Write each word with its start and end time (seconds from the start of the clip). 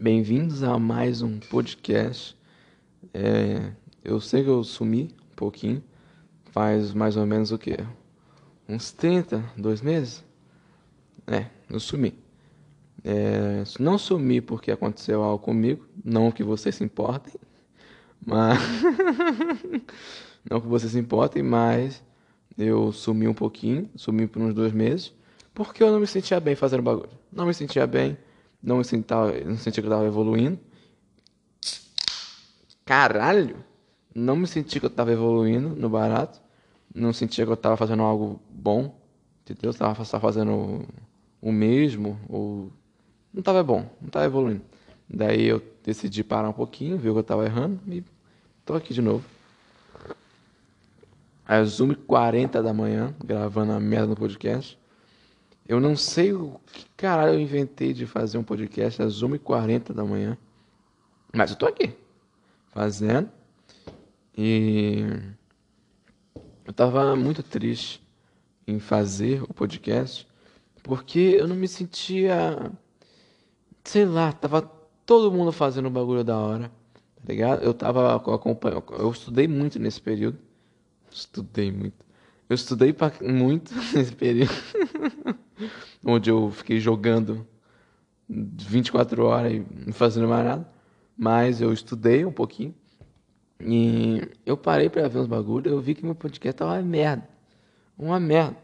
Bem-vindos 0.00 0.62
a 0.62 0.78
mais 0.78 1.20
um 1.20 1.38
podcast. 1.38 2.36
É, 3.12 3.72
eu 4.02 4.20
sei 4.20 4.42
que 4.42 4.48
eu 4.48 4.64
sumi 4.64 5.14
um 5.32 5.36
pouquinho, 5.36 5.82
faz 6.46 6.94
mais 6.94 7.16
ou 7.16 7.26
menos 7.26 7.52
o 7.52 7.58
que? 7.58 7.76
Uns 8.68 8.92
30, 8.92 9.44
dois 9.56 9.82
meses? 9.82 10.24
É, 11.26 11.46
eu 11.68 11.78
sumi. 11.78 12.14
É, 13.04 13.62
não 13.78 13.98
sumi 13.98 14.40
porque 14.40 14.70
aconteceu 14.70 15.22
algo 15.22 15.44
comigo, 15.44 15.86
não 16.02 16.32
que 16.32 16.42
vocês 16.42 16.74
se 16.76 16.84
importem, 16.84 17.34
mas. 18.24 18.58
não 20.50 20.60
que 20.60 20.66
vocês 20.66 20.92
se 20.92 20.98
importem, 20.98 21.42
mas 21.42 22.02
eu 22.58 22.92
sumi 22.92 23.26
um 23.28 23.34
pouquinho, 23.34 23.88
sumi 23.96 24.26
por 24.26 24.42
uns 24.42 24.54
dois 24.54 24.72
meses, 24.72 25.12
porque 25.54 25.82
eu 25.82 25.90
não 25.90 26.00
me 26.00 26.06
sentia 26.06 26.40
bem 26.40 26.54
fazendo 26.54 26.82
bagulho. 26.82 27.10
Não 27.30 27.46
me 27.46 27.54
sentia 27.54 27.86
bem, 27.86 28.16
não 28.62 28.78
me 28.78 28.84
sentia, 28.84 29.16
não 29.44 29.56
sentia 29.56 29.82
que 29.82 29.88
eu 29.88 29.92
estava 29.92 30.06
evoluindo. 30.06 30.58
Caralho! 32.84 33.56
Não 34.14 34.36
me 34.36 34.46
sentia 34.46 34.78
que 34.78 34.86
eu 34.86 34.90
estava 34.90 35.10
evoluindo 35.10 35.70
no 35.70 35.88
barato, 35.88 36.40
não 36.94 37.12
sentia 37.12 37.44
que 37.44 37.50
eu 37.50 37.54
estava 37.54 37.76
fazendo 37.76 38.02
algo 38.02 38.40
bom, 38.50 38.94
entendeu? 39.42 39.68
Eu 39.68 39.70
estava 39.70 40.04
só 40.04 40.20
fazendo 40.20 40.86
o 41.40 41.50
mesmo, 41.50 42.20
ou 42.28 42.70
não 43.32 43.40
estava 43.40 43.62
bom, 43.62 43.88
não 44.00 44.08
estava 44.08 44.26
evoluindo. 44.26 44.62
Daí 45.08 45.46
eu 45.46 45.62
decidi 45.82 46.22
parar 46.22 46.48
um 46.48 46.52
pouquinho, 46.52 46.98
ver 46.98 47.10
o 47.10 47.12
que 47.12 47.18
eu 47.18 47.22
estava 47.22 47.44
errando 47.44 47.80
e 47.88 48.04
tô 48.64 48.74
aqui 48.74 48.92
de 48.92 49.00
novo. 49.00 49.24
Às 51.52 51.82
1h40 51.82 52.62
da 52.62 52.72
manhã, 52.72 53.14
gravando 53.22 53.72
a 53.72 53.78
merda 53.78 54.06
no 54.06 54.16
podcast. 54.16 54.78
Eu 55.68 55.80
não 55.80 55.94
sei 55.94 56.32
o 56.32 56.58
que 56.72 56.86
caralho 56.96 57.34
eu 57.34 57.40
inventei 57.40 57.92
de 57.92 58.06
fazer 58.06 58.38
um 58.38 58.42
podcast 58.42 59.02
às 59.02 59.22
1h40 59.22 59.92
da 59.92 60.02
manhã. 60.02 60.38
Mas 61.30 61.50
eu 61.50 61.56
tô 61.58 61.66
aqui, 61.66 61.94
fazendo. 62.68 63.30
E 64.34 65.04
eu 66.64 66.72
tava 66.72 67.14
muito 67.14 67.42
triste 67.42 68.02
em 68.66 68.78
fazer 68.78 69.42
o 69.42 69.52
podcast, 69.52 70.26
porque 70.82 71.36
eu 71.38 71.46
não 71.46 71.54
me 71.54 71.68
sentia 71.68 72.72
sei 73.84 74.06
lá, 74.06 74.32
tava 74.32 74.62
todo 75.04 75.30
mundo 75.30 75.52
fazendo 75.52 75.88
um 75.88 75.92
bagulho 75.92 76.24
da 76.24 76.38
hora, 76.38 76.72
tá 77.14 77.22
ligado? 77.28 77.62
Eu 77.62 77.74
tava 77.74 78.22
eu 78.98 79.10
estudei 79.10 79.46
muito 79.46 79.78
nesse 79.78 80.00
período. 80.00 80.38
Estudei 81.12 81.70
muito. 81.70 82.04
Eu 82.48 82.54
estudei 82.54 82.92
pra, 82.92 83.12
muito 83.20 83.72
nesse 83.94 84.14
período. 84.14 84.52
onde 86.04 86.30
eu 86.30 86.50
fiquei 86.50 86.80
jogando 86.80 87.46
24 88.28 89.24
horas 89.24 89.52
e 89.52 89.66
não 89.86 89.92
fazendo 89.92 90.28
mais 90.28 90.44
nada. 90.44 90.68
Mas 91.16 91.60
eu 91.60 91.72
estudei 91.72 92.24
um 92.24 92.32
pouquinho. 92.32 92.74
E 93.60 94.20
eu 94.44 94.56
parei 94.56 94.88
pra 94.88 95.06
ver 95.06 95.18
uns 95.18 95.26
bagulhos 95.26 95.72
eu 95.72 95.80
vi 95.80 95.94
que 95.94 96.04
meu 96.04 96.14
podcast 96.14 96.58
tava 96.58 96.72
uma 96.72 96.82
merda. 96.82 97.28
Uma 97.96 98.18
merda. 98.18 98.56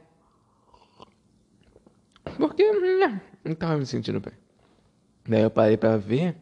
Porque 2.36 2.70
né, 2.72 3.20
não 3.44 3.54
tava 3.54 3.76
me 3.76 3.86
sentindo 3.86 4.20
bem. 4.20 4.34
Daí 5.28 5.42
eu 5.42 5.50
parei 5.50 5.76
para 5.76 5.96
ver, 5.96 6.36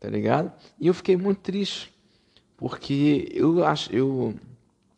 tá 0.00 0.08
ligado? 0.08 0.52
E 0.78 0.86
eu 0.86 0.94
fiquei 0.94 1.16
muito 1.16 1.40
triste, 1.40 1.94
porque 2.56 3.28
eu 3.32 3.64
acho, 3.64 3.94
eu, 3.94 4.34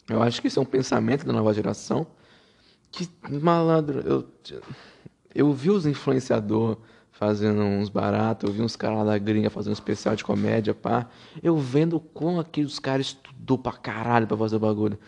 eu 0.08 0.22
acho 0.22 0.40
que 0.40 0.48
isso 0.48 0.58
é 0.58 0.62
um 0.62 0.66
pensamento 0.66 1.24
da 1.24 1.32
nova 1.32 1.52
geração, 1.52 2.06
que 2.90 3.08
malandro, 3.28 4.00
eu, 4.00 4.26
eu 5.34 5.52
vi 5.52 5.70
os 5.70 5.86
influenciadores 5.86 6.78
fazendo 7.10 7.62
uns 7.62 7.88
baratos, 7.88 8.48
eu 8.48 8.54
vi 8.54 8.62
uns 8.62 8.76
caras 8.76 8.98
lá 8.98 9.04
da 9.04 9.18
gringa 9.18 9.48
fazendo 9.50 9.70
um 9.70 9.74
especial 9.74 10.14
de 10.14 10.22
comédia, 10.22 10.74
pá. 10.74 11.08
Eu 11.42 11.56
vendo 11.56 11.98
como 11.98 12.40
aqueles 12.40 12.78
caras 12.78 13.06
estudou 13.06 13.56
pra 13.56 13.72
caralho 13.72 14.26
pra 14.26 14.36
fazer 14.36 14.56
o 14.56 14.60
bagulho. 14.60 14.98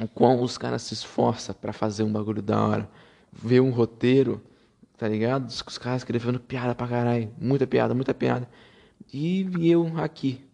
O 0.00 0.06
quão 0.06 0.40
os 0.42 0.56
caras 0.56 0.82
se 0.82 0.94
esforçam 0.94 1.54
para 1.60 1.72
fazer 1.72 2.04
um 2.04 2.12
bagulho 2.12 2.40
da 2.40 2.64
hora. 2.64 2.90
Ver 3.32 3.60
um 3.60 3.70
roteiro 3.70 4.40
tá 4.98 5.08
ligado? 5.08 5.46
Os, 5.46 5.78
caras 5.78 6.02
escrevendo 6.02 6.40
piada 6.40 6.74
pra 6.74 6.88
caralho, 6.88 7.30
muita 7.40 7.66
piada, 7.66 7.94
muita 7.94 8.12
piada. 8.12 8.48
E 9.14 9.48
eu 9.62 9.96
aqui, 9.96 10.44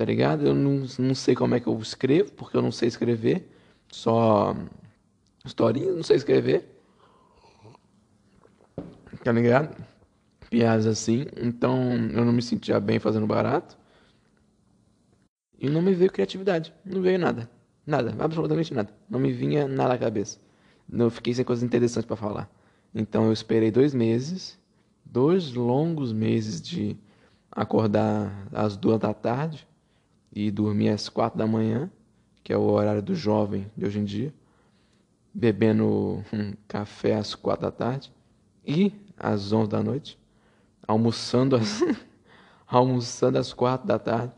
tá 0.00 0.06
ligado? 0.06 0.46
Eu 0.46 0.54
não, 0.54 0.86
não 0.98 1.14
sei 1.14 1.34
como 1.34 1.54
é 1.54 1.60
que 1.60 1.66
eu 1.66 1.78
escrevo, 1.78 2.32
porque 2.32 2.56
eu 2.56 2.62
não 2.62 2.72
sei 2.72 2.88
escrever, 2.88 3.46
só 3.92 4.56
historinha, 5.44 5.92
não 5.92 6.02
sei 6.02 6.16
escrever. 6.16 6.66
Tá 9.22 9.30
ligado? 9.30 9.76
Piadas 10.48 10.86
assim, 10.86 11.26
então 11.36 11.92
eu 11.92 12.24
não 12.24 12.32
me 12.32 12.40
sentia 12.40 12.80
bem 12.80 12.98
fazendo 12.98 13.26
barato. 13.26 13.76
E 15.58 15.68
não 15.68 15.82
me 15.82 15.92
veio 15.92 16.10
criatividade, 16.10 16.72
não 16.82 17.02
veio 17.02 17.18
nada. 17.18 17.50
Nada, 17.86 18.16
absolutamente 18.18 18.72
nada. 18.72 18.90
Não 19.06 19.20
me 19.20 19.30
vinha 19.30 19.68
nada 19.68 19.92
à 19.92 19.98
cabeça. 19.98 20.38
Eu 20.90 21.10
fiquei 21.10 21.34
sem 21.34 21.44
coisas 21.44 21.62
interessantes 21.62 22.06
para 22.06 22.16
falar. 22.16 22.50
Então 22.94 23.26
eu 23.26 23.34
esperei 23.34 23.70
dois 23.70 23.92
meses, 23.92 24.58
dois 25.04 25.52
longos 25.52 26.10
meses 26.10 26.58
de 26.58 26.96
acordar 27.52 28.48
às 28.50 28.78
duas 28.78 28.98
da 28.98 29.12
tarde 29.12 29.68
e 30.32 30.50
dormir 30.50 30.90
às 30.90 31.08
quatro 31.08 31.38
da 31.38 31.46
manhã, 31.46 31.90
que 32.42 32.52
é 32.52 32.56
o 32.56 32.62
horário 32.62 33.02
do 33.02 33.14
jovem 33.14 33.70
de 33.76 33.84
hoje 33.84 33.98
em 33.98 34.04
dia, 34.04 34.34
bebendo 35.32 36.24
um 36.32 36.54
café 36.66 37.14
às 37.14 37.34
quatro 37.34 37.66
da 37.66 37.72
tarde 37.72 38.12
e 38.66 38.92
às 39.16 39.52
onze 39.52 39.70
da 39.70 39.82
noite, 39.82 40.18
almoçando 40.86 41.56
às, 41.56 41.80
almoçando 42.66 43.38
às 43.38 43.52
quatro 43.52 43.86
da 43.86 43.98
tarde. 43.98 44.32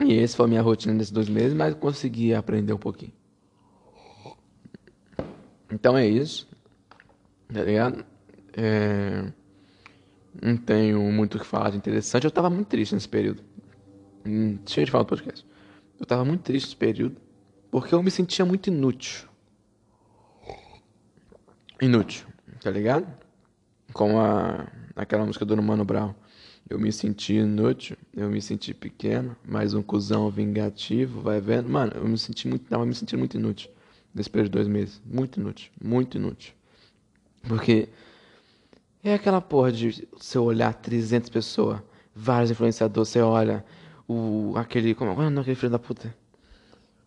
E 0.00 0.18
essa 0.18 0.36
foi 0.36 0.46
a 0.46 0.48
minha 0.48 0.62
rotina 0.62 0.94
nesses 0.94 1.10
dois 1.10 1.28
meses, 1.28 1.54
mas 1.54 1.74
consegui 1.74 2.32
aprender 2.32 2.72
um 2.72 2.78
pouquinho. 2.78 3.12
Então 5.70 5.96
é 5.98 6.06
isso. 6.06 6.48
Tá 7.52 7.62
ligado? 7.62 8.04
É... 8.56 9.32
Não 10.40 10.56
tenho 10.56 11.00
muito 11.12 11.36
o 11.36 11.40
que 11.40 11.46
falar 11.46 11.70
de 11.70 11.76
interessante. 11.76 12.24
Eu 12.24 12.30
tava 12.30 12.48
muito 12.48 12.68
triste 12.68 12.94
nesse 12.94 13.08
período. 13.08 13.42
Hum, 14.28 14.58
Cheio 14.66 14.84
de 14.84 14.92
falar 14.92 15.04
do 15.04 15.08
podcast. 15.08 15.46
Eu 15.98 16.04
tava 16.04 16.24
muito 16.24 16.42
triste 16.42 16.66
nesse 16.66 16.76
período. 16.76 17.16
Porque 17.70 17.94
eu 17.94 18.02
me 18.02 18.10
sentia 18.10 18.44
muito 18.44 18.68
inútil. 18.68 19.26
Inútil, 21.80 22.26
tá 22.60 22.70
ligado? 22.70 23.06
Com 23.92 24.20
a, 24.20 24.66
aquela 24.94 25.24
música 25.24 25.44
do 25.44 25.62
Mano 25.62 25.84
Brown. 25.84 26.14
Eu 26.68 26.78
me 26.78 26.92
senti 26.92 27.34
inútil, 27.34 27.96
eu 28.14 28.28
me 28.28 28.42
senti 28.42 28.74
pequeno, 28.74 29.34
mais 29.46 29.72
um 29.72 29.82
cuzão 29.82 30.28
vingativo, 30.28 31.22
vai 31.22 31.40
vendo. 31.40 31.68
Mano, 31.68 31.92
eu 31.94 32.06
me 32.06 32.18
senti 32.18 32.46
muito, 32.46 32.68
tava 32.68 32.84
me 32.84 32.94
sentindo 32.94 33.18
muito 33.18 33.38
inútil 33.38 33.70
nesse 34.14 34.28
período 34.28 34.50
de 34.50 34.52
dois 34.52 34.68
meses. 34.68 35.00
Muito 35.06 35.40
inútil, 35.40 35.70
muito 35.82 36.18
inútil. 36.18 36.52
Porque 37.46 37.88
é 39.02 39.14
aquela 39.14 39.40
porra 39.40 39.72
de 39.72 40.06
você 40.12 40.38
olhar 40.38 40.74
300 40.74 41.30
pessoas, 41.30 41.80
vários 42.14 42.50
influenciadores, 42.50 43.08
você 43.08 43.22
olha 43.22 43.64
o 44.08 44.54
aquele, 44.56 44.94
como 44.94 45.10
é 45.10 45.14
o 45.14 45.16
nome 45.24 45.40
aquele 45.40 45.54
filho 45.54 45.70
da 45.70 45.78
puta? 45.78 46.14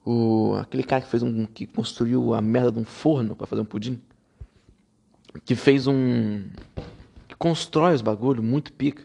O 0.06 0.56
aquele 0.60 0.84
cara 0.84 1.02
que 1.02 1.10
fez 1.10 1.24
um 1.24 1.46
que 1.46 1.66
construiu 1.66 2.34
a 2.34 2.42
merda 2.42 2.72
de 2.72 2.80
um 2.80 2.86
forno 2.86 3.36
para 3.36 3.48
fazer 3.48 3.62
um 3.62 3.66
pudim, 3.66 4.00
que 5.44 5.56
fez 5.56 5.88
um 5.88 6.44
que 7.28 7.36
constrói 7.36 7.96
os 7.96 8.02
bagulho 8.02 8.44
muito 8.44 8.72
pica. 8.72 9.04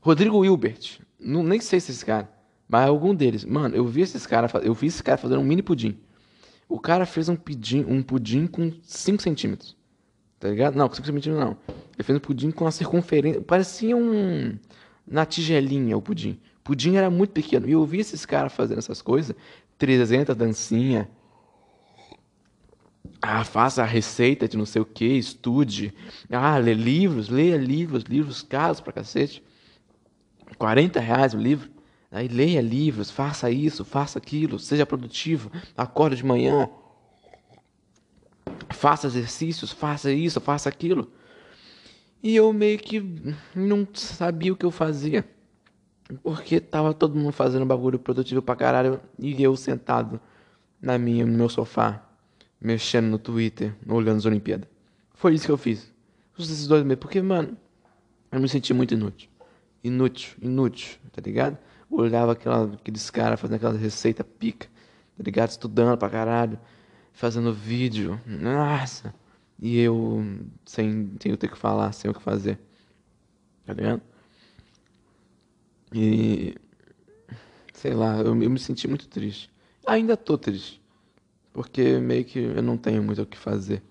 Rodrigo 0.00 0.44
Hilbert, 0.44 1.00
não 1.18 1.42
nem 1.42 1.60
sei 1.60 1.80
se 1.80 1.90
esse 1.90 2.04
cara, 2.04 2.30
mas 2.68 2.86
é 2.86 2.88
algum 2.88 3.14
deles. 3.14 3.44
Mano, 3.44 3.74
eu 3.74 3.86
vi 3.86 4.02
esses 4.02 4.26
cara, 4.26 4.48
eu 4.62 4.72
vi 4.72 4.86
esse 4.86 5.02
cara 5.02 5.18
fazendo 5.18 5.40
um 5.40 5.44
mini 5.44 5.62
pudim. 5.62 5.98
O 6.68 6.78
cara 6.78 7.04
fez 7.04 7.28
um 7.28 7.34
pudim, 7.34 7.84
um 7.88 8.00
pudim 8.00 8.46
com 8.46 8.72
5 8.82 9.20
centímetros. 9.20 9.76
Tá 10.38 10.48
ligado? 10.48 10.76
Não, 10.76 10.88
com 10.88 10.94
5 10.94 11.04
centímetros 11.04 11.36
não. 11.36 11.56
Ele 11.68 12.04
fez 12.04 12.16
um 12.16 12.20
pudim 12.20 12.52
com 12.52 12.64
uma 12.64 12.70
circunferência. 12.70 13.42
Parecia 13.42 13.96
um. 13.96 14.56
Na 15.04 15.26
tigelinha 15.26 15.96
o 15.96 16.00
pudim. 16.00 16.38
O 16.70 16.72
pudim 16.72 16.94
era 16.94 17.10
muito 17.10 17.32
pequeno. 17.32 17.68
E 17.68 17.72
eu 17.72 17.84
vi 17.84 17.98
esses 17.98 18.24
caras 18.24 18.52
fazendo 18.52 18.78
essas 18.78 19.02
coisas. 19.02 19.34
300 19.76 20.36
dancinha. 20.36 21.10
Ah, 23.20 23.42
faça 23.42 23.82
a 23.82 23.84
receita 23.84 24.46
de 24.46 24.56
não 24.56 24.64
sei 24.64 24.80
o 24.80 24.84
que, 24.84 25.04
estude. 25.04 25.92
Ah, 26.30 26.56
lê 26.58 26.72
livros, 26.72 27.28
leia 27.28 27.56
livros, 27.56 28.04
livros 28.04 28.40
caros 28.40 28.80
pra 28.80 28.92
cacete. 28.92 29.42
40 30.58 31.00
reais 31.00 31.34
o 31.34 31.38
livro. 31.38 31.68
Aí 32.08 32.28
leia 32.28 32.60
livros, 32.60 33.10
faça 33.10 33.50
isso, 33.50 33.84
faça 33.84 34.18
aquilo, 34.18 34.56
seja 34.56 34.86
produtivo, 34.86 35.50
acorde 35.76 36.16
de 36.16 36.24
manhã, 36.24 36.68
faça 38.70 39.08
exercícios, 39.08 39.72
faça 39.72 40.12
isso, 40.12 40.40
faça 40.40 40.68
aquilo. 40.68 41.10
E 42.22 42.36
eu 42.36 42.52
meio 42.52 42.78
que 42.78 43.00
não 43.56 43.88
sabia 43.92 44.52
o 44.52 44.56
que 44.56 44.66
eu 44.66 44.70
fazia. 44.70 45.24
Porque 46.22 46.60
tava 46.60 46.92
todo 46.94 47.16
mundo 47.16 47.32
fazendo 47.32 47.64
bagulho 47.64 47.98
produtivo 47.98 48.42
pra 48.42 48.56
caralho 48.56 49.00
e 49.18 49.42
eu 49.42 49.56
sentado 49.56 50.20
na 50.80 50.98
minha, 50.98 51.26
no 51.26 51.36
meu 51.36 51.48
sofá, 51.48 52.02
mexendo 52.60 53.06
no 53.06 53.18
Twitter, 53.18 53.74
olhando 53.86 54.18
as 54.18 54.26
Olimpíadas. 54.26 54.68
Foi 55.14 55.34
isso 55.34 55.46
que 55.46 55.52
eu 55.52 55.58
fiz. 55.58 55.92
Esses 56.38 56.66
dois 56.66 56.82
meses. 56.82 56.98
Porque, 57.00 57.20
mano, 57.20 57.56
eu 58.32 58.40
me 58.40 58.48
senti 58.48 58.72
muito 58.72 58.94
inútil. 58.94 59.28
Inútil, 59.84 60.36
inútil, 60.40 60.98
tá 61.12 61.20
ligado? 61.20 61.58
Olhava 61.90 62.32
aquela, 62.32 62.72
aqueles 62.74 63.10
caras 63.10 63.40
fazendo 63.40 63.56
aquela 63.56 63.76
receita 63.76 64.22
pica, 64.24 64.66
tá 65.16 65.22
ligado? 65.22 65.50
Estudando 65.50 65.98
pra 65.98 66.08
caralho, 66.08 66.58
fazendo 67.12 67.52
vídeo. 67.52 68.20
Nossa! 68.26 69.14
E 69.58 69.78
eu 69.78 70.24
sem, 70.64 71.12
sem 71.20 71.36
ter 71.36 71.48
que 71.48 71.58
falar, 71.58 71.92
sem 71.92 72.10
o 72.10 72.14
que 72.14 72.22
fazer. 72.22 72.58
Tá 73.66 73.74
ligado? 73.74 74.02
E. 75.92 76.54
Sei 77.72 77.94
lá, 77.94 78.18
eu, 78.18 78.26
eu 78.26 78.50
me 78.50 78.58
senti 78.58 78.86
muito 78.86 79.08
triste. 79.08 79.50
Ainda 79.86 80.16
tô 80.16 80.36
triste. 80.36 80.80
Porque 81.52 81.98
meio 81.98 82.24
que 82.24 82.38
eu 82.38 82.62
não 82.62 82.76
tenho 82.76 83.02
muito 83.02 83.22
o 83.22 83.26
que 83.26 83.36
fazer. 83.36 83.82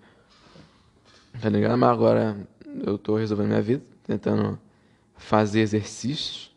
Tá 1.40 1.48
ligado? 1.48 1.76
Mas 1.76 1.90
agora 1.90 2.48
eu 2.84 2.96
tô 2.96 3.16
resolvendo 3.16 3.48
minha 3.48 3.62
vida, 3.62 3.82
tentando 4.06 4.58
fazer 5.16 5.60
exercícios. 5.60 6.50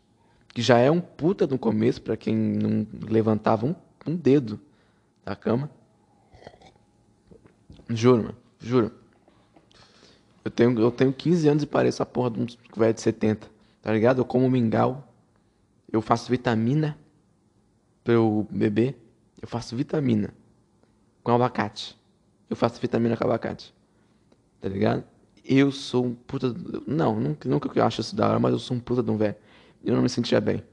Que 0.48 0.62
já 0.62 0.78
é 0.78 0.90
um 0.90 1.00
puta 1.00 1.46
no 1.46 1.58
começo 1.58 2.00
para 2.00 2.16
quem 2.16 2.36
não 2.36 2.86
levantava 3.08 3.66
um, 3.66 3.74
um 4.06 4.14
dedo 4.14 4.60
da 5.24 5.34
cama. 5.34 5.68
Juro, 7.88 8.22
mano. 8.22 8.36
Juro. 8.60 8.92
Eu 10.44 10.50
tenho, 10.50 10.78
eu 10.78 10.90
tenho 10.90 11.12
15 11.12 11.48
anos 11.48 11.62
e 11.62 11.66
pareço 11.66 12.02
a 12.02 12.06
porra 12.06 12.30
de 12.30 12.40
um 12.40 12.46
velho 12.76 12.94
de 12.94 13.00
70. 13.00 13.48
Tá 13.82 13.92
ligado? 13.92 14.20
Eu 14.20 14.24
como 14.24 14.48
mingau. 14.48 15.13
Eu 15.94 16.02
faço 16.02 16.28
vitamina 16.28 16.98
pra 18.02 18.14
eu 18.14 18.48
beber. 18.50 19.00
Eu 19.40 19.46
faço 19.46 19.76
vitamina 19.76 20.34
com 21.22 21.30
abacate. 21.30 21.96
Eu 22.50 22.56
faço 22.56 22.80
vitamina 22.80 23.16
com 23.16 23.22
abacate. 23.22 23.72
Tá 24.60 24.68
ligado? 24.68 25.04
Eu 25.44 25.70
sou 25.70 26.06
um 26.06 26.12
puta. 26.12 26.52
Não, 26.84 27.20
nunca, 27.20 27.48
nunca 27.48 27.68
que 27.68 27.78
eu 27.78 27.84
acho 27.84 28.00
isso 28.00 28.16
da 28.16 28.28
hora, 28.28 28.40
mas 28.40 28.52
eu 28.52 28.58
sou 28.58 28.76
um 28.76 28.80
puta 28.80 29.04
de 29.04 29.10
um 29.12 29.16
velho. 29.16 29.36
Eu 29.84 29.94
não 29.94 30.02
me 30.02 30.08
sentia 30.08 30.40
bem. 30.40 30.64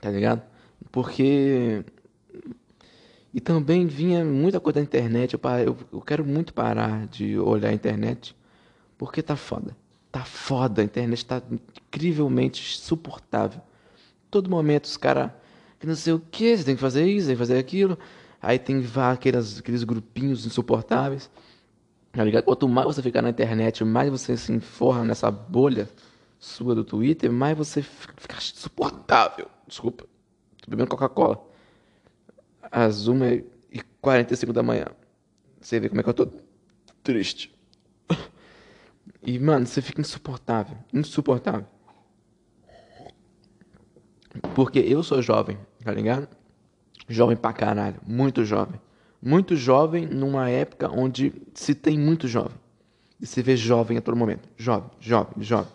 Tá 0.00 0.10
ligado? 0.10 0.42
Porque. 0.92 1.84
E 3.34 3.40
também 3.40 3.84
vinha 3.84 4.24
muita 4.24 4.60
coisa 4.60 4.78
da 4.78 4.82
internet. 4.82 5.34
Eu, 5.34 5.40
eu, 5.58 5.76
eu 5.92 6.00
quero 6.00 6.24
muito 6.24 6.54
parar 6.54 7.08
de 7.08 7.36
olhar 7.36 7.70
a 7.70 7.74
internet. 7.74 8.36
Porque 8.96 9.24
tá 9.24 9.34
foda. 9.34 9.76
Tá 10.12 10.24
foda. 10.24 10.82
A 10.82 10.84
internet 10.84 11.26
tá 11.26 11.42
incrivelmente 11.88 12.78
suportável. 12.78 13.60
Todo 14.30 14.50
momento 14.50 14.84
os 14.84 14.96
caras. 14.96 15.30
Que 15.78 15.86
não 15.86 15.94
sei 15.94 16.12
o 16.12 16.20
que, 16.20 16.56
você 16.56 16.64
tem 16.64 16.74
que 16.74 16.80
fazer 16.80 17.06
isso, 17.06 17.26
tem 17.26 17.34
que 17.34 17.38
fazer 17.38 17.58
aquilo. 17.58 17.98
Aí 18.40 18.58
tem 18.58 18.82
aqueles, 19.10 19.58
aqueles 19.58 19.84
grupinhos 19.84 20.46
insuportáveis. 20.46 21.30
Tá 22.12 22.24
ligado? 22.24 22.44
Quanto 22.44 22.66
mais 22.66 22.86
você 22.86 23.02
ficar 23.02 23.20
na 23.20 23.28
internet, 23.28 23.84
mais 23.84 24.10
você 24.10 24.36
se 24.36 24.50
informa 24.52 25.04
nessa 25.04 25.30
bolha 25.30 25.88
sua 26.38 26.74
do 26.74 26.84
Twitter, 26.84 27.30
mais 27.30 27.56
você 27.56 27.82
fica 27.82 28.36
insuportável. 28.36 29.48
Desculpa. 29.66 30.04
Tô 30.62 30.70
bebendo 30.70 30.88
Coca-Cola. 30.88 31.46
Às 32.62 33.08
1h45 33.08 34.52
da 34.52 34.62
manhã. 34.62 34.86
Você 35.60 35.78
vê 35.80 35.88
como 35.88 36.00
é 36.00 36.04
que 36.04 36.10
eu 36.10 36.14
tô 36.14 36.28
triste. 37.02 37.54
E, 39.22 39.40
mano, 39.40 39.66
você 39.66 39.82
fica 39.82 40.00
insuportável. 40.00 40.76
Insuportável. 40.94 41.66
Porque 44.54 44.78
eu 44.78 45.02
sou 45.02 45.20
jovem, 45.22 45.58
tá 45.84 45.92
ligado? 45.92 46.28
Jovem 47.08 47.36
pra 47.36 47.52
caralho. 47.52 47.96
Muito 48.06 48.44
jovem. 48.44 48.80
Muito 49.22 49.56
jovem 49.56 50.06
numa 50.06 50.48
época 50.48 50.90
onde 50.90 51.32
se 51.54 51.74
tem 51.74 51.98
muito 51.98 52.28
jovem. 52.28 52.56
E 53.20 53.26
se 53.26 53.42
vê 53.42 53.56
jovem 53.56 53.96
a 53.96 54.00
todo 54.00 54.16
momento. 54.16 54.48
Jovem, 54.56 54.90
jovem, 55.00 55.42
jovem. 55.42 55.72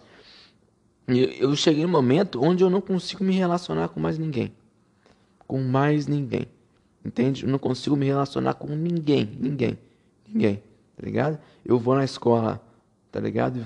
E 1.07 1.37
eu 1.39 1.55
cheguei 1.55 1.83
num 1.83 1.89
momento 1.89 2.43
onde 2.43 2.63
eu 2.63 2.69
não 2.69 2.81
consigo 2.81 3.23
me 3.23 3.33
relacionar 3.33 3.89
com 3.89 3.99
mais 3.99 4.17
ninguém. 4.17 4.53
Com 5.47 5.61
mais 5.61 6.07
ninguém. 6.07 6.45
Entende? 7.03 7.43
Eu 7.43 7.49
não 7.49 7.59
consigo 7.59 7.95
me 7.95 8.05
relacionar 8.05 8.53
com 8.53 8.67
ninguém. 8.67 9.37
Ninguém. 9.39 9.77
Ninguém. 10.27 10.63
Tá 10.95 11.03
ligado? 11.03 11.39
Eu 11.65 11.79
vou 11.79 11.95
na 11.95 12.03
escola 12.03 12.61
tá 13.11 13.19
ligado? 13.19 13.63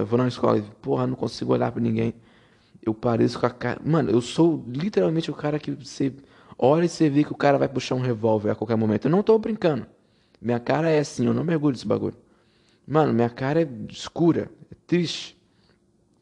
Eu 0.00 0.06
vou 0.06 0.18
na 0.18 0.26
escola 0.26 0.58
e, 0.58 0.62
porra, 0.62 1.06
não 1.06 1.14
consigo 1.14 1.52
olhar 1.52 1.70
pra 1.70 1.80
ninguém. 1.80 2.14
Eu 2.86 2.94
pareço 2.94 3.40
com 3.40 3.46
a 3.46 3.50
cara. 3.50 3.80
Mano, 3.84 4.10
eu 4.12 4.20
sou 4.20 4.64
literalmente 4.68 5.28
o 5.28 5.34
cara 5.34 5.58
que 5.58 5.72
você 5.72 6.14
olha 6.56 6.84
e 6.84 6.88
você 6.88 7.10
vê 7.10 7.24
que 7.24 7.32
o 7.32 7.36
cara 7.36 7.58
vai 7.58 7.68
puxar 7.68 7.96
um 7.96 8.00
revólver 8.00 8.50
a 8.50 8.54
qualquer 8.54 8.76
momento. 8.76 9.06
Eu 9.06 9.10
não 9.10 9.24
tô 9.24 9.36
brincando. 9.40 9.84
Minha 10.40 10.60
cara 10.60 10.88
é 10.88 11.00
assim, 11.00 11.26
eu 11.26 11.34
não 11.34 11.42
mergulho 11.42 11.72
nesse 11.72 11.86
bagulho. 11.86 12.16
Mano, 12.86 13.12
minha 13.12 13.28
cara 13.28 13.60
é 13.60 13.68
escura, 13.90 14.48
é 14.70 14.76
triste. 14.86 15.36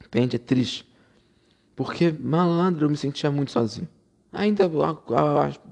Entende? 0.07 0.37
É 0.37 0.39
triste. 0.39 0.89
Porque, 1.77 2.11
malandro, 2.11 2.87
eu 2.87 2.91
me 2.91 2.97
sentia 2.97 3.31
muito 3.31 3.51
sozinho. 3.53 3.89
Ainda, 4.33 4.71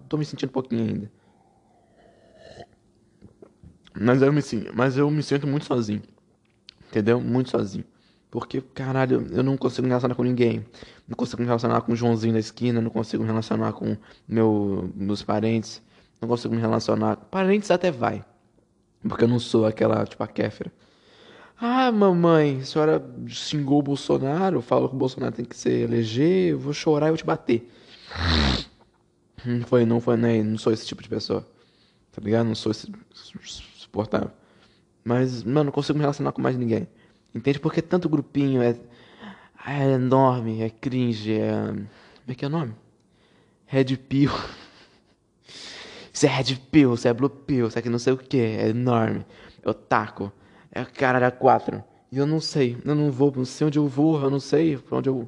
tô 0.08 0.18
me 0.18 0.26
sentindo 0.26 0.50
um 0.50 0.52
pouquinho 0.52 0.82
ainda. 0.82 1.10
Mas 3.98 4.20
eu 4.20 4.30
me, 4.30 4.42
mas 4.74 4.96
eu 4.98 5.10
me 5.10 5.22
sinto 5.22 5.46
muito 5.46 5.64
sozinho. 5.64 6.02
Entendeu? 6.90 7.18
Muito 7.18 7.50
sozinho. 7.50 7.84
Porque, 8.32 8.62
caralho, 8.62 9.26
eu 9.31 9.43
não 9.43 9.58
consigo 9.58 9.82
me 9.82 9.88
relacionar 9.88 10.14
com 10.14 10.25
ninguém. 10.25 10.64
Não 11.06 11.14
consigo 11.14 11.43
me 11.43 11.46
relacionar 11.46 11.82
com 11.82 11.93
o 11.93 11.94
Joãozinho 11.94 12.32
da 12.32 12.38
esquina, 12.40 12.81
não 12.81 12.88
consigo 12.88 13.23
me 13.23 13.29
relacionar 13.29 13.75
com 13.75 13.94
meu, 14.26 14.90
meus 14.96 15.23
parentes. 15.23 15.82
Não 16.19 16.26
consigo 16.26 16.55
me 16.55 16.61
relacionar. 16.61 17.17
Parentes 17.17 17.70
até 17.70 17.90
vai. 17.90 18.25
Porque 19.06 19.25
eu 19.25 19.29
não 19.29 19.38
sou 19.38 19.67
aquela, 19.67 20.06
tipo, 20.06 20.25
a 20.25 20.26
Kéfera. 20.26 20.73
Ah, 21.61 21.93
mamãe, 21.93 22.61
a 22.61 22.64
senhora 22.64 23.05
xingou 23.26 23.81
o 23.81 23.82
Bolsonaro, 23.82 24.62
falou 24.62 24.88
que 24.88 24.94
o 24.94 24.99
Bolsonaro 24.99 25.35
tem 25.35 25.44
que 25.44 25.55
se 25.55 25.69
eleger, 25.69 26.52
eu 26.52 26.58
vou 26.58 26.73
chorar 26.73 27.08
e 27.08 27.11
vou 27.11 27.19
te 27.19 27.26
bater. 27.26 27.70
Não 29.44 29.67
foi, 29.67 29.85
não 29.85 30.00
foi, 30.00 30.17
nem, 30.17 30.43
não 30.43 30.56
sou 30.56 30.73
esse 30.73 30.87
tipo 30.87 31.02
de 31.02 31.08
pessoa. 31.11 31.46
Tá 32.11 32.23
ligado? 32.23 32.46
Não 32.46 32.55
sou 32.55 32.73
esse 32.73 32.90
suportável. 33.76 34.31
Mas, 35.05 35.43
mano, 35.43 35.64
não 35.64 35.73
consigo 35.73 35.99
me 35.99 36.02
relacionar 36.02 36.32
com 36.32 36.40
mais 36.40 36.56
ninguém. 36.56 36.88
Entende? 37.34 37.58
Porque 37.58 37.81
tanto 37.81 38.08
grupinho 38.08 38.62
é, 38.62 38.76
é 39.67 39.93
enorme, 39.93 40.62
é 40.62 40.70
cringe, 40.70 41.32
é. 41.32 41.52
Como 41.67 41.88
é 42.29 42.34
que 42.34 42.44
é 42.44 42.49
o 42.49 42.50
nome? 42.50 42.75
Red 43.67 43.96
Pill. 43.96 44.31
Isso 46.12 46.26
é 46.26 46.29
Red 46.29 46.56
Pill, 46.70 46.93
isso 46.93 47.08
é 47.08 47.12
Blue 47.14 47.31
Pill, 47.31 47.69
isso 47.69 47.79
é 47.79 47.82
que 47.82 47.88
não 47.88 47.99
sei 47.99 48.12
o 48.12 48.19
que, 48.19 48.38
é 48.38 48.69
enorme. 48.69 49.25
É 49.62 49.70
otaku. 49.70 50.31
É 50.70 50.84
cara 50.84 51.18
da 51.18 51.30
quatro. 51.30 51.83
E 52.12 52.18
eu 52.18 52.26
não 52.26 52.38
sei, 52.38 52.76
eu 52.85 52.95
não 52.95 53.11
vou, 53.11 53.33
não 53.35 53.47
sei 53.47 53.66
onde 53.66 53.78
eu 53.78 53.88
vou, 53.88 54.21
eu 54.21 54.28
não 54.28 54.38
sei 54.38 54.76
pra 54.76 54.99
onde 54.99 55.09
eu. 55.09 55.26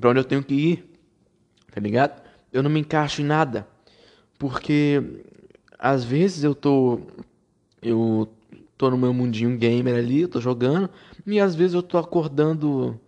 Pra 0.00 0.10
onde 0.10 0.20
eu 0.20 0.24
tenho 0.24 0.44
que 0.44 0.54
ir. 0.54 0.92
Tá 1.72 1.80
ligado? 1.80 2.22
Eu 2.52 2.62
não 2.62 2.70
me 2.70 2.78
encaixo 2.78 3.20
em 3.20 3.24
nada. 3.24 3.66
Porque 4.38 5.02
às 5.76 6.04
vezes 6.04 6.44
eu 6.44 6.54
tô 6.54 7.00
eu 7.82 8.28
tô 8.76 8.90
no 8.90 8.96
meu 8.96 9.12
mundinho 9.12 9.56
gamer 9.56 9.96
ali, 9.96 10.26
tô 10.26 10.40
jogando, 10.40 10.90
e 11.26 11.40
às 11.40 11.54
vezes 11.54 11.74
eu 11.74 11.82
tô 11.82 11.98
acordando 11.98 13.00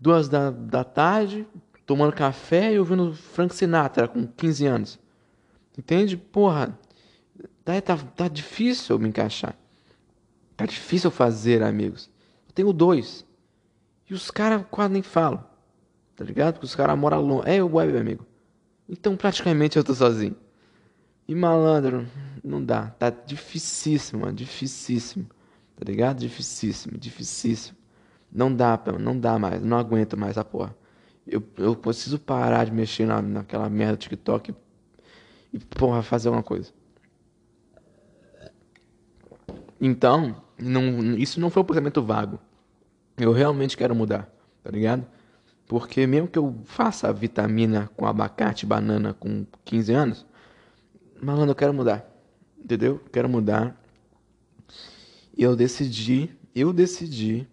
duas 0.00 0.28
da, 0.28 0.50
da 0.50 0.84
tarde, 0.84 1.46
tomando 1.84 2.12
café 2.12 2.72
e 2.72 2.78
ouvindo 2.78 3.14
Frank 3.14 3.54
Sinatra 3.54 4.08
com 4.08 4.26
15 4.26 4.66
anos. 4.66 4.98
Entende? 5.78 6.16
Porra, 6.16 6.78
tá, 7.64 7.80
tá, 7.80 7.96
tá 7.96 8.28
difícil 8.28 8.96
eu 8.96 9.00
me 9.00 9.08
encaixar. 9.08 9.56
Tá 10.56 10.66
difícil 10.66 11.08
eu 11.08 11.12
fazer 11.12 11.62
amigos. 11.62 12.10
Eu 12.48 12.52
tenho 12.52 12.72
dois. 12.72 13.24
E 14.08 14.14
os 14.14 14.30
caras 14.30 14.64
quase 14.70 14.92
nem 14.92 15.02
falam. 15.02 15.44
Tá 16.16 16.24
ligado? 16.24 16.54
Porque 16.54 16.66
os 16.66 16.74
caras 16.74 16.98
moram 16.98 17.20
longe. 17.20 17.48
É 17.48 17.62
o 17.62 17.74
web, 17.74 17.96
amigo. 17.96 18.26
Então 18.88 19.16
praticamente 19.16 19.76
eu 19.76 19.84
tô 19.84 19.94
sozinho. 19.94 20.34
E 21.28 21.34
malandro, 21.34 22.06
não 22.42 22.64
dá. 22.64 22.86
Tá 22.90 23.10
dificílimo, 23.10 24.24
mano. 24.24 24.34
Dificíssimo. 24.34 25.26
Tá 25.76 25.84
ligado? 25.84 26.18
Dificíssimo, 26.18 26.96
dificíssimo. 26.96 27.76
Não 28.30 28.54
dá, 28.54 28.80
não 29.00 29.18
dá 29.18 29.38
mais. 29.38 29.62
Não 29.62 29.78
aguento 29.78 30.16
mais 30.16 30.38
a 30.38 30.44
porra. 30.44 30.74
Eu, 31.26 31.42
eu 31.56 31.74
preciso 31.74 32.18
parar 32.18 32.64
de 32.64 32.72
mexer 32.72 33.06
na, 33.06 33.20
naquela 33.20 33.68
merda 33.68 33.96
do 33.96 34.00
TikTok 34.00 34.54
e, 35.52 35.58
porra, 35.58 36.02
fazer 36.02 36.28
alguma 36.28 36.42
coisa. 36.42 36.72
Então, 39.80 40.40
não, 40.58 41.16
isso 41.16 41.40
não 41.40 41.50
foi 41.50 41.62
um 41.62 41.66
pensamento 41.66 42.02
vago. 42.02 42.38
Eu 43.16 43.32
realmente 43.32 43.76
quero 43.76 43.94
mudar, 43.94 44.30
tá 44.62 44.70
ligado? 44.70 45.04
Porque 45.66 46.06
mesmo 46.06 46.28
que 46.28 46.38
eu 46.38 46.54
faça 46.64 47.12
vitamina 47.12 47.90
com 47.96 48.06
abacate, 48.06 48.64
banana 48.64 49.14
com 49.14 49.44
15 49.64 49.92
anos, 49.92 50.26
malandro, 51.20 51.50
eu 51.50 51.56
quero 51.56 51.74
mudar. 51.74 52.04
Entendeu? 52.58 53.00
Quero 53.12 53.28
mudar. 53.28 53.80
E 55.36 55.42
eu 55.42 55.54
decidi, 55.54 56.30
eu 56.54 56.72
decidi 56.72 57.46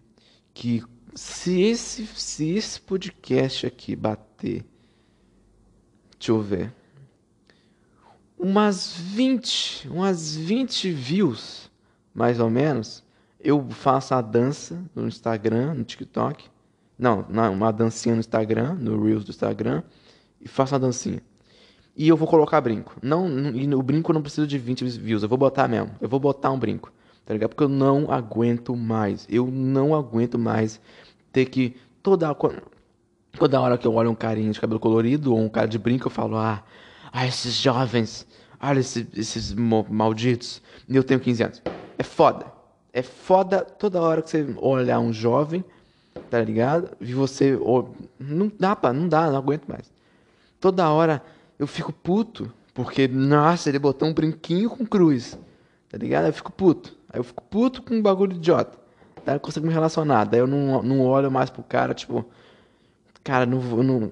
que 0.54 0.84
se 1.16 1.62
esse, 1.62 2.06
se 2.08 2.56
esse 2.56 2.80
podcast 2.80 3.66
aqui 3.66 3.96
bater, 3.96 4.66
deixa 6.18 6.32
eu 6.32 6.42
ver, 6.42 6.74
umas 8.38 8.94
20, 8.94 9.90
umas 9.90 10.36
20 10.36 10.92
views, 10.92 11.70
mais 12.14 12.40
ou 12.40 12.50
menos, 12.50 13.04
eu 13.40 13.70
faço 13.70 14.14
a 14.14 14.22
dança 14.22 14.84
no 14.96 15.08
Instagram, 15.08 15.74
no 15.74 15.84
TikTok. 15.84 16.50
Não, 16.98 17.26
uma 17.52 17.72
dancinha 17.72 18.16
no 18.16 18.22
Instagram, 18.22 18.76
no 18.76 19.04
Reels 19.04 19.26
do 19.26 19.32
Instagram, 19.32 19.84
e 20.40 20.48
faço 20.48 20.74
uma 20.74 20.80
dancinha. 20.80 21.22
E 21.96 22.08
eu 22.08 22.18
vou 22.18 22.28
colocar 22.28 22.60
brinco. 22.60 22.96
Não, 23.02 23.30
e 23.52 23.74
o 23.74 23.82
brinco 23.82 24.12
não 24.12 24.22
precisa 24.22 24.48
de 24.48 24.58
20 24.58 24.84
views, 24.86 25.22
eu 25.22 25.30
vou 25.30 25.38
botar 25.38 25.68
mesmo. 25.68 25.92
Eu 26.02 26.10
vou 26.10 26.20
botar 26.20 26.52
um 26.52 26.58
brinco, 26.58 26.92
tá 27.24 27.34
ligado? 27.34 27.50
Porque 27.50 27.64
eu 27.64 27.70
não 27.70 28.12
aguento 28.12 28.76
mais. 28.76 29.28
Eu 29.30 29.48
não 29.48 29.94
aguento 29.94 30.40
mais 30.40 30.82
ter 31.32 31.46
que 31.46 31.76
toda 32.02 32.36
toda 33.38 33.62
hora 33.62 33.78
que 33.78 33.86
eu 33.86 33.94
olho 33.94 34.10
um 34.10 34.16
carinha 34.16 34.52
de 34.52 34.60
cabelo 34.60 34.80
colorido 34.80 35.34
ou 35.34 35.40
um 35.40 35.50
cara 35.50 35.68
de 35.68 35.78
brinco, 35.78 36.08
eu 36.08 36.12
falo: 36.12 36.36
"Ah, 36.36 36.64
ah 37.12 37.28
esses 37.28 37.54
jovens, 37.54 38.26
olha 38.60 38.80
esses, 38.80 39.08
esses 39.16 39.54
malditos. 39.54 40.62
E 40.90 40.96
eu 40.96 41.04
tenho 41.04 41.20
15 41.20 41.44
anos". 41.44 41.62
É 41.98 42.04
foda. 42.04 42.48
É 42.92 43.02
foda 43.04 43.62
toda 43.62 44.02
hora 44.02 44.22
que 44.22 44.30
você 44.30 44.46
olhar 44.58 45.00
um 45.00 45.14
jovem, 45.14 45.64
tá 46.30 46.42
ligado? 46.42 46.92
E 47.02 47.14
você 47.14 47.58
não 48.20 48.52
dá, 48.60 48.76
pá, 48.76 48.92
não 48.94 49.08
dá, 49.08 49.30
não 49.30 49.38
aguento 49.38 49.68
mais. 49.68 49.92
Toda 50.60 50.90
hora 50.90 51.22
eu 51.58 51.68
fico 51.68 51.92
puto, 51.92 52.52
porque, 52.74 53.08
nossa, 53.08 53.70
ele 53.70 53.80
botou 53.80 54.08
um 54.08 54.14
brinquinho 54.14 54.70
com 54.70 54.86
cruz, 54.86 55.38
tá 55.90 55.98
ligado? 55.98 56.28
Eu 56.28 56.34
fico 56.34 56.52
puto. 56.52 56.96
Aí 57.10 57.20
eu 57.20 57.24
fico 57.24 57.44
puto 57.44 57.82
com 57.82 57.96
um 57.96 58.02
bagulho 58.02 58.36
idiota. 58.36 58.78
Daí 59.26 59.36
eu 59.36 59.40
consigo 59.40 59.66
me 59.66 59.74
relacionar. 59.74 60.26
Daí 60.26 60.40
eu 60.40 60.48
não, 60.48 60.82
não 60.82 61.02
olho 61.02 61.32
mais 61.32 61.50
pro 61.50 61.64
cara, 61.64 61.94
tipo, 61.94 62.26
cara, 63.24 63.46
não 63.46 63.60
vou. 63.60 63.84
Não... 63.84 64.12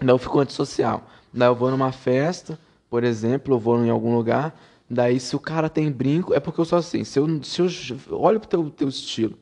Daí 0.00 0.10
eu 0.10 0.18
fico 0.18 0.38
antissocial. 0.40 1.08
Daí 1.32 1.48
eu 1.48 1.54
vou 1.54 1.70
numa 1.70 1.92
festa, 1.92 2.58
por 2.88 3.04
exemplo, 3.04 3.54
eu 3.54 3.58
vou 3.58 3.82
em 3.84 3.90
algum 3.90 4.14
lugar. 4.14 4.58
Daí, 4.88 5.20
se 5.20 5.36
o 5.36 5.38
cara 5.38 5.68
tem 5.68 5.90
brinco, 5.90 6.34
é 6.34 6.40
porque 6.40 6.60
eu 6.60 6.64
sou 6.64 6.78
assim. 6.78 7.04
Se 7.04 7.18
eu, 7.18 7.44
se 7.44 7.60
eu 7.62 7.68
olho 8.10 8.40
pro 8.40 8.48
teu, 8.48 8.70
teu 8.70 8.88
estilo 8.88 9.38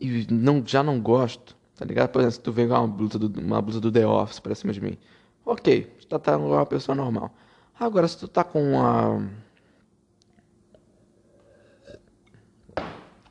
e 0.00 0.26
não, 0.30 0.62
já 0.64 0.82
não 0.82 1.00
gosto, 1.00 1.56
tá 1.76 1.84
ligado? 1.84 2.10
Por 2.10 2.20
exemplo, 2.20 2.34
se 2.34 2.40
tu 2.40 2.52
com 2.52 2.62
uma 2.62 2.86
blusa 2.86 3.18
do, 3.18 3.40
uma 3.40 3.60
blusa 3.60 3.80
do 3.80 3.90
The 3.90 4.06
Office 4.06 4.40
pra 4.40 4.54
cima 4.54 4.72
de 4.72 4.80
mim. 4.80 4.98
Ok, 5.44 5.82
tu 6.00 6.06
tá, 6.06 6.18
tá 6.18 6.36
uma 6.38 6.64
pessoa 6.64 6.94
normal. 6.94 7.34
Agora, 7.78 8.08
se 8.08 8.18
tu 8.18 8.26
tá 8.26 8.42
com 8.42 8.62
uma. 8.62 9.30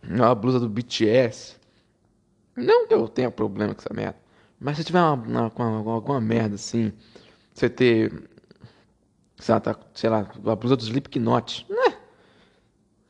Uma 0.03 0.36
blusa 0.36 0.60
do 0.60 0.70
BTS. 0.70 1.58
Não 2.55 2.88
que 2.88 2.93
eu 2.93 3.08
tenha 3.08 3.32
problema 3.32 3.74
com 3.74 3.82
essa 3.82 3.93
merda. 3.93 4.17
Mas 4.60 4.77
se 4.77 4.84
tiver 4.84 5.01
uma, 5.01 5.13
uma, 5.13 5.51
uma, 5.55 5.93
alguma 5.93 6.22
merda 6.22 6.55
assim, 6.55 6.93
você 7.53 7.70
ter. 7.70 8.29
Sei 9.38 9.53
lá, 9.53 9.60
tá, 9.60 9.79
sei 9.93 10.10
lá, 10.10 10.20
a 10.20 10.55
blusa 10.55 10.77
do 10.77 10.84
Slipknot. 10.84 11.65
Né? 11.70 11.98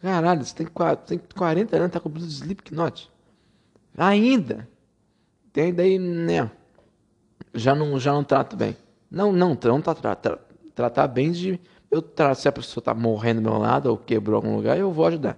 Caralho, 0.01 0.43
você 0.45 0.55
tem, 0.55 0.67
tem 1.05 1.21
40 1.35 1.75
anos, 1.77 1.91
tá 1.91 1.99
com 1.99 2.09
a 2.09 2.11
blusa 2.11 2.27
do 2.27 2.31
Slipknot. 2.31 3.11
Ainda. 3.97 4.67
Tem 5.51 5.73
daí, 5.73 5.99
né? 5.99 6.49
Já 7.53 7.75
não, 7.75 7.99
já 7.99 8.11
não 8.11 8.23
trato 8.23 8.55
bem. 8.55 8.75
Não, 9.13 9.31
não, 9.31 9.55
não 9.63 9.79
tá, 9.79 9.93
tra, 9.93 10.15
tra, 10.15 10.39
tratar 10.73 11.07
bem 11.07 11.31
de. 11.31 11.59
Eu 11.91 12.01
tra, 12.01 12.33
se 12.33 12.47
a 12.47 12.51
pessoa 12.51 12.83
tá 12.83 12.95
morrendo 12.95 13.41
do 13.41 13.49
meu 13.51 13.59
lado 13.59 13.85
ou 13.85 13.95
quebrou 13.95 14.37
algum 14.37 14.55
lugar, 14.55 14.75
eu 14.75 14.91
vou 14.91 15.05
ajudar. 15.05 15.37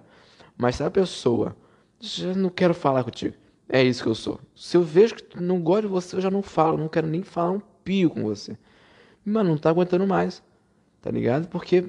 Mas 0.57 0.77
se 0.77 0.83
a 0.83 0.89
pessoa. 0.89 1.53
Já 1.99 2.33
não 2.33 2.49
quero 2.49 2.73
falar 2.73 3.03
contigo. 3.03 3.35
É 3.67 3.83
isso 3.83 4.01
que 4.01 4.07
eu 4.07 4.15
sou. 4.15 4.39
Se 4.55 4.77
eu 4.77 4.81
vejo 4.81 5.15
que 5.15 5.41
não 5.41 5.61
gosta 5.61 5.81
de 5.81 5.87
você, 5.89 6.15
eu 6.15 6.21
já 6.21 6.31
não 6.31 6.41
falo. 6.41 6.77
Não 6.77 6.87
quero 6.87 7.05
nem 7.05 7.21
falar 7.21 7.51
um 7.51 7.61
pio 7.83 8.09
com 8.09 8.23
você. 8.23 8.57
Mano, 9.25 9.49
não 9.49 9.57
tá 9.57 9.71
aguentando 9.71 10.07
mais. 10.07 10.41
Tá 11.01 11.11
ligado? 11.11 11.49
Porque. 11.49 11.83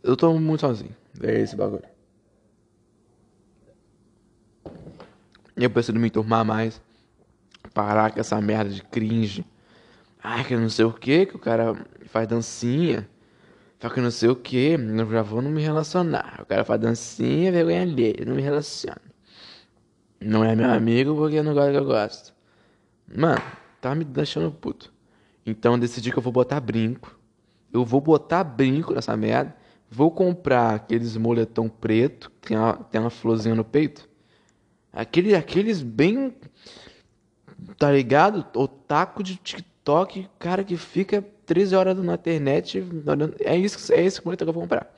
Eu 0.00 0.16
tô 0.16 0.32
muito 0.38 0.60
sozinho. 0.60 0.94
É 1.20 1.40
esse 1.40 1.56
bagulho. 1.56 1.82
Eu 5.56 5.70
preciso 5.70 5.98
me 5.98 6.06
enturmar 6.06 6.44
mais. 6.44 6.80
Parar 7.74 8.12
com 8.12 8.20
essa 8.20 8.40
merda 8.40 8.70
de 8.70 8.82
cringe 8.84 9.44
Ai, 10.22 10.44
que 10.44 10.56
não 10.56 10.68
sei 10.68 10.84
o 10.84 10.92
que, 10.92 11.26
que 11.26 11.36
o 11.36 11.38
cara 11.38 11.74
faz 12.06 12.28
dancinha. 12.28 13.08
Fala 13.78 13.94
que 13.94 14.00
não 14.00 14.12
sei 14.12 14.28
o 14.28 14.36
que, 14.36 14.74
eu 14.74 15.10
já 15.10 15.22
vou 15.22 15.42
não 15.42 15.50
me 15.50 15.60
relacionar. 15.60 16.38
O 16.40 16.46
cara 16.46 16.64
faz 16.64 16.80
dancinha, 16.80 17.50
vergonha 17.50 17.82
alheia, 17.82 18.24
não 18.24 18.36
me 18.36 18.42
relaciono. 18.42 19.00
Não 20.20 20.44
é 20.44 20.54
meu 20.54 20.70
amigo 20.70 21.16
porque 21.16 21.42
não 21.42 21.52
gosta 21.52 21.72
que 21.72 21.78
eu 21.78 21.84
gosto. 21.84 22.32
Mano, 23.12 23.42
tá 23.80 23.92
me 23.92 24.04
deixando 24.04 24.52
puto. 24.52 24.92
Então 25.44 25.72
eu 25.72 25.80
decidi 25.80 26.12
que 26.12 26.18
eu 26.18 26.22
vou 26.22 26.32
botar 26.32 26.60
brinco. 26.60 27.18
Eu 27.72 27.84
vou 27.84 28.00
botar 28.00 28.44
brinco 28.44 28.94
nessa 28.94 29.16
merda. 29.16 29.56
Vou 29.90 30.12
comprar 30.12 30.76
aqueles 30.76 31.16
moletom 31.16 31.68
preto, 31.68 32.30
que 32.40 32.48
tem 32.48 32.56
uma, 32.56 32.74
tem 32.74 33.00
uma 33.00 33.10
florzinha 33.10 33.56
no 33.56 33.64
peito. 33.64 34.08
Aquele, 34.92 35.34
aqueles 35.34 35.82
bem. 35.82 36.36
Tá 37.76 37.90
ligado? 37.90 38.46
Otaku 38.54 39.24
de 39.24 39.34
TikTok 39.34 39.71
TikTok, 39.82 40.28
cara 40.38 40.62
que 40.62 40.76
fica 40.76 41.24
13 41.44 41.74
horas 41.74 41.98
na 41.98 42.14
internet. 42.14 42.84
É 43.40 43.56
isso, 43.56 43.92
é 43.92 44.02
esse 44.02 44.24
moletom 44.24 44.44
que 44.44 44.50
eu 44.50 44.54
vou 44.54 44.62
comprar. 44.62 44.94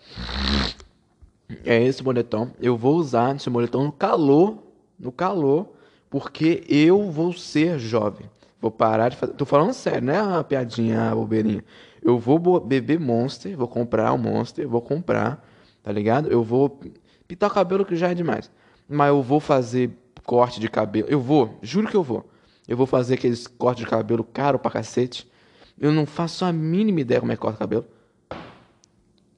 É 1.64 1.82
esse 1.82 2.04
moletom. 2.04 2.50
Eu 2.60 2.76
vou 2.76 2.96
usar 2.96 3.34
esse 3.34 3.48
moletom 3.48 3.84
no 3.84 3.92
calor. 3.92 4.58
No 4.98 5.10
calor. 5.10 5.68
Porque 6.10 6.62
eu 6.68 7.10
vou 7.10 7.32
ser 7.32 7.78
jovem. 7.78 8.30
Vou 8.60 8.70
parar 8.70 9.08
de 9.08 9.16
fazer. 9.16 9.32
Tô 9.32 9.44
falando 9.44 9.72
sério, 9.72 10.02
não 10.02 10.14
é 10.14 10.22
uma 10.22 10.44
piadinha, 10.44 11.00
uma 11.00 11.16
bobeirinha. 11.16 11.64
Eu 12.02 12.18
vou 12.18 12.60
beber 12.60 13.00
Monster. 13.00 13.56
Vou 13.56 13.68
comprar 13.68 14.12
o 14.12 14.16
um 14.16 14.18
Monster. 14.18 14.68
Vou 14.68 14.82
comprar. 14.82 15.44
Tá 15.82 15.90
ligado? 15.90 16.30
Eu 16.30 16.42
vou 16.42 16.78
pintar 17.26 17.50
o 17.50 17.54
cabelo 17.54 17.84
que 17.84 17.96
já 17.96 18.10
é 18.10 18.14
demais. 18.14 18.50
Mas 18.86 19.08
eu 19.08 19.22
vou 19.22 19.40
fazer 19.40 19.90
corte 20.24 20.60
de 20.60 20.68
cabelo. 20.68 21.08
Eu 21.08 21.20
vou. 21.20 21.58
Juro 21.62 21.88
que 21.88 21.96
eu 21.96 22.02
vou. 22.02 22.33
Eu 22.66 22.76
vou 22.76 22.86
fazer 22.86 23.14
aqueles 23.14 23.46
cortes 23.46 23.84
de 23.84 23.90
cabelo 23.90 24.24
caro 24.24 24.58
pra 24.58 24.70
cacete. 24.70 25.30
Eu 25.78 25.92
não 25.92 26.06
faço 26.06 26.44
a 26.44 26.52
mínima 26.52 27.00
ideia 27.00 27.20
como 27.20 27.32
é 27.32 27.36
que 27.36 27.42
corta 27.42 27.58
cabelo. 27.58 27.86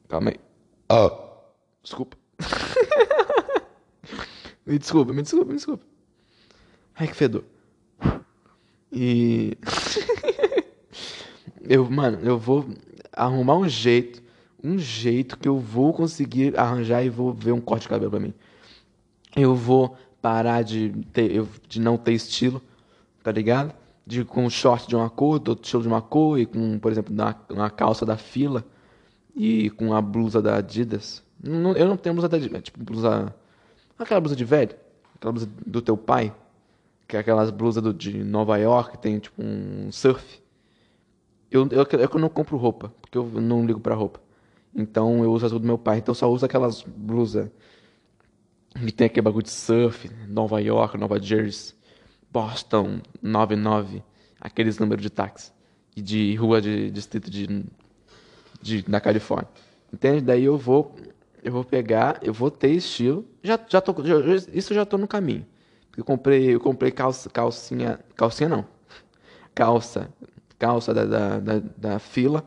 Calma 0.09 0.31
aí. 0.31 0.37
Oh. 0.89 1.27
Desculpa. 1.83 2.17
me 4.65 4.79
desculpa, 4.79 5.13
me 5.13 5.23
desculpa, 5.23 5.47
me 5.47 5.57
desculpa. 5.57 5.85
Ai, 6.95 7.09
que 7.09 7.15
fedor. 7.15 7.45
E. 8.93 9.59
eu, 11.69 11.91
mano, 11.91 12.21
eu 12.23 12.39
vou 12.39 12.69
arrumar 13.13 13.57
um 13.57 13.69
jeito. 13.69 14.23
Um 14.63 14.79
jeito 14.79 15.39
que 15.39 15.49
eu 15.49 15.59
vou 15.59 15.93
conseguir 15.93 16.59
arranjar 16.59 17.05
e 17.05 17.09
vou 17.09 17.33
ver 17.33 17.53
um 17.53 17.61
corte 17.61 17.83
de 17.83 17.89
cabelo 17.89 18.11
pra 18.11 18.21
mim. 18.21 18.35
Eu 19.35 19.55
vou 19.55 19.97
parar 20.23 20.63
de, 20.63 20.91
ter, 21.13 21.45
de 21.69 21.81
não 21.81 21.97
ter 21.97 22.13
estilo 22.13 22.63
tá 23.27 23.33
ligado? 23.33 23.75
De, 24.07 24.25
com 24.25 24.45
um 24.45 24.49
short 24.49 24.87
de 24.87 24.95
uma 24.95 25.11
cor, 25.11 25.41
do 25.41 25.49
outro 25.49 25.65
estilo 25.65 25.83
de 25.83 25.89
uma 25.89 26.01
cor, 26.01 26.39
e 26.39 26.47
com, 26.47 26.79
por 26.79 26.93
exemplo, 26.93 27.13
uma, 27.13 27.37
uma 27.51 27.69
calça 27.69 28.07
da 28.07 28.17
fila 28.17 28.65
e 29.35 29.69
com 29.71 29.93
a 29.93 30.01
blusa 30.01 30.41
da 30.41 30.59
Adidas. 30.59 31.25
Não, 31.43 31.73
eu 31.73 31.89
não 31.89 31.97
tenho 31.97 32.15
blusa 32.15 32.29
da 32.29 32.37
Adidas, 32.37 32.57
é 32.57 32.63
tipo 32.63 32.79
blusa. 32.85 33.35
Aquela 33.99 34.21
blusa 34.21 34.37
de 34.37 34.45
velho, 34.45 34.77
aquela 35.17 35.33
blusa 35.33 35.51
do 35.67 35.83
teu 35.83 35.97
pai, 35.97 36.33
que 37.09 37.17
é 37.17 37.19
aquelas 37.19 37.51
blusas 37.51 37.83
do, 37.83 37.93
de 37.93 38.23
Nova 38.23 38.57
York, 38.59 38.97
tem 38.99 39.19
tipo 39.19 39.43
um 39.43 39.91
surf. 39.91 40.41
Eu, 41.51 41.69
eu, 41.73 41.85
eu 41.85 42.21
não 42.21 42.29
compro 42.29 42.57
roupa, 42.57 42.95
porque 43.01 43.19
eu 43.19 43.25
não 43.25 43.67
ligo 43.67 43.81
pra 43.81 43.97
roupa. 43.97 44.21
Então 44.73 45.25
eu 45.25 45.33
uso 45.33 45.47
as 45.47 45.51
do 45.51 45.59
meu 45.59 45.79
pai. 45.79 45.99
Então 45.99 46.15
só 46.15 46.31
uso 46.31 46.47
aquelas 46.47 46.85
blusas 46.85 47.51
que 48.73 48.93
tem 48.93 49.07
aquele 49.09 49.25
bagulho 49.25 49.43
de 49.43 49.51
surf, 49.51 50.09
Nova 50.29 50.61
York, 50.61 50.97
Nova 50.97 51.21
Jersey. 51.21 51.76
Boston 52.31 53.01
99, 53.23 54.03
aqueles 54.41 54.79
números 54.79 55.03
de 55.03 55.11
táxi 55.11 55.53
e 55.97 56.03
de 56.03 56.35
rua 56.35 56.61
de 56.61 56.91
distrito 56.91 57.31
de, 57.31 57.65
de 58.61 58.85
na 58.89 59.01
Califórnia. 59.01 59.49
Entende? 59.93 60.21
Daí 60.21 60.45
eu 60.45 60.59
vou 60.59 60.95
eu 61.43 61.53
vou 61.53 61.65
pegar, 61.65 62.19
eu 62.23 62.33
vou 62.33 62.51
ter 62.51 62.71
estilo. 62.71 63.25
Já 63.43 63.59
já 63.69 63.81
tô 63.81 63.95
já, 64.05 64.17
isso 64.53 64.75
já 64.75 64.85
tô 64.85 64.99
no 64.99 65.09
caminho. 65.09 65.47
Eu 65.97 66.05
comprei 66.05 66.55
eu 66.55 66.61
comprei 66.61 66.91
calça, 66.91 67.31
calcinha, 67.31 67.99
calcinha 68.15 68.49
não. 68.49 68.67
Calça, 69.55 70.11
calça 70.59 70.93
da, 70.93 71.05
da, 71.05 71.41
da, 71.41 71.63
da 71.77 71.99
fila. 71.99 72.45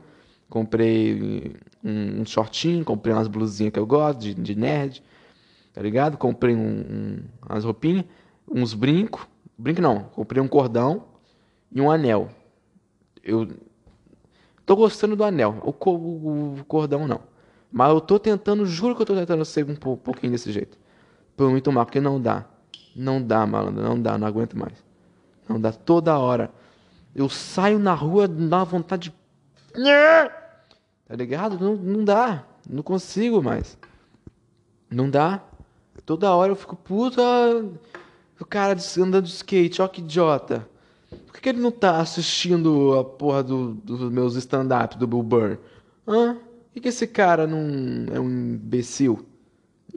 Comprei 0.50 1.56
um, 1.84 2.22
um, 2.22 2.26
shortinho, 2.26 2.84
comprei 2.84 3.14
umas 3.14 3.28
blusinhas 3.28 3.72
que 3.72 3.80
eu 3.80 3.86
gosto 3.86 4.20
de, 4.20 4.34
de 4.34 4.56
nerd, 4.56 5.04
tá 5.74 5.82
ligado? 5.82 6.18
Comprei 6.18 6.56
um, 6.56 6.60
um, 6.60 7.20
umas 7.48 7.64
roupinhas, 7.64 8.06
uns 8.50 8.74
brincos, 8.74 9.28
Brinco 9.60 9.82
não, 9.82 10.04
comprei 10.04 10.42
um 10.42 10.48
cordão 10.48 11.04
e 11.70 11.82
um 11.82 11.92
anel. 11.92 12.30
Eu 13.22 13.46
tô 14.66 14.74
gostando 14.74 15.18
do 15.18 15.24
anel, 15.26 15.58
o, 15.64 15.74
co 15.74 15.92
o 15.92 16.64
cordão 16.66 17.06
não. 17.06 17.20
Mas 17.70 17.90
eu 17.90 18.00
tô 18.00 18.18
tentando, 18.18 18.66
juro 18.66 18.96
que 18.96 19.02
eu 19.02 19.06
tô 19.06 19.14
tentando 19.14 19.44
ser 19.44 19.70
um 19.70 19.76
pouquinho 19.76 20.32
desse 20.32 20.50
jeito. 20.54 20.78
Por 21.36 21.50
muito 21.50 21.70
mal, 21.74 21.86
porque 21.86 22.00
não 22.00 22.22
dá. 22.22 22.46
Não 22.96 23.22
dá, 23.22 23.46
malandro, 23.46 23.84
não 23.84 24.02
dá, 24.02 24.18
não 24.18 24.26
aguento 24.26 24.58
mais. 24.58 24.82
Não 25.48 25.60
dá 25.60 25.74
toda 25.74 26.18
hora. 26.18 26.50
Eu 27.14 27.28
saio 27.28 27.78
na 27.78 27.94
rua, 27.94 28.30
dá 28.30 28.64
vontade 28.64 29.10
de. 29.10 29.16
Tá 31.06 31.16
ligado? 31.16 31.60
Não, 31.60 31.76
não 31.76 32.06
dá. 32.06 32.46
Não 32.70 32.84
consigo 32.84 33.42
mais. 33.42 33.76
Não 34.92 35.10
dá. 35.10 35.42
Toda 36.06 36.32
hora 36.36 36.52
eu 36.52 36.56
fico, 36.56 36.76
puta. 36.76 37.22
O 38.40 38.46
cara 38.46 38.78
andando 38.98 39.26
de 39.26 39.34
skate, 39.34 39.82
ó 39.82 39.88
que 39.88 40.02
idiota. 40.02 40.68
Por 41.26 41.42
que, 41.42 41.50
ele 41.50 41.60
não 41.60 41.72
tá 41.72 42.00
assistindo 42.00 42.98
a 42.98 43.04
porra 43.04 43.44
do, 43.44 43.74
dos 43.74 44.12
meus 44.12 44.36
stand-up 44.36 44.98
do 44.98 45.08
Bill 45.08 45.24
Burr? 45.24 45.58
Hã? 46.08 46.36
Por 46.36 46.74
que, 46.74 46.82
que 46.82 46.88
esse 46.88 47.08
cara 47.08 47.48
não 47.48 48.14
é 48.14 48.20
um 48.20 48.30
imbecil 48.30 49.26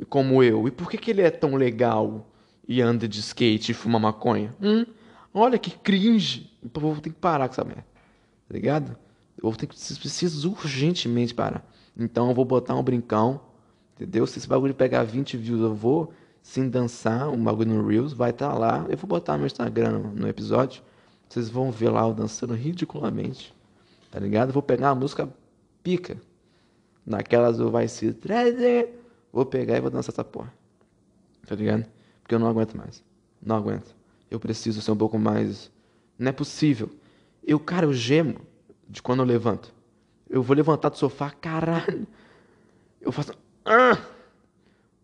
como 0.08 0.42
eu? 0.42 0.66
E 0.66 0.70
por 0.70 0.90
que, 0.90 0.96
que 0.96 1.10
ele 1.10 1.22
é 1.22 1.30
tão 1.30 1.54
legal 1.54 2.26
e 2.66 2.80
anda 2.80 3.06
de 3.06 3.20
skate 3.20 3.72
e 3.72 3.74
fuma 3.74 3.98
maconha? 3.98 4.54
Hum? 4.60 4.86
Olha 5.34 5.58
que 5.58 5.70
cringe. 5.70 6.50
Eu 6.62 6.80
vou 6.80 6.96
ter 6.96 7.10
que 7.10 7.16
parar 7.16 7.48
com 7.48 7.52
essa 7.52 7.64
merda. 7.64 7.86
Tá 8.48 8.54
ligado? 8.54 8.96
Eu 9.36 9.50
vou 9.50 9.56
ter 9.56 9.66
que. 9.66 9.74
Preciso 9.74 10.50
urgentemente 10.50 11.34
parar. 11.34 11.64
Então 11.96 12.28
eu 12.28 12.34
vou 12.34 12.44
botar 12.44 12.74
um 12.74 12.82
brincão. 12.82 13.40
Entendeu? 13.94 14.26
Se 14.26 14.38
esse 14.38 14.48
bagulho 14.48 14.74
pegar 14.74 15.04
20 15.04 15.36
views, 15.36 15.60
eu 15.60 15.74
vou 15.74 16.12
sim 16.42 16.68
dançar 16.68 17.28
um 17.30 17.42
bagulho 17.42 17.72
no 17.74 17.86
Reels. 17.86 18.12
Vai 18.12 18.30
estar 18.30 18.50
tá 18.50 18.58
lá. 18.58 18.86
Eu 18.88 18.96
vou 18.96 19.08
botar 19.08 19.38
no 19.38 19.46
Instagram 19.46 19.98
no, 20.14 20.28
episódio. 20.28 20.82
Vocês 21.28 21.48
vão 21.48 21.70
ver 21.70 21.90
lá 21.90 22.02
eu 22.02 22.12
dançando 22.12 22.54
ridiculamente. 22.54 23.54
Tá 24.10 24.18
ligado? 24.18 24.48
Eu 24.48 24.52
vou 24.52 24.62
pegar 24.62 24.88
uma 24.88 25.00
música 25.00 25.28
pica. 25.82 26.20
Naquelas 27.06 27.56
do 27.56 27.70
vai 27.70 27.88
se 27.88 28.12
trazer. 28.12 29.00
Vou 29.32 29.46
pegar 29.46 29.76
e 29.76 29.80
vou 29.80 29.90
dançar 29.90 30.12
essa 30.12 30.24
porra. 30.24 30.52
Tá 31.46 31.54
ligado? 31.54 31.86
Porque 32.22 32.34
eu 32.34 32.38
não 32.38 32.48
aguento 32.48 32.76
mais. 32.76 33.02
Não 33.40 33.56
aguento. 33.56 33.94
Eu 34.30 34.38
preciso 34.38 34.82
ser 34.82 34.90
um 34.90 34.96
pouco 34.96 35.18
mais. 35.18 35.70
Não 36.18 36.28
é 36.28 36.32
possível. 36.32 36.90
Eu, 37.42 37.58
cara, 37.58 37.86
eu 37.86 37.92
gemo 37.92 38.40
de 38.88 39.00
quando 39.00 39.20
eu 39.20 39.26
levanto. 39.26 39.72
Eu 40.28 40.42
vou 40.42 40.54
levantar 40.54 40.90
do 40.90 40.98
sofá, 40.98 41.30
caralho. 41.30 42.06
Eu 43.00 43.10
faço. 43.10 43.32
Ah! 43.64 43.98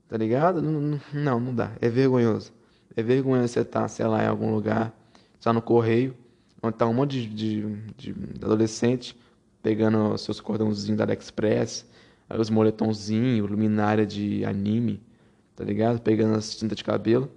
Tá 0.08 0.16
ligado? 0.16 0.62
Não, 0.62 1.00
não, 1.12 1.54
dá. 1.54 1.72
É 1.80 1.88
vergonhoso. 1.88 2.52
É 2.96 3.02
vergonhoso 3.02 3.48
você 3.48 3.60
estar, 3.60 3.82
tá, 3.82 3.88
sei 3.88 4.06
lá, 4.06 4.24
em 4.24 4.26
algum 4.26 4.54
lugar, 4.54 4.92
está 5.38 5.52
no 5.52 5.60
correio, 5.60 6.16
onde 6.62 6.76
tá 6.76 6.86
um 6.86 6.94
monte 6.94 7.26
de, 7.26 7.62
de, 7.96 8.12
de 8.12 8.44
adolescente 8.44 9.16
pegando 9.62 10.16
seus 10.16 10.40
cordãozinhos 10.40 10.96
da 10.96 11.04
AliExpress, 11.04 11.86
os 12.30 12.50
moletomzinhos, 12.50 13.50
luminária 13.50 14.06
de 14.06 14.44
anime, 14.44 15.00
tá 15.54 15.64
ligado? 15.64 16.00
Pegando 16.00 16.36
as 16.36 16.56
tintas 16.56 16.76
de 16.78 16.84
cabelo. 16.84 17.30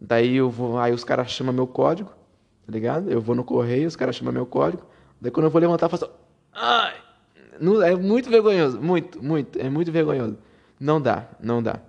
Daí 0.00 0.36
eu 0.36 0.50
vou, 0.50 0.78
aí 0.78 0.92
os 0.92 1.04
caras 1.04 1.30
chamam 1.30 1.52
meu 1.52 1.66
código, 1.66 2.10
tá 2.66 2.72
ligado? 2.72 3.10
Eu 3.10 3.20
vou 3.20 3.34
no 3.34 3.44
correio, 3.44 3.88
os 3.88 3.96
caras 3.96 4.14
chamam 4.14 4.32
meu 4.32 4.46
código. 4.46 4.84
Daí 5.20 5.30
quando 5.30 5.46
eu 5.46 5.50
vou 5.50 5.60
levantar, 5.60 5.86
eu 5.86 5.90
faço. 5.90 6.10
Ai! 6.52 6.94
É 7.84 7.96
muito 7.96 8.30
vergonhoso, 8.30 8.80
muito, 8.80 9.22
muito, 9.22 9.58
é 9.58 9.68
muito 9.68 9.90
vergonhoso. 9.90 10.38
Não 10.80 11.00
dá, 11.00 11.28
não 11.40 11.62
dá. 11.62 11.80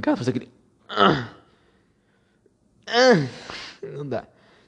Cara 0.00 0.16
faz 0.16 0.28
aquele. 0.28 0.50
Não 3.82 4.08
dá. 4.08 4.26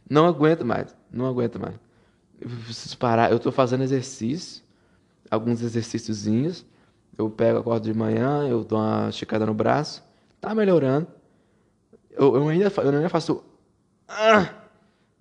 Não 0.08 0.26
aguento 0.26 0.64
mais, 0.64 0.94
não 1.10 1.26
aguento 1.26 1.58
mais. 1.58 1.74
Eu 2.40 2.48
preciso 2.48 2.98
parar. 2.98 3.30
Eu 3.30 3.38
tô 3.38 3.52
fazendo 3.52 3.82
exercício, 3.82 4.62
alguns 5.30 5.62
exercíciozinhos. 5.62 6.66
Eu 7.16 7.30
pego, 7.30 7.58
acordo 7.58 7.84
de 7.84 7.94
manhã, 7.96 8.48
eu 8.48 8.64
dou 8.64 8.78
uma 8.78 9.08
esticada 9.08 9.46
no 9.46 9.54
braço. 9.54 10.02
Tá 10.40 10.54
melhorando. 10.54 11.06
Eu, 12.10 12.34
eu, 12.34 12.48
ainda, 12.48 12.72
eu 12.76 12.88
ainda 12.90 13.08
faço. 13.08 13.44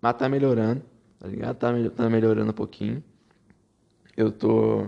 Mas 0.02 0.16
tá 0.16 0.28
melhorando, 0.28 0.82
tá 1.20 1.28
ligado? 1.28 1.56
Tá, 1.58 1.70
tá 1.96 2.10
melhorando 2.10 2.50
um 2.50 2.54
pouquinho. 2.54 3.04
Eu 4.18 4.32
tô. 4.32 4.88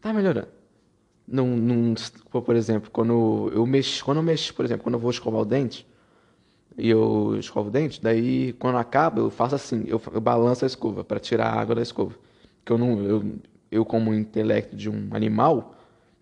Tá 0.00 0.12
melhorando. 0.12 0.57
Num, 1.30 1.56
num, 1.56 1.94
por 2.30 2.56
exemplo, 2.56 2.90
quando 2.90 3.52
eu 3.54 3.66
mexo, 3.66 4.02
quando 4.02 4.16
eu 4.16 4.22
mexo, 4.22 4.54
por 4.54 4.64
exemplo, 4.64 4.82
quando 4.82 4.94
eu 4.94 5.00
vou 5.00 5.10
escovar 5.10 5.42
o 5.42 5.44
dente, 5.44 5.86
e 6.78 6.88
eu 6.88 7.36
escovo 7.38 7.68
o 7.68 7.72
dente, 7.72 8.00
daí 8.00 8.52
quando 8.54 8.78
acaba, 8.78 9.20
eu 9.20 9.30
faço 9.30 9.56
assim, 9.56 9.84
eu, 9.88 10.00
eu 10.12 10.20
balanço 10.20 10.64
a 10.64 10.66
escova 10.66 11.02
para 11.02 11.18
tirar 11.18 11.48
a 11.48 11.60
água 11.60 11.74
da 11.74 11.82
escova. 11.82 12.14
Porque 12.58 12.72
eu 12.72 12.78
não, 12.78 13.02
eu, 13.02 13.34
eu 13.70 13.84
como 13.84 14.14
intelecto 14.14 14.76
de 14.76 14.88
um 14.88 15.08
animal, 15.10 15.74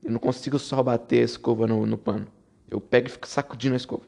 eu 0.03 0.11
não 0.11 0.19
consigo 0.19 0.59
só 0.59 0.83
bater 0.83 1.21
a 1.21 1.25
escova 1.25 1.67
no, 1.67 1.85
no 1.85 1.99
pano. 1.99 2.27
Eu 2.71 2.81
pego 2.81 3.07
e 3.09 3.11
fico 3.11 3.29
sacudindo 3.29 3.75
a 3.75 3.77
escova. 3.77 4.03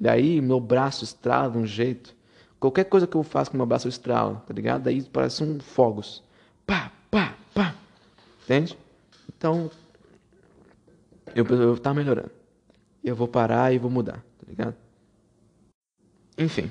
Daí 0.00 0.40
meu 0.40 0.58
braço 0.58 1.04
estrala 1.04 1.56
um 1.56 1.66
jeito. 1.66 2.16
Qualquer 2.58 2.84
coisa 2.84 3.06
que 3.06 3.14
eu 3.14 3.22
faço 3.22 3.50
com 3.50 3.58
meu 3.58 3.66
braço 3.66 3.86
eu 3.86 3.90
estralo, 3.90 4.42
tá 4.46 4.54
ligado? 4.54 4.84
Daí 4.84 5.02
parece 5.02 5.44
um 5.44 5.60
fogos. 5.60 6.22
Pá, 6.66 6.90
pá, 7.10 7.34
pá. 7.52 7.74
Entende? 8.42 8.78
Então, 9.36 9.70
eu, 11.34 11.44
eu 11.44 11.78
tá 11.78 11.92
melhorando. 11.92 12.30
Eu 13.02 13.14
vou 13.14 13.28
parar 13.28 13.72
e 13.72 13.78
vou 13.78 13.90
mudar, 13.90 14.24
tá 14.38 14.46
ligado? 14.48 14.74
Enfim. 16.38 16.70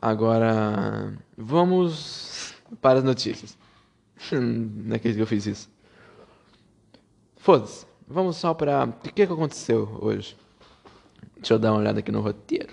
Agora, 0.00 1.16
vamos 1.36 2.54
para 2.80 3.00
as 3.00 3.04
notícias. 3.04 3.58
Não 4.32 4.94
acredito 4.96 5.16
que 5.16 5.22
eu 5.22 5.26
fiz 5.26 5.46
isso. 5.46 5.70
Foda-se. 7.36 7.86
Vamos 8.08 8.36
só 8.36 8.54
para. 8.54 8.84
O 8.84 8.92
que, 8.92 9.12
que 9.12 9.22
aconteceu 9.22 9.98
hoje? 10.00 10.36
Deixa 11.36 11.54
eu 11.54 11.58
dar 11.58 11.72
uma 11.72 11.80
olhada 11.80 11.98
aqui 11.98 12.12
no 12.12 12.20
roteiro. 12.20 12.72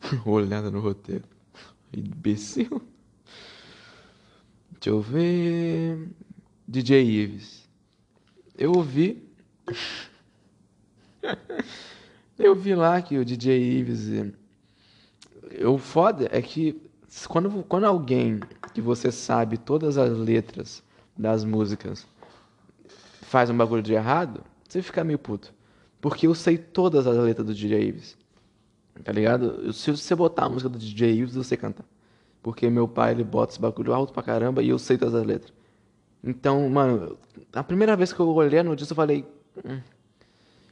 olhada 0.24 0.70
no 0.70 0.80
roteiro. 0.80 1.24
Imbecil. 1.92 2.82
Deixa 4.72 4.90
eu 4.90 5.00
ver. 5.00 6.08
DJ 6.66 7.04
Ives. 7.04 7.63
Eu 8.56 8.72
ouvi. 8.72 9.28
eu 12.38 12.54
vi 12.54 12.74
lá 12.74 13.02
que 13.02 13.18
o 13.18 13.24
DJ 13.24 13.78
Ives. 13.80 14.32
O 15.66 15.78
foda 15.78 16.28
é 16.30 16.40
que 16.40 16.80
quando, 17.28 17.62
quando 17.64 17.84
alguém 17.84 18.40
que 18.72 18.80
você 18.80 19.10
sabe 19.10 19.56
todas 19.56 19.98
as 19.98 20.16
letras 20.16 20.82
das 21.16 21.44
músicas 21.44 22.06
faz 23.22 23.50
um 23.50 23.56
bagulho 23.56 23.82
de 23.82 23.92
errado, 23.92 24.42
você 24.68 24.82
fica 24.82 25.04
meio 25.04 25.18
puto. 25.18 25.52
Porque 26.00 26.26
eu 26.26 26.34
sei 26.34 26.58
todas 26.58 27.06
as 27.06 27.16
letras 27.16 27.46
do 27.46 27.54
DJ 27.54 27.88
Ives. 27.88 28.16
Tá 29.02 29.10
ligado? 29.10 29.72
Se 29.72 29.90
você 29.90 30.14
botar 30.14 30.44
a 30.44 30.48
música 30.48 30.68
do 30.68 30.78
DJ 30.78 31.12
Ives, 31.14 31.34
você 31.34 31.56
canta. 31.56 31.84
Porque 32.42 32.68
meu 32.68 32.86
pai, 32.86 33.12
ele 33.12 33.24
bota 33.24 33.52
esse 33.52 33.60
bagulho 33.60 33.92
alto 33.92 34.12
pra 34.12 34.22
caramba 34.22 34.62
e 34.62 34.68
eu 34.68 34.78
sei 34.78 34.98
todas 34.98 35.14
as 35.14 35.24
letras. 35.26 35.52
Então, 36.24 36.68
mano, 36.70 37.18
a 37.52 37.62
primeira 37.62 37.94
vez 37.94 38.12
que 38.12 38.18
eu 38.18 38.28
olhei 38.28 38.60
a 38.60 38.64
notícia, 38.64 38.92
eu 38.92 38.96
falei... 38.96 39.26
Hum, 39.62 39.80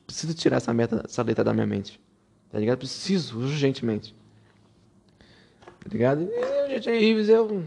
preciso 0.06 0.34
tirar 0.34 0.56
essa, 0.56 0.72
meta, 0.72 1.02
essa 1.04 1.22
letra 1.22 1.44
da 1.44 1.52
minha 1.52 1.66
mente. 1.66 2.00
Tá 2.50 2.58
ligado? 2.58 2.78
Preciso, 2.78 3.38
urgentemente. 3.38 4.14
Tá 5.18 5.90
ligado? 5.90 6.22
E 6.22 6.64
o 6.64 6.68
DJ 6.80 7.10
Ives 7.10 7.28
é 7.28 7.40
um... 7.40 7.66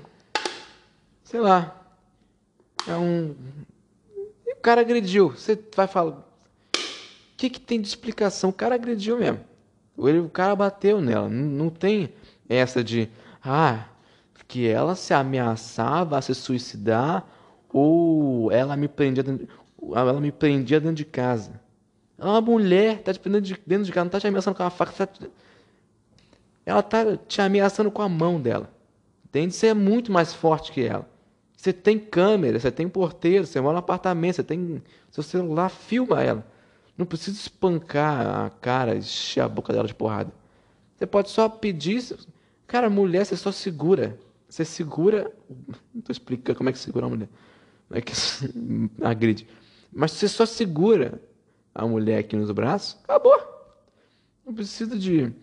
Sei 1.24 1.40
lá. 1.40 1.80
É 2.88 2.96
um... 2.96 3.36
E 4.46 4.54
o 4.54 4.58
cara 4.58 4.82
agrediu. 4.82 5.30
Você 5.30 5.60
vai 5.76 5.88
falar 5.88 6.12
o 6.12 6.24
que, 7.38 7.50
que 7.50 7.60
tem 7.60 7.80
de 7.80 7.88
explicação? 7.88 8.50
O 8.50 8.54
cara 8.54 8.76
agrediu 8.76 9.18
mesmo. 9.18 9.42
Ele, 9.98 10.20
o 10.20 10.30
cara 10.30 10.56
bateu 10.56 11.02
nela. 11.02 11.30
Não 11.30 11.70
tem 11.70 12.14
essa 12.50 12.84
de, 12.84 13.10
ah, 13.44 13.86
que 14.48 14.68
ela 14.68 14.96
se 14.96 15.14
ameaçava 15.14 16.18
a 16.18 16.22
se 16.22 16.34
suicidar 16.34 17.28
ou 17.78 18.50
ela 18.54 18.78
me 18.78 18.88
prendia 18.88 19.22
dentro, 19.22 19.50
ela 19.94 20.14
me 20.22 20.32
prendia 20.32 20.80
dentro 20.80 20.96
de 20.96 21.04
casa. 21.04 21.60
Ela 22.18 22.30
é 22.30 22.34
uma 22.36 22.42
mulher, 22.42 23.04
tá 23.04 23.12
te 23.12 23.20
prendendo 23.20 23.44
de, 23.44 23.62
dentro 23.68 23.84
de 23.84 23.92
casa, 23.92 24.06
não 24.06 24.12
tá 24.12 24.18
te 24.18 24.26
ameaçando 24.26 24.56
com 24.56 24.64
a 24.64 24.70
faca, 24.70 25.06
tá, 25.06 25.28
ela 26.66 26.82
tá 26.82 27.18
te 27.18 27.42
ameaçando 27.42 27.92
com 27.92 28.02
a 28.02 28.08
mão 28.08 28.40
dela. 28.40 28.72
Entende? 29.26 29.54
Você 29.54 29.68
é 29.68 29.74
muito 29.74 30.10
mais 30.10 30.34
forte 30.34 30.72
que 30.72 30.86
ela. 30.86 31.06
Você 31.58 31.74
tem 31.74 32.00
câmera, 32.00 32.58
você 32.58 32.72
tem 32.72 32.88
porteiro, 32.88 33.46
você 33.46 33.60
mora 33.60 33.74
no 33.74 33.80
apartamento, 33.80 34.38
você 34.38 34.44
tem 34.44 34.82
seu 35.12 35.22
celular, 35.22 35.68
filma 35.68 36.24
ela. 36.24 36.48
Não 36.98 37.06
precisa 37.06 37.38
espancar 37.38 38.46
a 38.46 38.50
cara, 38.52 38.96
encher 38.96 39.42
a 39.42 39.50
boca 39.50 39.74
dela 39.74 39.86
de 39.86 39.94
porrada. 39.94 40.32
Você 40.96 41.06
pode 41.06 41.30
só 41.30 41.50
pedir. 41.50 42.02
Cara, 42.66 42.90
mulher, 42.90 43.26
você 43.26 43.36
só 43.36 43.52
segura. 43.52 44.18
Você 44.48 44.64
segura. 44.64 45.30
Não 45.94 46.00
estou 46.00 46.14
explicando 46.14 46.58
como 46.58 46.70
é 46.70 46.72
que 46.72 46.80
segura 46.80 47.06
a 47.06 47.10
mulher. 47.10 47.28
É 47.92 48.02
que 48.02 48.14
agride. 49.02 49.48
Mas 49.92 50.12
você 50.12 50.28
só 50.28 50.46
segura 50.46 51.22
a 51.74 51.86
mulher 51.86 52.20
aqui 52.20 52.36
nos 52.36 52.52
braços, 52.52 52.98
acabou. 53.04 53.38
Não 54.46 54.54
precisa 54.54 54.98
de 54.98 55.34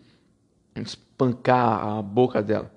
espancar 0.76 1.87
a 1.87 2.02
boca 2.02 2.42
dela. 2.42 2.72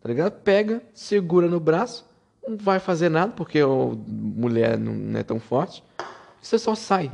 Tá 0.00 0.08
ligado? 0.08 0.32
Pega, 0.42 0.82
segura 0.94 1.48
no 1.48 1.58
braço, 1.58 2.08
não 2.46 2.56
vai 2.56 2.78
fazer 2.78 3.08
nada, 3.08 3.32
porque 3.32 3.58
a 3.58 3.66
mulher 3.66 4.78
não 4.78 5.18
é 5.18 5.22
tão 5.22 5.40
forte. 5.40 5.82
Você 6.40 6.58
só 6.58 6.74
sai. 6.74 7.10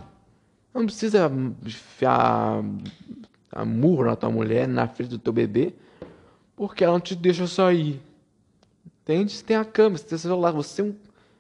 Não 0.75 0.85
precisa 0.85 1.31
enfiar 1.65 2.63
a 3.51 3.65
murro 3.65 4.05
na 4.05 4.17
tua 4.17 4.31
mulher, 4.31 4.67
na 4.67 4.89
frente 4.89 5.11
do 5.11 5.19
teu 5.19 5.33
bebê, 5.33 5.75
porque 6.57 6.85
ela 6.85 6.95
não 6.95 7.01
te 7.01 7.15
deixa 7.15 7.47
sair. 7.47 8.01
Entende? 9.03 9.33
Você 9.33 9.45
tem 9.45 9.57
a 9.57 9.65
câmera, 9.65 9.99
você 9.99 10.05
tem 10.05 10.17
o 10.17 10.19
celular, 10.19 10.53
você 10.53 10.83
é 10.83 10.85
um, 10.85 10.95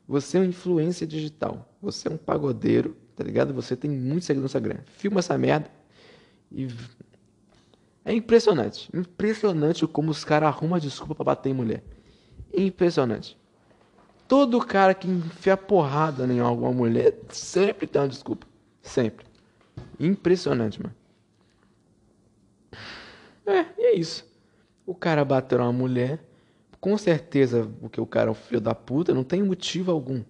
Você 0.06 0.36
é 0.36 0.40
um 0.40 0.44
influência 0.44 1.06
digital. 1.06 1.74
Você 1.80 2.08
é 2.08 2.10
um 2.10 2.16
pagodeiro, 2.16 2.96
tá 3.16 3.24
ligado? 3.24 3.54
Você 3.54 3.76
tem 3.76 3.90
muito 3.90 4.24
seguidor 4.24 4.42
no 4.42 4.46
Instagram. 4.46 4.78
Filma 4.96 5.20
essa 5.20 5.36
merda 5.38 5.70
e. 6.50 6.68
É 8.04 8.12
impressionante. 8.12 8.90
Impressionante 8.92 9.86
como 9.86 10.10
os 10.10 10.24
caras 10.24 10.48
arrumam 10.48 10.78
desculpa 10.78 11.14
para 11.14 11.24
bater 11.24 11.50
em 11.50 11.54
mulher. 11.54 11.84
Impressionante. 12.52 13.38
Todo 14.26 14.64
cara 14.64 14.94
que 14.94 15.08
enfia 15.08 15.56
porrada 15.56 16.26
em 16.26 16.40
alguma 16.40 16.72
mulher 16.72 17.18
sempre 17.28 17.86
tem 17.86 18.02
uma 18.02 18.08
desculpa. 18.08 18.46
Sempre. 18.80 19.26
Impressionante, 20.00 20.82
mano. 20.82 20.94
É, 23.46 23.66
e 23.78 23.82
é 23.86 23.94
isso. 23.94 24.24
O 24.86 24.94
cara 24.94 25.24
bateu 25.24 25.58
uma 25.58 25.72
mulher. 25.72 26.18
Com 26.82 26.98
certeza, 26.98 27.70
porque 27.80 28.00
o 28.00 28.06
cara 28.06 28.28
é 28.28 28.32
um 28.32 28.34
filho 28.34 28.60
da 28.60 28.74
puta, 28.74 29.14
não 29.14 29.22
tem 29.22 29.40
motivo 29.40 29.92
algum. 29.92 30.20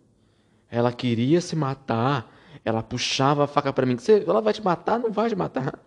Ela 0.70 0.92
queria 0.92 1.40
se 1.40 1.56
matar. 1.56 2.30
Ela 2.62 2.82
puxava 2.82 3.44
a 3.44 3.46
faca 3.46 3.72
para 3.72 3.86
mim. 3.86 3.96
Você, 3.96 4.22
ela 4.26 4.42
vai 4.42 4.52
te 4.52 4.62
matar? 4.62 4.98
Não 4.98 5.10
vai 5.10 5.30
te 5.30 5.34
matar. 5.34 5.78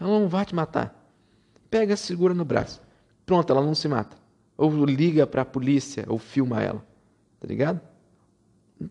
Ela 0.00 0.18
não 0.18 0.28
vai 0.28 0.44
te 0.44 0.56
matar. 0.56 0.92
Pega, 1.70 1.96
segura 1.96 2.34
no 2.34 2.44
braço. 2.44 2.82
Pronto, 3.24 3.52
ela 3.52 3.62
não 3.62 3.76
se 3.76 3.86
mata. 3.86 4.16
Ou 4.56 4.84
liga 4.84 5.24
pra 5.24 5.44
polícia, 5.44 6.04
ou 6.08 6.18
filma 6.18 6.60
ela. 6.60 6.84
Tá 7.38 7.46
ligado? 7.46 7.80
Não, 8.80 8.90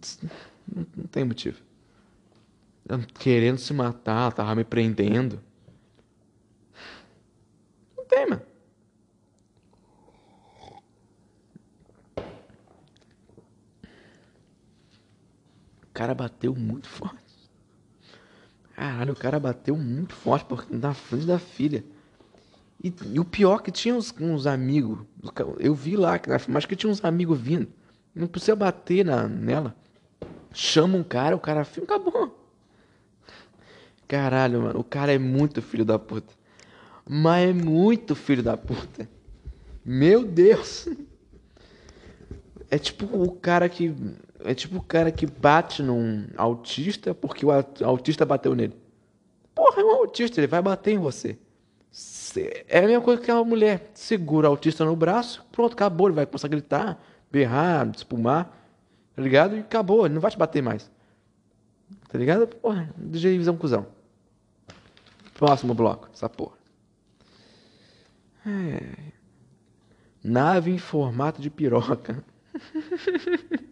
não 0.96 1.08
tem 1.08 1.26
motivo. 1.26 1.62
Querendo 3.20 3.58
se 3.58 3.74
matar, 3.74 4.32
tava 4.32 4.56
me 4.56 4.64
prendendo. 4.64 5.42
Não 7.98 8.06
tem, 8.06 8.30
mano. 8.30 8.51
O 15.92 15.94
cara 15.94 16.16
bateu 16.16 16.56
muito 16.56 16.88
forte. 16.88 17.22
Caralho, 18.74 19.14
o 19.14 19.16
cara 19.16 19.40
bateu 19.40 19.76
muito 19.76 20.16
forte 20.16 20.46
porque 20.46 20.74
na 20.74 20.94
frente 20.94 21.26
da 21.26 21.38
filha. 21.38 21.84
E, 22.82 22.94
e 23.12 23.20
o 23.20 23.26
pior 23.26 23.62
que 23.62 23.72
tinha 23.72 23.94
uns, 23.94 24.14
uns 24.20 24.48
amigos. 24.48 25.00
Eu 25.60 25.76
vi 25.76 25.98
lá, 25.98 26.20
mas 26.48 26.66
que 26.66 26.76
tinha 26.76 26.90
uns 26.90 27.04
amigos 27.04 27.40
vindo. 27.40 27.68
Não 28.16 28.26
precisa 28.26 28.56
bater 28.56 29.06
na, 29.06 29.28
nela. 29.28 29.76
Chama 30.54 30.98
um 30.98 31.04
cara, 31.04 31.36
o 31.36 31.40
cara 31.40 31.64
filma, 31.64 31.86
acabou. 31.86 32.38
Caralho, 34.08 34.62
mano, 34.62 34.80
o 34.80 34.84
cara 34.84 35.14
é 35.14 35.20
muito 35.20 35.62
filho 35.62 35.86
da 35.86 36.00
puta. 36.00 36.34
Mas 37.08 37.50
é 37.50 37.54
muito 37.54 38.16
filho 38.16 38.42
da 38.42 38.56
puta. 38.58 39.08
Meu 39.86 40.24
Deus. 40.24 40.88
É 42.70 42.80
tipo 42.80 43.06
o 43.06 43.32
cara 43.32 43.68
que. 43.68 43.94
É 44.46 44.54
tipo 44.54 44.78
o 44.78 44.84
cara 44.84 45.12
que 45.12 45.26
bate 45.26 45.84
num 45.84 46.28
autista 46.38 47.14
porque 47.14 47.46
o 47.46 47.52
autista 47.84 48.26
bateu 48.26 48.56
nele. 48.56 48.76
Porra, 49.54 49.82
é 49.82 49.86
um 49.86 49.92
autista, 49.92 50.40
ele 50.40 50.48
vai 50.48 50.62
bater 50.62 50.94
em 50.94 50.98
você. 50.98 51.38
É 52.68 52.80
a 52.80 52.88
mesma 52.88 53.02
coisa 53.02 53.22
que 53.22 53.32
uma 53.32 53.44
mulher. 53.44 53.92
Segura 53.94 54.48
o 54.48 54.52
autista 54.52 54.86
no 54.86 54.96
braço, 54.96 55.46
pronto, 55.52 55.74
acabou. 55.74 56.08
Ele 56.08 56.16
vai 56.16 56.26
começar 56.26 56.48
a 56.48 56.50
gritar, 56.50 57.04
berrar, 57.32 57.90
espumar. 57.94 58.58
Tá 59.16 59.22
ligado? 59.22 59.58
E 59.58 59.60
acabou, 59.60 60.06
ele 60.06 60.14
não 60.14 60.22
vai 60.22 60.32
te 60.32 60.38
bater 60.38 60.64
mais. 60.64 60.90
Tá 62.08 62.18
ligado? 62.18 62.48
Porra, 62.48 62.90
DJ 62.98 63.38
Visão 63.38 63.58
Cusão. 63.58 63.86
Próximo 65.34 65.74
bloco, 65.74 66.10
essa 66.14 66.30
porra. 66.30 66.56
É. 68.46 69.12
Nave 70.24 70.72
em 70.72 70.78
formato 70.78 71.42
de 71.42 71.50
piroca. 71.50 72.24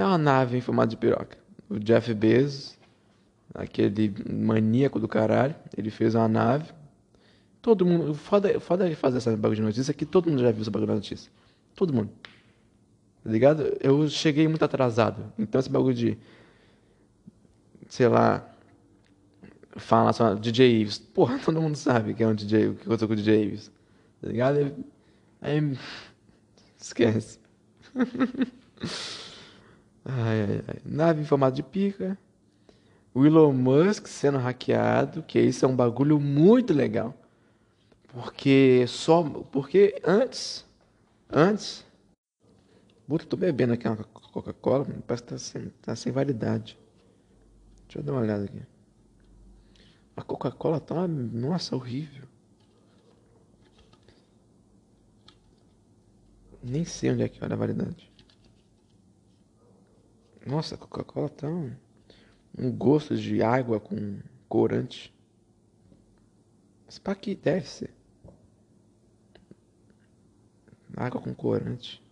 é 0.00 0.04
uma 0.04 0.18
nave 0.18 0.56
em 0.56 0.60
formato 0.60 0.90
de 0.90 0.96
piroca. 0.96 1.38
O 1.68 1.78
Jeff 1.78 2.12
Bezos, 2.14 2.78
aquele 3.54 4.14
maníaco 4.28 4.98
do 4.98 5.06
caralho, 5.06 5.54
ele 5.76 5.90
fez 5.90 6.14
uma 6.14 6.28
nave. 6.28 6.72
Todo 7.62 7.84
mundo. 7.84 8.14
Foda, 8.14 8.58
foda 8.58 8.88
de 8.88 8.96
fazer 8.96 9.18
essa 9.18 9.36
bagulho 9.36 9.56
de 9.56 9.62
notícia 9.62 9.94
que 9.94 10.06
todo 10.06 10.30
mundo 10.30 10.40
já 10.40 10.50
viu 10.50 10.62
essa 10.62 10.70
bagulho 10.70 10.92
de 10.92 10.94
notícia. 10.96 11.30
Todo 11.74 11.92
mundo. 11.92 12.10
Tá 13.22 13.30
ligado? 13.30 13.76
Eu 13.80 14.08
cheguei 14.08 14.48
muito 14.48 14.64
atrasado. 14.64 15.32
Então 15.38 15.58
esse 15.58 15.68
bagulho 15.70 15.94
de. 15.94 16.18
Sei 17.88 18.08
lá. 18.08 18.46
Fala 19.76 20.12
só 20.12 20.34
DJ 20.34 20.80
Ives. 20.80 20.98
Porra, 20.98 21.38
todo 21.44 21.60
mundo 21.60 21.76
sabe 21.76 22.14
que 22.14 22.22
é 22.22 22.26
um 22.26 22.34
DJ, 22.34 22.68
o 22.68 22.74
que 22.74 22.86
eu 22.86 22.98
tô 22.98 23.06
com 23.06 23.12
o 23.12 23.16
DJ 23.16 23.44
Ives. 23.44 23.70
Tá 24.20 24.28
ligado? 24.28 24.74
Aí. 25.40 25.78
Esquece. 26.80 27.38
ai, 30.04 30.42
ai, 30.42 30.64
ai. 30.68 30.80
Nave 30.84 31.20
em 31.20 31.24
formato 31.24 31.56
de 31.56 31.62
pica. 31.62 32.18
O 33.12 33.26
Elon 33.26 33.52
Musk 33.52 34.06
sendo 34.06 34.38
hackeado, 34.38 35.22
que 35.22 35.40
isso 35.40 35.64
é 35.64 35.68
um 35.68 35.74
bagulho 35.74 36.20
muito 36.20 36.72
legal. 36.72 37.14
Porque 38.08 38.84
só. 38.88 39.22
Porque 39.22 40.00
antes. 40.04 40.64
Antes. 41.30 41.84
Puta, 43.06 43.26
tô 43.26 43.36
bebendo 43.36 43.72
aqui 43.72 43.88
uma 43.88 43.96
Coca-Cola, 43.96 44.86
parece 45.06 45.22
que 45.24 45.28
tá 45.30 45.38
sem, 45.38 45.68
tá 45.82 45.96
sem 45.96 46.12
validade. 46.12 46.78
Deixa 47.86 47.98
eu 47.98 48.02
dar 48.02 48.12
uma 48.12 48.20
olhada 48.20 48.44
aqui. 48.44 48.62
A 50.16 50.22
Coca-Cola 50.22 50.78
tá. 50.80 51.08
Nossa, 51.08 51.74
horrível. 51.74 52.28
Nem 56.62 56.84
sei 56.84 57.10
onde 57.10 57.22
é 57.22 57.28
que 57.28 57.42
olha 57.42 57.54
a 57.54 57.56
validade. 57.56 58.09
Nossa, 60.46 60.74
a 60.74 60.78
Coca-Cola 60.78 61.28
tá 61.28 61.48
um, 61.48 61.70
um, 62.58 62.72
gosto 62.72 63.16
de 63.16 63.42
água 63.42 63.78
com 63.78 64.18
corante. 64.48 65.14
Mas 66.86 66.98
pra 66.98 67.14
que 67.14 67.34
deve 67.34 67.66
ser? 67.68 67.90
Água 70.96 71.20
com 71.20 71.34
corante. 71.34 72.02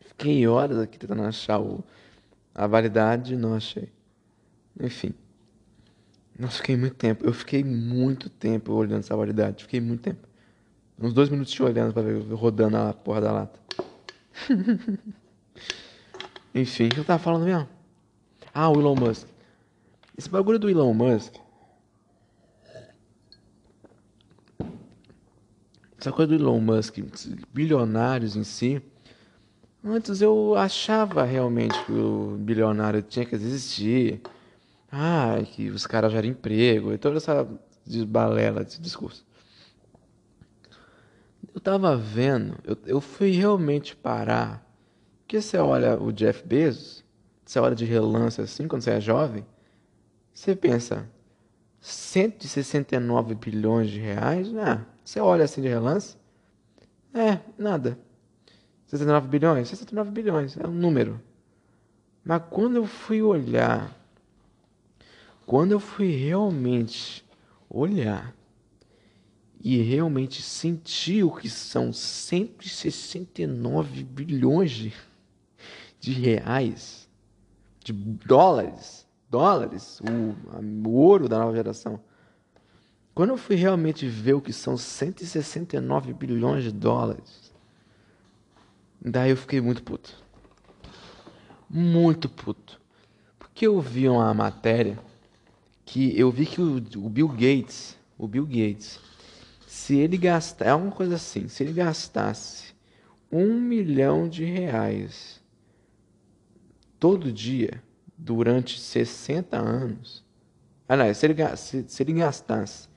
Fiquei 0.00 0.46
horas 0.46 0.78
aqui 0.78 0.98
tentando 0.98 1.22
achar 1.22 1.60
o, 1.60 1.82
a 2.54 2.66
validade 2.66 3.36
não 3.36 3.54
achei. 3.54 3.92
Enfim. 4.80 5.14
Nossa, 6.38 6.56
fiquei 6.58 6.76
muito 6.76 6.96
tempo. 6.96 7.24
Eu 7.24 7.32
fiquei 7.32 7.62
muito 7.62 8.28
tempo 8.28 8.72
olhando 8.72 9.00
essa 9.00 9.16
validade. 9.16 9.64
Fiquei 9.64 9.80
muito 9.80 10.02
tempo. 10.02 10.28
Uns 10.98 11.12
dois 11.12 11.28
minutos 11.28 11.58
olhando 11.60 11.92
pra 11.92 12.02
ver, 12.02 12.20
rodando 12.34 12.76
a 12.76 12.92
porra 12.92 13.20
da 13.20 13.32
lata. 13.32 13.60
Enfim, 16.54 16.86
o 16.86 16.90
que 16.90 17.00
eu 17.00 17.04
tava 17.04 17.18
falando 17.18 17.44
mesmo? 17.44 17.68
Ah, 18.52 18.68
o 18.68 18.78
Elon 18.78 18.94
Musk. 18.94 19.26
Esse 20.16 20.28
bagulho 20.28 20.58
do 20.58 20.70
Elon 20.70 20.94
Musk. 20.94 21.34
Essa 25.98 26.12
coisa 26.12 26.28
do 26.28 26.42
Elon 26.42 26.60
Musk, 26.60 26.98
bilionários 27.52 28.36
em 28.36 28.44
si. 28.44 28.80
Antes 29.84 30.20
eu 30.20 30.54
achava 30.56 31.24
realmente 31.24 31.82
que 31.84 31.92
o 31.92 32.36
bilionário 32.38 33.02
tinha 33.02 33.24
que 33.24 33.34
existir. 33.34 34.20
Ah, 34.92 35.38
que 35.44 35.70
os 35.70 35.86
caras 35.86 36.12
geram 36.12 36.28
emprego. 36.28 36.92
E 36.92 36.98
toda 36.98 37.16
essa 37.16 37.48
balela 38.06 38.62
desse 38.62 38.80
discurso 38.80 39.24
eu 41.54 41.60
tava 41.60 41.96
vendo, 41.96 42.56
eu, 42.64 42.76
eu 42.84 43.00
fui 43.00 43.30
realmente 43.30 43.94
parar. 43.94 44.63
Porque 45.34 45.42
você 45.42 45.58
olha 45.58 46.00
o 46.00 46.12
Jeff 46.12 46.46
Bezos, 46.46 47.02
você 47.44 47.58
olha 47.58 47.74
de 47.74 47.84
relance 47.84 48.40
assim, 48.40 48.68
quando 48.68 48.82
você 48.82 48.92
é 48.92 49.00
jovem, 49.00 49.44
você 50.32 50.54
pensa, 50.54 51.10
169 51.80 53.34
bilhões 53.34 53.90
de 53.90 53.98
reais? 53.98 54.54
Ah, 54.54 54.86
você 55.04 55.18
olha 55.18 55.44
assim 55.44 55.60
de 55.60 55.66
relance, 55.66 56.16
é, 57.12 57.40
nada. 57.58 57.98
69 58.86 59.26
bilhões? 59.26 59.68
69 59.70 60.12
bilhões, 60.12 60.56
é 60.56 60.68
um 60.68 60.70
número. 60.70 61.20
Mas 62.24 62.40
quando 62.48 62.76
eu 62.76 62.86
fui 62.86 63.20
olhar, 63.20 63.92
quando 65.44 65.72
eu 65.72 65.80
fui 65.80 66.14
realmente 66.14 67.24
olhar 67.68 68.32
e 69.60 69.82
realmente 69.82 70.40
sentir 70.40 71.24
o 71.24 71.34
que 71.34 71.50
são 71.50 71.92
169 71.92 74.04
bilhões 74.04 74.70
de, 74.70 74.92
de 76.04 76.12
reais, 76.12 77.08
de 77.82 77.92
dólares, 77.92 79.06
dólares, 79.30 80.00
o, 80.00 80.86
o 80.86 80.90
ouro 80.90 81.28
da 81.28 81.38
nova 81.38 81.56
geração. 81.56 81.98
Quando 83.14 83.30
eu 83.30 83.38
fui 83.38 83.56
realmente 83.56 84.06
ver 84.06 84.34
o 84.34 84.40
que 84.40 84.52
são 84.52 84.76
169 84.76 86.12
bilhões 86.12 86.64
de 86.64 86.72
dólares, 86.72 87.54
daí 89.00 89.30
eu 89.30 89.36
fiquei 89.36 89.62
muito 89.62 89.82
puto. 89.82 90.14
Muito 91.70 92.28
puto. 92.28 92.78
Porque 93.38 93.66
eu 93.66 93.80
vi 93.80 94.06
uma 94.06 94.34
matéria 94.34 94.98
que 95.86 96.18
eu 96.18 96.30
vi 96.30 96.44
que 96.44 96.60
o, 96.60 96.76
o 96.76 97.08
Bill 97.08 97.28
Gates, 97.28 97.96
o 98.18 98.28
Bill 98.28 98.44
Gates, 98.44 99.00
se 99.66 99.96
ele 99.96 100.18
gastar, 100.18 100.66
é 100.66 100.74
uma 100.74 100.90
coisa 100.90 101.14
assim, 101.14 101.48
se 101.48 101.62
ele 101.62 101.72
gastasse 101.72 102.74
um 103.32 103.58
milhão 103.58 104.28
de 104.28 104.44
reais 104.44 105.42
todo 106.98 107.32
dia 107.32 107.82
durante 108.16 108.80
60 108.80 109.56
anos. 109.56 110.24
Ah, 110.88 110.96
não, 110.96 111.12
se 111.14 111.26
ele, 111.26 111.56
se, 111.56 111.84
se 111.88 112.02
ele 112.02 112.12
gastasse 112.12 112.88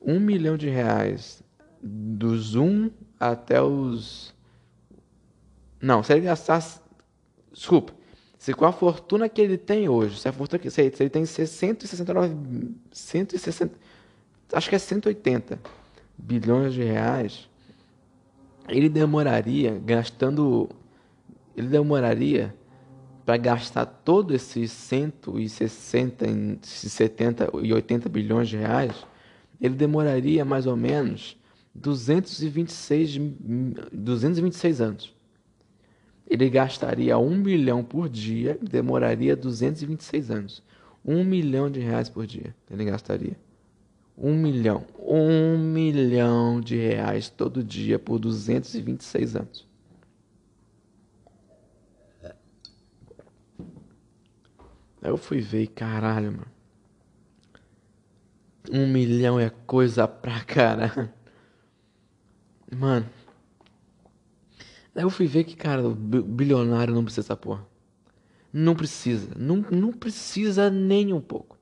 um 0.00 0.18
milhão 0.18 0.56
de 0.56 0.68
reais 0.68 1.42
dos 1.82 2.54
um 2.54 2.90
até 3.18 3.60
os. 3.60 4.34
Não, 5.80 6.02
se 6.02 6.12
ele 6.12 6.22
gastasse. 6.22 6.80
Desculpa. 7.52 7.92
Se 8.38 8.52
com 8.52 8.64
a 8.64 8.72
fortuna 8.72 9.28
que 9.28 9.40
ele 9.40 9.56
tem 9.56 9.88
hoje, 9.88 10.18
se 10.18 10.28
a 10.28 10.32
fortuna 10.32 10.58
que 10.58 10.68
se 10.68 10.80
ele 10.80 11.10
tem 11.10 11.24
169 11.24 12.74
160 12.90 13.72
acho 14.52 14.68
que 14.68 14.74
é 14.74 14.78
180 14.78 15.60
bilhões 16.18 16.74
de 16.74 16.82
reais, 16.82 17.48
ele 18.68 18.88
demoraria 18.88 19.80
gastando 19.84 20.68
ele 21.56 21.68
demoraria 21.68 22.54
para 23.24 23.36
gastar 23.36 23.86
todos 23.86 24.34
esses 24.34 24.72
160, 24.72 26.26
70 26.62 27.50
e 27.62 27.72
80 27.72 28.08
bilhões 28.08 28.48
de 28.48 28.56
reais, 28.56 29.06
ele 29.60 29.74
demoraria 29.74 30.44
mais 30.44 30.66
ou 30.66 30.76
menos 30.76 31.36
226, 31.74 33.18
226 33.92 34.80
anos. 34.80 35.14
Ele 36.28 36.48
gastaria 36.48 37.18
1 37.18 37.42
bilhão 37.42 37.84
por 37.84 38.08
dia, 38.08 38.58
demoraria 38.60 39.36
226 39.36 40.30
anos. 40.30 40.62
1 41.04 41.24
milhão 41.24 41.70
de 41.70 41.80
reais 41.80 42.08
por 42.08 42.26
dia 42.26 42.54
ele 42.70 42.84
gastaria. 42.84 43.36
1 44.16 44.34
milhão. 44.34 44.84
1 44.98 45.58
milhão 45.58 46.60
de 46.60 46.76
reais 46.76 47.28
todo 47.28 47.62
dia 47.62 47.98
por 47.98 48.18
226 48.18 49.36
anos. 49.36 49.71
Aí 55.02 55.10
eu 55.10 55.16
fui 55.16 55.40
ver 55.40 55.66
caralho, 55.66 56.30
mano. 56.30 56.46
Um 58.70 58.86
milhão 58.86 59.40
é 59.40 59.50
coisa 59.50 60.06
pra 60.06 60.40
caralho. 60.44 61.12
Mano. 62.70 63.06
Aí 64.94 65.02
eu 65.02 65.10
fui 65.10 65.26
ver 65.26 65.44
que, 65.44 65.56
cara, 65.56 65.86
o 65.86 65.94
bilionário 65.94 66.94
não 66.94 67.02
precisa 67.02 67.22
dessa 67.22 67.36
porra. 67.36 67.66
Não 68.52 68.76
precisa. 68.76 69.34
Não, 69.36 69.56
não 69.56 69.92
precisa 69.92 70.70
nem 70.70 71.12
um 71.12 71.20
pouco. 71.20 71.58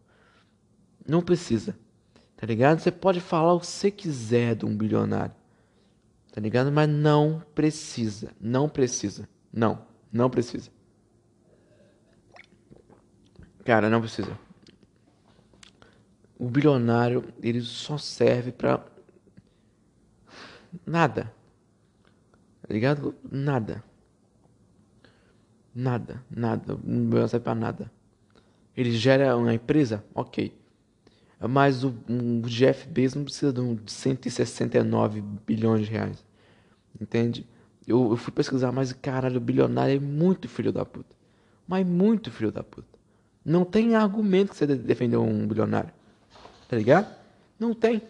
Não 1.09 1.23
precisa. 1.23 1.79
Tá 2.37 2.47
ligado? 2.47 2.81
Você 2.81 2.91
pode 2.91 3.21
falar 3.21 3.55
o 3.55 3.61
que 3.61 3.67
você 3.67 3.91
quiser 3.91 4.55
de 4.55 4.67
um 4.67 4.77
bilionário. 4.77 5.35
Tá 6.33 6.41
ligado? 6.41 6.71
Mas 6.71 6.89
não 6.89 7.43
precisa. 7.55 8.33
Não 8.41 8.69
precisa. 8.69 9.29
Não. 9.53 9.87
Não 10.13 10.29
precisa. 10.29 10.71
Cara, 13.65 13.91
não 13.91 14.01
precisa. 14.01 14.39
O 16.39 16.49
bilionário, 16.49 17.25
ele 17.43 17.61
só 17.61 17.99
serve 17.99 18.51
pra 18.51 18.85
nada. 20.87 21.33
Tá 22.63 22.73
ligado? 22.73 23.15
Nada. 23.31 23.85
Nada, 25.75 26.25
nada. 26.31 26.79
Não 26.83 27.29
serve 27.29 27.45
pra 27.45 27.55
nada. 27.55 27.91
Ele 28.77 28.93
gera 28.93 29.37
uma 29.37 29.53
empresa? 29.53 30.05
Ok. 30.15 30.59
Mas 31.49 31.85
o, 31.85 31.95
o 32.09 32.49
Jeff 32.49 32.87
Bezos 32.89 33.17
não 33.17 33.25
precisa 33.25 33.53
de, 33.53 33.61
um, 33.61 33.75
de 33.75 33.91
169 33.91 35.23
bilhões 35.47 35.87
de 35.87 35.91
reais. 35.91 36.25
Entende? 37.01 37.47
Eu, 37.87 38.11
eu 38.11 38.17
fui 38.17 38.33
pesquisar, 38.33 38.73
mas 38.73 38.93
caralho, 38.93 39.39
o 39.39 39.41
bilionário 39.41 39.97
é 39.97 40.01
muito 40.01 40.49
filho 40.49 40.73
da 40.73 40.85
puta. 40.85 41.17
Mas 41.67 41.87
muito 41.87 42.31
filho 42.31 42.53
da 42.53 42.63
puta. 42.63 43.00
Não 43.45 43.65
tem 43.65 43.95
argumento 43.95 44.51
que 44.51 44.57
você 44.57 44.67
defendeu 44.67 45.23
um 45.23 45.47
bilionário. 45.47 45.93
Tá 46.69 46.77
ligado? 46.77 47.15
Não 47.59 47.75
tem. 47.75 48.03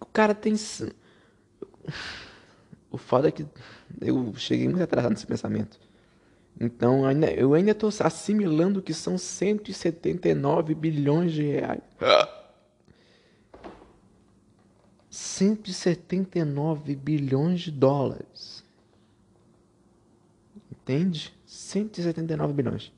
O 0.00 0.06
cara 0.06 0.34
tem. 0.34 0.54
O 2.90 2.98
foda 2.98 3.28
é 3.28 3.30
que 3.30 3.46
eu 4.00 4.34
cheguei 4.34 4.68
muito 4.68 4.82
atrasado 4.82 5.12
nesse 5.12 5.26
pensamento. 5.26 5.80
Então 6.60 7.10
eu 7.10 7.54
ainda 7.54 7.70
estou 7.70 7.90
assimilando 8.00 8.82
que 8.82 8.92
são 8.92 9.16
179 9.16 10.74
bilhões 10.74 11.32
de 11.32 11.42
reais. 11.42 11.80
179 15.08 16.94
bilhões 16.96 17.60
de 17.60 17.70
dólares. 17.70 18.62
Entende? 20.70 21.32
179 21.46 22.52
bilhões. 22.52 22.92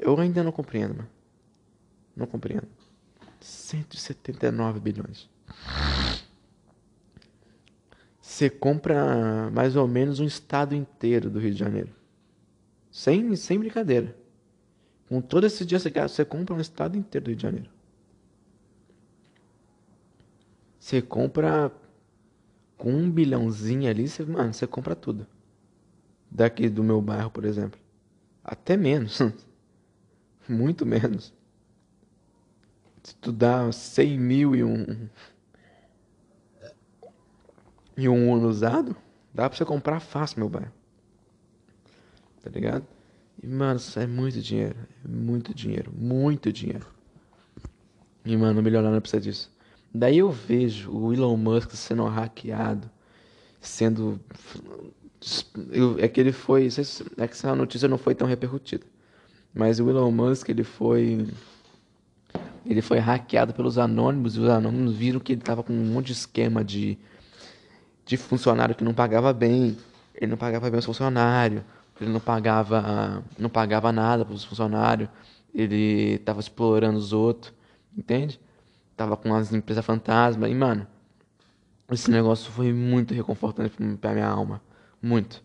Eu 0.00 0.18
ainda 0.18 0.42
não 0.42 0.52
compreendo, 0.52 0.94
mano. 0.94 1.08
Não 2.16 2.26
compreendo. 2.26 2.68
179 3.40 4.80
bilhões. 4.80 5.28
Você 8.20 8.50
compra 8.50 9.50
mais 9.50 9.76
ou 9.76 9.88
menos 9.88 10.20
um 10.20 10.24
estado 10.24 10.74
inteiro 10.74 11.30
do 11.30 11.38
Rio 11.38 11.52
de 11.52 11.58
Janeiro. 11.58 11.90
Sem, 12.90 13.34
sem 13.36 13.58
brincadeira. 13.58 14.16
Com 15.08 15.20
todo 15.20 15.46
esse 15.46 15.64
dia 15.64 15.78
você, 15.78 15.90
você 15.90 16.24
compra 16.24 16.54
um 16.54 16.60
estado 16.60 16.96
inteiro 16.96 17.24
do 17.24 17.28
Rio 17.28 17.36
de 17.36 17.42
Janeiro. 17.42 17.70
Você 20.78 21.00
compra 21.00 21.72
com 22.76 22.92
um 22.92 23.10
bilhãozinho 23.10 23.90
ali, 23.90 24.06
você, 24.06 24.24
mano, 24.24 24.54
você 24.54 24.66
compra 24.66 24.94
tudo. 24.94 25.26
Daqui 26.30 26.68
do 26.68 26.84
meu 26.84 27.00
bairro, 27.00 27.30
por 27.30 27.44
exemplo. 27.44 27.80
Até 28.44 28.76
menos. 28.76 29.18
Muito 30.48 30.86
menos. 30.86 31.32
Se 33.02 33.14
tu 33.16 33.32
dá 33.32 33.70
100 33.70 34.18
mil 34.18 34.56
e 34.56 34.64
um. 34.64 35.08
E 37.96 38.08
um 38.08 38.30
Uno 38.30 38.48
usado, 38.48 38.96
dá 39.34 39.48
pra 39.48 39.58
você 39.58 39.64
comprar 39.64 39.98
fácil, 40.00 40.38
meu 40.38 40.48
bairro. 40.48 40.72
Tá 42.42 42.50
ligado? 42.50 42.86
E, 43.42 43.46
mano, 43.46 43.76
isso 43.78 43.98
é 43.98 44.06
muito 44.06 44.40
dinheiro. 44.40 44.76
É 45.04 45.08
muito 45.08 45.52
dinheiro. 45.52 45.92
Muito 45.96 46.52
dinheiro. 46.52 46.86
E, 48.24 48.36
mano, 48.36 48.60
o 48.60 48.62
milionário 48.62 49.00
precisa 49.00 49.20
disso. 49.20 49.50
Daí 49.92 50.18
eu 50.18 50.30
vejo 50.30 50.92
o 50.92 51.12
Elon 51.12 51.36
Musk 51.36 51.72
sendo 51.72 52.04
hackeado, 52.04 52.90
sendo. 53.60 54.20
É 55.98 56.06
que 56.06 56.20
ele 56.20 56.32
foi. 56.32 56.68
É 57.16 57.26
que 57.26 57.32
essa 57.32 57.54
notícia 57.54 57.88
não 57.88 57.98
foi 57.98 58.14
tão 58.14 58.28
repercutida. 58.28 58.86
Mas 59.54 59.80
o 59.80 59.88
Elon 59.88 60.10
Musk, 60.10 60.48
ele 60.48 60.64
foi. 60.64 61.26
Ele 62.66 62.82
foi 62.82 62.98
hackeado 62.98 63.54
pelos 63.54 63.78
anônimos 63.78 64.36
e 64.36 64.40
os 64.40 64.48
anônimos 64.48 64.94
viram 64.94 65.18
que 65.20 65.32
ele 65.32 65.40
estava 65.40 65.62
com 65.62 65.72
um 65.72 65.86
monte 65.86 66.06
de 66.08 66.12
esquema 66.12 66.62
de, 66.62 66.98
de 68.04 68.16
funcionário 68.16 68.74
que 68.74 68.84
não 68.84 68.92
pagava 68.92 69.32
bem. 69.32 69.76
Ele 70.14 70.30
não 70.30 70.36
pagava 70.36 70.68
bem 70.70 70.78
os 70.78 70.84
funcionários. 70.84 71.62
Ele 72.00 72.10
não 72.10 72.20
pagava, 72.20 73.24
não 73.38 73.48
pagava 73.48 73.90
nada 73.90 74.24
para 74.24 74.34
os 74.34 74.44
funcionários. 74.44 75.08
Ele 75.54 76.14
estava 76.14 76.40
explorando 76.40 76.98
os 76.98 77.12
outros. 77.12 77.52
Entende? 77.96 78.38
Tava 78.96 79.16
com 79.16 79.34
as 79.34 79.52
empresas 79.52 79.84
fantasma. 79.84 80.48
E, 80.48 80.54
mano, 80.54 80.86
esse 81.90 82.10
negócio 82.10 82.50
foi 82.52 82.72
muito 82.72 83.14
reconfortante 83.14 83.74
para 84.00 84.12
minha 84.12 84.28
alma. 84.28 84.60
Muito. 85.00 85.42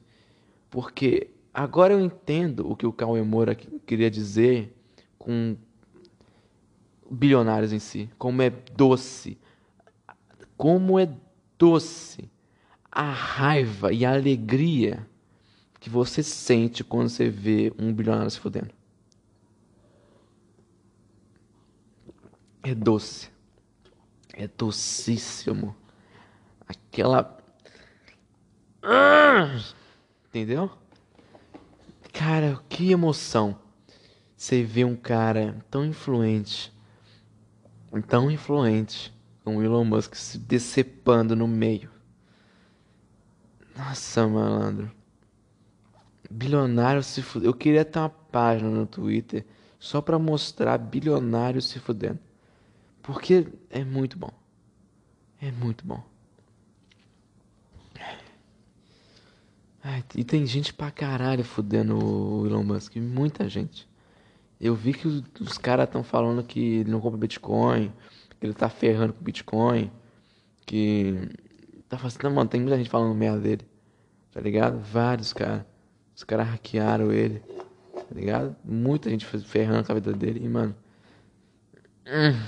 Porque 0.69 1.29
Agora 1.53 1.93
eu 1.93 2.01
entendo 2.01 2.69
o 2.69 2.75
que 2.75 2.87
o 2.87 2.91
Cauê 2.91 3.21
Moura 3.21 3.53
queria 3.53 4.09
dizer 4.09 4.75
com 5.19 5.55
bilionários 7.09 7.71
em 7.71 7.79
si. 7.79 8.09
Como 8.17 8.41
é 8.41 8.49
doce. 8.49 9.37
Como 10.57 10.99
é 10.99 11.09
doce 11.59 12.31
a 12.91 13.11
raiva 13.11 13.91
e 13.91 14.05
a 14.05 14.13
alegria 14.13 15.07
que 15.79 15.89
você 15.89 16.23
sente 16.23 16.83
quando 16.83 17.09
você 17.09 17.29
vê 17.29 17.73
um 17.77 17.93
bilionário 17.93 18.31
se 18.31 18.39
fudendo. 18.39 18.69
É 22.63 22.73
doce. 22.73 23.29
É 24.33 24.47
docíssimo. 24.47 25.75
Aquela. 26.67 27.37
Entendeu? 30.27 30.71
Cara, 32.25 32.57
que 32.69 32.89
emoção. 32.89 33.59
Você 34.37 34.63
vê 34.63 34.85
um 34.85 34.95
cara 34.95 35.57
tão 35.69 35.83
influente, 35.83 36.73
tão 38.07 38.31
influente, 38.31 39.13
como 39.43 39.59
o 39.59 39.61
Elon 39.61 39.83
Musk 39.83 40.15
se 40.15 40.37
decepando 40.37 41.35
no 41.35 41.49
meio. 41.49 41.89
Nossa, 43.75 44.25
malandro. 44.25 44.89
Bilionário 46.31 47.03
se 47.03 47.21
fudendo. 47.21 47.49
Eu 47.49 47.53
queria 47.53 47.83
ter 47.83 47.99
uma 47.99 48.07
página 48.07 48.69
no 48.69 48.85
Twitter 48.85 49.45
só 49.77 50.01
pra 50.01 50.17
mostrar 50.17 50.77
bilionário 50.77 51.61
se 51.61 51.77
fudendo. 51.77 52.19
Porque 53.01 53.49
é 53.69 53.83
muito 53.83 54.17
bom. 54.17 54.31
É 55.41 55.51
muito 55.51 55.85
bom. 55.85 56.01
Ai, 59.83 60.01
e 60.15 60.23
tem 60.23 60.45
gente 60.45 60.73
pra 60.73 60.89
caralho 60.89 61.43
fudendo 61.43 61.97
o 61.97 62.47
Elon 62.47 62.63
Musk. 62.63 62.95
Muita 62.95 63.49
gente. 63.49 63.85
Eu 64.59 64.73
vi 64.75 64.93
que 64.93 65.05
os, 65.07 65.57
caras 65.57 65.87
estão 65.87 66.03
falando 66.03 66.41
que 66.41 66.77
ele 66.77 66.89
não 66.89 67.01
compra 67.01 67.17
Bitcoin, 67.17 67.91
que 68.39 68.45
ele 68.45 68.53
tá 68.53 68.69
ferrando 68.69 69.11
com 69.11 69.21
Bitcoin, 69.21 69.91
que 70.65 71.29
tá 71.89 71.97
fazendo. 71.97 72.31
Mano, 72.31 72.49
tem 72.49 72.61
muita 72.61 72.77
gente 72.77 72.89
falando 72.89 73.13
merda 73.13 73.41
dele. 73.41 73.67
Tá 74.31 74.39
ligado? 74.39 74.79
Vários 74.79 75.33
caras. 75.33 75.65
Os 76.15 76.23
caras 76.23 76.47
hackearam 76.47 77.11
ele. 77.11 77.39
Tá 77.93 78.15
ligado? 78.15 78.55
Muita 78.63 79.09
gente 79.09 79.25
ferrando 79.25 79.85
com 79.85 79.91
a 79.91 79.95
vida 79.95 80.13
dele. 80.13 80.39
E, 80.45 80.47
mano. 80.47 80.73
Hum, 82.07 82.39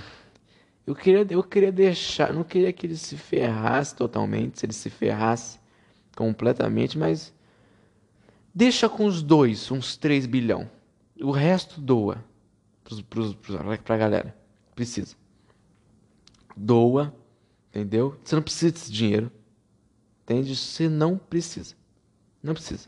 eu 0.87 0.95
queria, 0.95 1.27
eu 1.29 1.43
queria 1.43 1.71
deixar. 1.71 2.31
Não 2.31 2.45
queria 2.45 2.71
que 2.71 2.87
ele 2.87 2.95
se 2.95 3.17
ferrasse 3.17 3.93
totalmente. 3.93 4.57
Se 4.57 4.65
ele 4.65 4.73
se 4.73 4.89
ferrasse 4.89 5.59
completamente, 6.15 6.97
mas. 6.97 7.33
Deixa 8.53 8.87
com 8.87 9.05
os 9.05 9.21
dois, 9.21 9.69
uns 9.69 9.97
3 9.97 10.25
bilhão. 10.25 10.69
O 11.21 11.31
resto 11.31 11.81
doa 11.81 12.23
pros, 13.09 13.35
pra 13.83 13.97
galera. 13.97 14.35
Precisa. 14.75 15.15
Doa, 16.55 17.13
entendeu? 17.69 18.17
Você 18.23 18.35
não 18.35 18.43
precisa 18.43 18.71
desse 18.71 18.91
dinheiro. 18.91 19.31
Entende? 20.23 20.55
Você 20.55 20.87
não 20.87 21.17
precisa. 21.17 21.75
Não 22.41 22.53
precisa. 22.53 22.87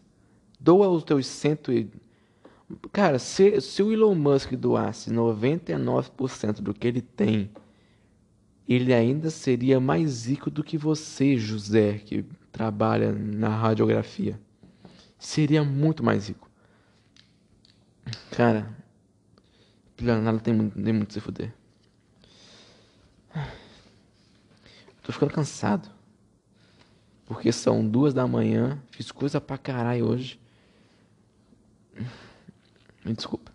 Doa 0.60 0.90
os 0.90 1.04
teus 1.04 1.28
cento 1.28 1.72
e... 1.72 1.90
Cara, 2.92 3.18
se, 3.18 3.62
se 3.62 3.82
o 3.82 3.94
Elon 3.94 4.14
Musk 4.14 4.54
doasse 4.54 5.10
99% 5.10 6.62
do 6.62 6.74
que 6.74 6.88
ele 6.88 7.02
tem, 7.02 7.50
ele 8.68 8.94
ainda 8.94 9.30
seria 9.30 9.80
mais 9.80 10.26
rico 10.26 10.52
do 10.52 10.64
que 10.64 10.78
você, 10.78 11.38
José, 11.38 12.00
que 12.00 12.26
trabalha 12.58 13.12
na 13.12 13.50
radiografia. 13.50 14.40
Seria 15.20 15.64
muito 15.64 16.04
mais 16.04 16.28
rico. 16.28 16.50
Cara, 18.32 18.76
nada 20.02 20.40
tem, 20.40 20.70
tem 20.72 20.92
muito 20.92 21.14
se 21.14 21.20
fuder. 21.20 21.54
Tô 25.04 25.12
ficando 25.12 25.32
cansado. 25.32 25.88
Porque 27.28 27.52
são 27.52 27.88
duas 27.88 28.12
da 28.12 28.26
manhã. 28.26 28.82
Fiz 28.90 29.12
coisa 29.12 29.40
pra 29.40 29.60
caralho 29.60 30.10
hoje. 30.10 30.40
Me 33.06 33.14
desculpa. 33.14 33.52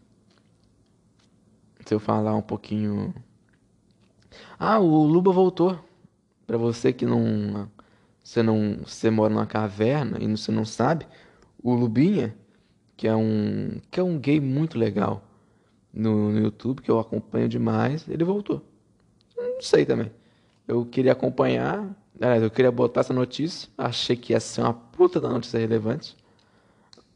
Se 1.85 1.93
eu 1.93 1.99
falar 1.99 2.37
um 2.37 2.43
pouquinho. 2.43 3.13
Ah, 4.57 4.79
o 4.79 5.05
Luba 5.05 5.33
voltou. 5.33 5.85
Pra 6.47 6.57
você 6.57 6.93
que 6.93 7.05
não. 7.05 7.69
Você 8.33 8.43
não. 8.43 8.79
Você 8.79 9.11
mora 9.11 9.35
numa 9.35 9.45
caverna 9.45 10.17
e 10.19 10.27
você 10.27 10.51
não 10.51 10.65
sabe. 10.65 11.07
O 11.63 11.75
Lubinha, 11.75 12.35
que 12.97 13.07
é 13.07 13.15
um. 13.15 13.79
Que 13.91 14.01
é 14.01 14.03
um 14.03 14.19
gay 14.19 14.41
muito 14.41 14.79
legal 14.79 15.23
no, 15.93 16.33
no 16.33 16.39
YouTube, 16.39 16.81
que 16.81 16.91
eu 16.91 16.99
acompanho 16.99 17.47
demais, 17.47 18.09
ele 18.09 18.25
voltou. 18.25 18.65
Não 19.37 19.61
sei 19.61 19.85
também. 19.85 20.11
Eu 20.67 20.87
queria 20.87 21.13
acompanhar, 21.13 21.95
eu 22.41 22.51
queria 22.51 22.73
botar 22.73 23.01
essa 23.01 23.13
notícia. 23.13 23.69
Achei 23.77 24.17
que 24.17 24.33
ia 24.33 24.41
ser 24.41 24.63
uma 24.63 24.73
puta 24.73 25.21
da 25.21 25.29
notícia 25.29 25.59
relevante. 25.59 26.17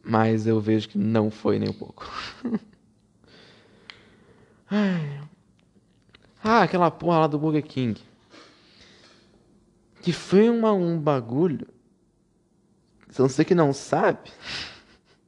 Mas 0.05 0.47
eu 0.47 0.61
vejo 0.61 0.87
que 0.87 0.99
não 0.99 1.31
foi 1.31 1.59
nem 1.59 1.71
um 1.71 1.73
pouco. 1.73 2.07
ah, 6.45 6.61
aquela 6.61 6.91
porra 6.91 7.21
lá 7.21 7.27
do 7.27 7.39
Burger 7.39 7.65
King. 7.65 7.99
Que 10.07 10.12
foi 10.12 10.49
uma, 10.49 10.73
um 10.73 10.97
bagulho. 10.97 11.66
Você 13.11 13.45
que 13.45 13.57
não 13.57 13.73
sabe. 13.73 14.31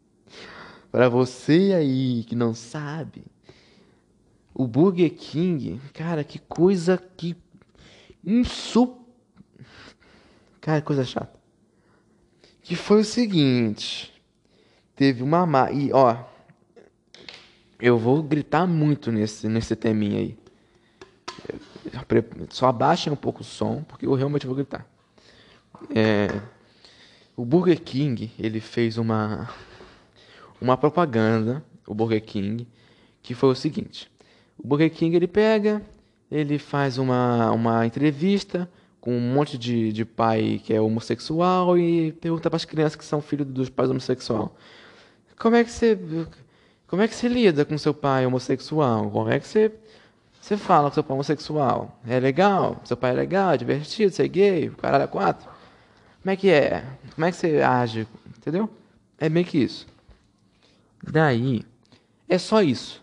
para 0.92 1.08
você 1.08 1.74
aí 1.76 2.22
que 2.22 2.36
não 2.36 2.54
sabe. 2.54 3.24
O 4.54 4.68
Burger 4.68 5.12
King, 5.12 5.80
cara, 5.92 6.22
que 6.22 6.38
coisa 6.38 6.96
que 6.96 7.36
insuportável 8.24 9.04
Cara, 10.60 10.80
coisa 10.80 11.04
chata. 11.04 11.36
Que 12.62 12.76
foi 12.76 13.00
o 13.00 13.04
seguinte. 13.04 14.12
Teve 14.94 15.24
uma. 15.24 15.72
E, 15.72 15.92
ó. 15.92 16.24
Eu 17.80 17.98
vou 17.98 18.22
gritar 18.22 18.64
muito 18.64 19.10
nesse, 19.10 19.48
nesse 19.48 19.74
teminha 19.74 20.20
aí. 20.20 20.38
Só 22.50 22.66
abaixem 22.66 23.12
um 23.12 23.16
pouco 23.16 23.42
o 23.42 23.44
som, 23.44 23.82
porque 23.82 24.06
eu 24.06 24.14
realmente 24.14 24.46
vou 24.46 24.54
gritar. 24.54 24.86
É, 25.94 26.40
o 27.36 27.44
Burger 27.44 27.80
King, 27.80 28.32
ele 28.38 28.60
fez 28.60 28.98
uma, 28.98 29.48
uma 30.60 30.76
propaganda, 30.76 31.62
o 31.86 31.94
Burger 31.94 32.22
King, 32.22 32.66
que 33.22 33.34
foi 33.34 33.50
o 33.50 33.54
seguinte. 33.54 34.10
O 34.58 34.66
Burger 34.66 34.90
King, 34.90 35.14
ele 35.14 35.28
pega, 35.28 35.82
ele 36.30 36.58
faz 36.58 36.98
uma, 36.98 37.50
uma 37.52 37.86
entrevista 37.86 38.68
com 39.00 39.16
um 39.16 39.32
monte 39.32 39.56
de, 39.56 39.92
de 39.92 40.04
pai 40.04 40.60
que 40.64 40.74
é 40.74 40.80
homossexual 40.80 41.78
e 41.78 42.12
pergunta 42.12 42.50
para 42.50 42.56
as 42.56 42.64
crianças 42.64 42.96
que 42.96 43.04
são 43.04 43.22
filhos 43.22 43.46
dos 43.46 43.70
pais 43.70 43.88
homossexuais. 43.88 44.50
Como 45.38 45.54
é 45.54 45.64
que 45.64 45.70
você 45.70 45.96
como 46.88 47.02
é 47.02 47.08
que 47.08 47.14
você 47.14 47.28
lida 47.28 47.64
com 47.64 47.76
seu 47.76 47.92
pai 47.92 48.26
homossexual? 48.26 49.10
Como 49.10 49.30
é 49.30 49.38
que 49.38 49.46
você 49.46 49.70
você 50.48 50.56
fala 50.56 50.88
com 50.88 50.94
seu 50.94 51.04
pai 51.04 51.12
homossexual? 51.12 52.00
É 52.06 52.18
legal? 52.18 52.80
Seu 52.82 52.96
pai 52.96 53.10
é 53.10 53.14
legal, 53.14 53.52
é 53.52 53.58
divertido, 53.58 54.10
você 54.10 54.24
é 54.24 54.28
gay, 54.28 54.70
caralho 54.70 55.04
é 55.04 55.06
quatro? 55.06 55.46
Como 56.22 56.32
é 56.32 56.36
que 56.36 56.48
é? 56.48 56.86
Como 57.14 57.26
é 57.26 57.30
que 57.30 57.36
você 57.36 57.60
age? 57.60 58.08
Entendeu? 58.26 58.70
É 59.18 59.28
meio 59.28 59.44
que 59.44 59.58
isso. 59.58 59.86
Daí, 61.02 61.66
é 62.26 62.38
só 62.38 62.62
isso. 62.62 63.02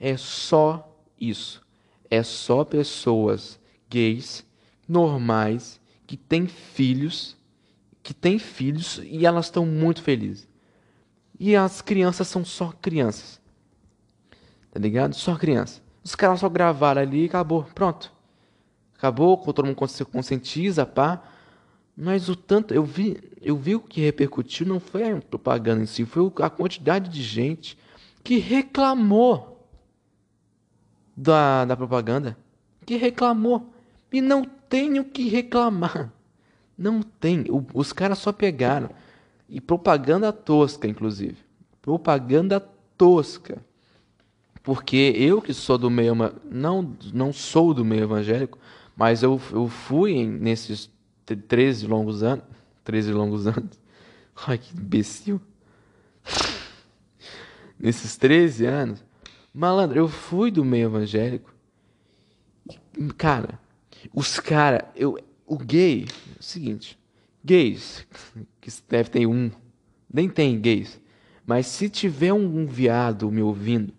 É 0.00 0.16
só 0.16 0.92
isso. 1.20 1.64
É 2.10 2.24
só 2.24 2.64
pessoas 2.64 3.60
gays 3.88 4.44
normais 4.88 5.80
que 6.08 6.16
têm 6.16 6.48
filhos, 6.48 7.36
que 8.02 8.12
têm 8.12 8.36
filhos 8.36 9.00
e 9.04 9.24
elas 9.24 9.46
estão 9.46 9.64
muito 9.64 10.02
felizes. 10.02 10.48
E 11.38 11.54
as 11.54 11.80
crianças 11.80 12.26
são 12.26 12.44
só 12.44 12.72
crianças. 12.82 13.40
Tá 14.72 14.80
ligado? 14.80 15.14
Só 15.14 15.36
criança. 15.36 15.80
Os 16.02 16.14
caras 16.14 16.40
só 16.40 16.48
gravaram 16.48 17.02
ali 17.02 17.24
e 17.24 17.26
acabou. 17.26 17.64
Pronto. 17.74 18.12
Acabou, 18.96 19.36
todo 19.38 19.64
mundo 19.64 19.76
conscientiza, 20.10 20.84
pá. 20.84 21.22
Mas 21.96 22.28
o 22.28 22.36
tanto, 22.36 22.72
eu 22.72 22.84
vi, 22.84 23.18
eu 23.42 23.56
vi 23.56 23.74
o 23.74 23.80
que 23.80 24.00
repercutiu 24.00 24.66
não 24.66 24.80
foi 24.80 25.10
a 25.10 25.20
propaganda 25.20 25.82
em 25.82 25.86
si, 25.86 26.04
foi 26.04 26.30
a 26.42 26.48
quantidade 26.48 27.10
de 27.10 27.22
gente 27.22 27.76
que 28.22 28.38
reclamou 28.38 29.68
da, 31.16 31.64
da 31.64 31.76
propaganda. 31.76 32.36
Que 32.86 32.96
reclamou. 32.96 33.72
E 34.12 34.20
não 34.20 34.44
tenho 34.44 35.04
que 35.04 35.28
reclamar. 35.28 36.12
Não 36.76 37.02
tem. 37.02 37.44
O, 37.50 37.64
os 37.74 37.92
caras 37.92 38.18
só 38.18 38.32
pegaram. 38.32 38.90
E 39.48 39.60
propaganda 39.60 40.32
tosca, 40.32 40.88
inclusive. 40.88 41.36
Propaganda 41.82 42.60
tosca. 42.96 43.64
Porque 44.70 45.12
eu 45.16 45.42
que 45.42 45.52
sou 45.52 45.76
do 45.76 45.90
meio. 45.90 46.14
Não, 46.48 46.96
não 47.12 47.32
sou 47.32 47.74
do 47.74 47.84
meio 47.84 48.04
evangélico, 48.04 48.56
mas 48.94 49.20
eu, 49.20 49.40
eu 49.50 49.66
fui 49.66 50.24
nesses 50.24 50.88
13 51.26 51.88
longos 51.88 52.22
anos. 52.22 52.44
13 52.84 53.12
longos 53.12 53.48
anos. 53.48 53.80
Ai, 54.46 54.58
que 54.58 54.72
imbecil. 54.72 55.40
nesses 57.76 58.16
13 58.16 58.64
anos. 58.66 59.04
Malandro, 59.52 59.98
eu 59.98 60.06
fui 60.06 60.52
do 60.52 60.64
meio 60.64 60.86
evangélico. 60.86 61.52
Cara, 63.18 63.58
os 64.14 64.38
caras, 64.38 64.82
eu, 64.94 65.18
o 65.44 65.58
gay, 65.58 66.04
é 66.04 66.38
o 66.38 66.42
seguinte, 66.44 66.96
gays, 67.44 68.06
que 68.60 68.70
deve 68.88 69.10
ter 69.10 69.26
um, 69.26 69.50
nem 70.08 70.28
tem 70.28 70.60
gays, 70.60 71.00
mas 71.44 71.66
se 71.66 71.88
tiver 71.88 72.32
um, 72.32 72.60
um 72.60 72.66
viado 72.68 73.32
me 73.32 73.42
ouvindo, 73.42 73.98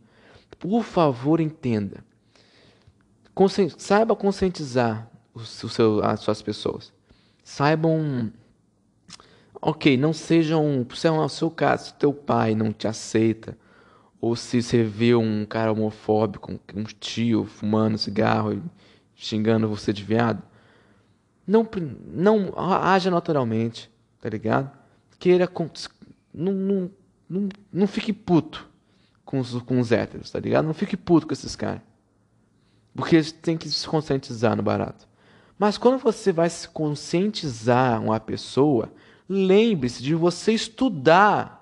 por 0.62 0.84
favor 0.84 1.42
entenda, 1.42 2.06
Consci, 3.34 3.74
saiba 3.78 4.16
conscientizar 4.16 5.10
o, 5.34 5.40
seu, 5.40 6.04
as 6.04 6.20
suas 6.20 6.42
pessoas, 6.42 6.94
saibam, 7.44 8.32
ok, 9.60 9.98
não 9.98 10.14
sejam, 10.14 10.86
se 10.94 11.08
é 11.08 11.12
o 11.12 11.28
seu 11.28 11.50
caso, 11.50 11.88
se 11.88 11.94
teu 11.96 12.14
pai 12.14 12.54
não 12.54 12.72
te 12.72 12.88
aceita, 12.88 13.58
ou 14.20 14.36
se 14.36 14.62
você 14.62 14.84
vê 14.84 15.16
um 15.16 15.46
cara 15.46 15.72
homofóbico, 15.72 16.60
um 16.76 16.84
tio 17.00 17.46
fumando 17.46 17.98
cigarro 17.98 18.62
xingando 19.16 19.68
você 19.68 19.92
de 19.92 20.04
viado, 20.04 20.44
não, 21.48 21.68
não 22.06 22.54
haja 22.56 23.10
naturalmente, 23.10 23.90
tá 24.22 24.30
ligado? 24.30 24.72
Queira. 25.18 25.50
Não, 26.32 26.54
não, 26.54 26.92
não, 27.28 27.50
não 27.74 27.88
fique 27.88 28.14
puto 28.14 28.71
com 29.26 29.40
os, 29.40 29.54
com 29.62 29.80
os 29.80 29.92
héteros, 29.92 30.32
tá 30.32 30.40
ligado? 30.40 30.66
Não 30.66 30.74
fique 30.74 30.98
puto 30.98 31.28
com 31.28 31.34
esses 31.34 31.56
caras. 31.56 31.82
Porque 32.94 33.16
eles 33.16 33.32
têm 33.32 33.58
que 33.58 33.70
se 33.70 33.88
conscientizar 33.88 34.56
no 34.56 34.64
barato. 34.64 35.08
Mas 35.58 35.78
quando 35.78 36.00
você 36.00 36.32
vai 36.32 36.50
se 36.50 36.68
conscientizar 36.68 38.02
uma 38.02 38.20
pessoa, 38.20 38.92
lembre-se 39.30 40.02
de 40.02 40.16
você 40.16 40.54
estudar. 40.54 41.62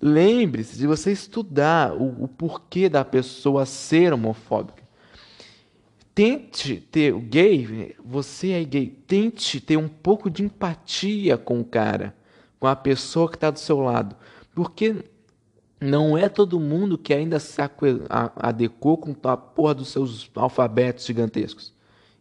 Lembre-se 0.00 0.76
de 0.76 0.86
você 0.86 1.12
estudar 1.12 1.94
o, 1.94 2.24
o 2.24 2.28
porquê 2.28 2.88
da 2.88 3.04
pessoa 3.04 3.64
ser 3.66 4.12
homofóbica. 4.12 4.82
Tente 6.14 6.76
ter 6.76 7.14
o 7.14 7.20
gay, 7.20 7.94
você 8.02 8.52
é 8.52 8.64
gay, 8.64 8.86
tente 9.06 9.60
ter 9.60 9.76
um 9.76 9.88
pouco 9.88 10.30
de 10.30 10.42
empatia 10.42 11.36
com 11.36 11.60
o 11.60 11.64
cara, 11.64 12.16
com 12.58 12.66
a 12.66 12.74
pessoa 12.74 13.28
que 13.28 13.36
está 13.36 13.50
do 13.50 13.58
seu 13.58 13.80
lado. 13.80 14.16
Porque 14.56 15.04
não 15.78 16.16
é 16.16 16.30
todo 16.30 16.58
mundo 16.58 16.96
que 16.96 17.12
ainda 17.12 17.38
se 17.38 17.60
adequou 18.36 18.96
com 18.96 19.14
a 19.28 19.36
porra 19.36 19.74
dos 19.74 19.88
seus 19.88 20.30
alfabetos 20.34 21.04
gigantescos. 21.04 21.74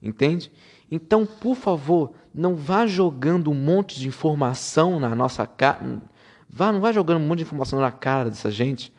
Entende? 0.03 0.51
Então, 0.91 1.25
por 1.25 1.55
favor, 1.55 2.11
não 2.33 2.53
vá 2.53 2.85
jogando 2.85 3.49
um 3.49 3.55
monte 3.55 3.97
de 3.97 4.09
informação 4.09 4.99
na 4.99 5.15
nossa 5.15 5.47
cara. 5.47 6.01
Vá, 6.49 6.73
não 6.73 6.81
vá 6.81 6.91
jogando 6.91 7.23
um 7.23 7.25
monte 7.25 7.37
de 7.37 7.43
informação 7.45 7.79
na 7.79 7.89
cara 7.89 8.29
dessa 8.29 8.51
gente 8.51 8.91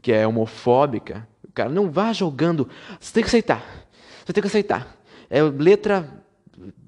que 0.00 0.10
é 0.10 0.26
homofóbica. 0.26 1.28
Cara, 1.52 1.68
não 1.68 1.90
vá 1.90 2.14
jogando. 2.14 2.70
Você 2.98 3.12
tem 3.12 3.22
que 3.22 3.28
aceitar. 3.28 3.62
Você 4.24 4.32
tem 4.32 4.40
que 4.40 4.48
aceitar. 4.48 4.96
É 5.28 5.42
letra. 5.42 6.24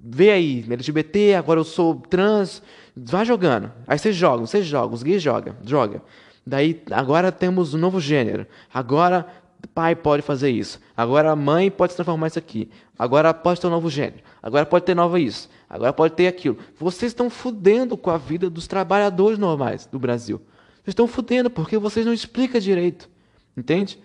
Vê 0.03 0.31
aí, 0.31 0.65
LGBT, 0.67 1.35
agora 1.35 1.61
eu 1.61 1.65
sou 1.65 1.95
trans. 1.97 2.63
Vá 3.03 3.25
jogando. 3.25 3.73
Aí 3.87 3.99
vocês 3.99 4.15
jogam, 4.15 4.47
vocês 4.47 4.67
jogam, 4.67 4.95
os 4.95 5.03
gays 5.03 5.23
jogam, 5.23 5.57
joga. 5.65 6.03
Daí 6.47 6.83
agora 6.91 7.33
temos 7.33 7.73
um 7.73 7.79
novo 7.79 8.01
gênero. 8.01 8.47
Agora 8.73 9.27
pai 9.75 9.95
pode 9.95 10.23
fazer 10.23 10.51
isso. 10.51 10.81
Agora 10.97 11.31
a 11.31 11.37
mãe 11.37 11.71
pode 11.71 11.95
transformar 11.95 12.27
isso 12.27 12.39
aqui. 12.39 12.71
Agora 12.99 13.33
pode 13.33 13.61
ter 13.61 13.67
um 13.67 13.71
novo 13.71 13.89
gênero. 13.89 14.23
Agora 14.43 14.67
pode 14.67 14.85
ter 14.85 14.95
nova 14.95 15.19
isso. 15.19 15.49
Agora 15.69 15.93
pode 15.93 16.15
ter 16.15 16.27
aquilo. 16.27 16.59
Vocês 16.79 17.13
estão 17.13 17.31
fudendo 17.31 17.97
com 17.97 18.11
a 18.11 18.19
vida 18.19 18.51
dos 18.51 18.67
trabalhadores 18.67 19.39
normais 19.39 19.87
do 19.87 19.99
Brasil. 19.99 20.39
Vocês 20.77 20.89
estão 20.89 21.07
fudendo 21.07 21.51
porque 21.51 21.79
vocês 21.79 22.05
não 22.05 22.13
explicam 22.13 22.61
direito. 22.61 23.09
Entende? 23.57 23.99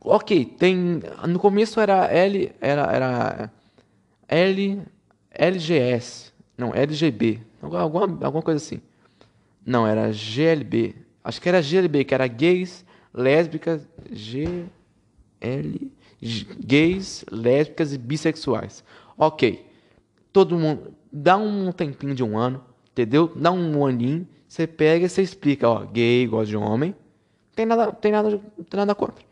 Ok, 0.00 0.44
tem. 0.44 1.02
No 1.28 1.38
começo 1.38 1.80
era 1.80 2.06
L. 2.06 2.52
Era. 2.60 2.82
era 2.92 3.52
L. 4.28 4.82
LGS. 5.30 6.32
Não, 6.56 6.74
LGB. 6.74 7.40
Alguma, 7.72 8.04
alguma 8.24 8.42
coisa 8.42 8.64
assim. 8.64 8.80
Não, 9.64 9.86
era 9.86 10.12
GLB. 10.12 10.94
Acho 11.22 11.40
que 11.40 11.48
era 11.48 11.62
GLB, 11.62 12.04
que 12.04 12.14
era 12.14 12.26
gays, 12.26 12.84
lésbicas, 13.12 13.88
GL. 14.10 14.68
Gays, 16.60 17.24
lésbicas 17.30 17.92
e 17.92 17.98
bissexuais. 17.98 18.84
Ok. 19.16 19.66
Todo 20.32 20.58
mundo. 20.58 20.94
Dá 21.12 21.36
um 21.36 21.70
tempinho 21.72 22.14
de 22.14 22.24
um 22.24 22.36
ano, 22.36 22.62
entendeu? 22.90 23.32
Dá 23.34 23.52
um 23.52 23.86
aninho. 23.86 24.26
Você 24.48 24.66
pega 24.66 25.06
e 25.06 25.08
você 25.08 25.22
explica, 25.22 25.68
ó, 25.68 25.84
gay 25.84 26.26
gosta 26.26 26.46
de 26.46 26.56
homem. 26.56 26.94
Tem 27.54 27.64
nada, 27.64 27.92
tem 27.92 28.12
nada, 28.12 28.40
tem 28.68 28.78
nada 28.78 28.94
contra. 28.94 29.24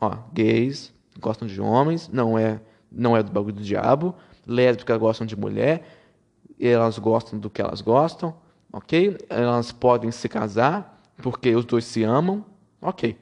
Ó, 0.00 0.16
gays 0.32 0.92
gostam 1.20 1.46
de 1.46 1.60
homens, 1.60 2.08
não 2.08 2.38
é, 2.38 2.60
não 2.90 3.16
é 3.16 3.22
do 3.22 3.30
bagulho 3.30 3.54
do 3.54 3.62
diabo. 3.62 4.14
Lésbicas 4.46 4.98
gostam 4.98 5.26
de 5.26 5.36
mulher, 5.36 5.99
elas 6.68 6.98
gostam 6.98 7.38
do 7.38 7.48
que 7.50 7.60
elas 7.62 7.80
gostam 7.80 8.34
ok? 8.72 9.18
Elas 9.28 9.72
podem 9.72 10.10
se 10.10 10.28
casar 10.28 11.00
porque 11.22 11.54
os 11.54 11.64
dois 11.64 11.84
se 11.84 12.02
amam, 12.02 12.44
ok. 12.80 13.16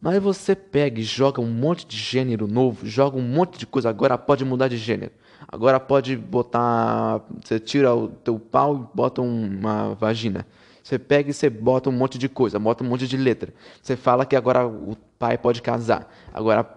Mas 0.00 0.22
você 0.22 0.54
pega 0.54 1.00
e 1.00 1.04
joga 1.04 1.40
um 1.40 1.50
monte 1.50 1.86
de 1.86 1.96
gênero 1.96 2.46
novo, 2.46 2.86
joga 2.86 3.16
um 3.16 3.22
monte 3.22 3.58
de 3.58 3.66
coisa, 3.66 3.88
agora 3.88 4.16
pode 4.18 4.44
mudar 4.44 4.68
de 4.68 4.76
gênero. 4.76 5.12
Agora 5.48 5.78
pode 5.78 6.16
botar. 6.16 7.20
Você 7.42 7.60
tira 7.60 7.94
o 7.94 8.08
teu 8.08 8.38
pau 8.38 8.76
e 8.76 8.96
bota 8.96 9.22
uma 9.22 9.94
vagina. 9.94 10.46
Você 10.82 10.98
pega 10.98 11.30
e 11.30 11.34
você 11.34 11.50
bota 11.50 11.88
um 11.88 11.92
monte 11.92 12.18
de 12.18 12.28
coisa, 12.28 12.58
bota 12.58 12.82
um 12.82 12.86
monte 12.86 13.06
de 13.06 13.16
letra. 13.16 13.52
Você 13.82 13.96
fala 13.96 14.24
que 14.24 14.34
agora 14.34 14.66
o 14.66 14.96
pai 15.18 15.36
pode 15.36 15.62
casar. 15.62 16.12
Agora 16.32 16.68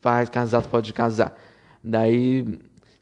pai 0.00 0.26
casado 0.26 0.68
pode 0.68 0.92
casar. 0.92 1.36
Daí 1.82 2.58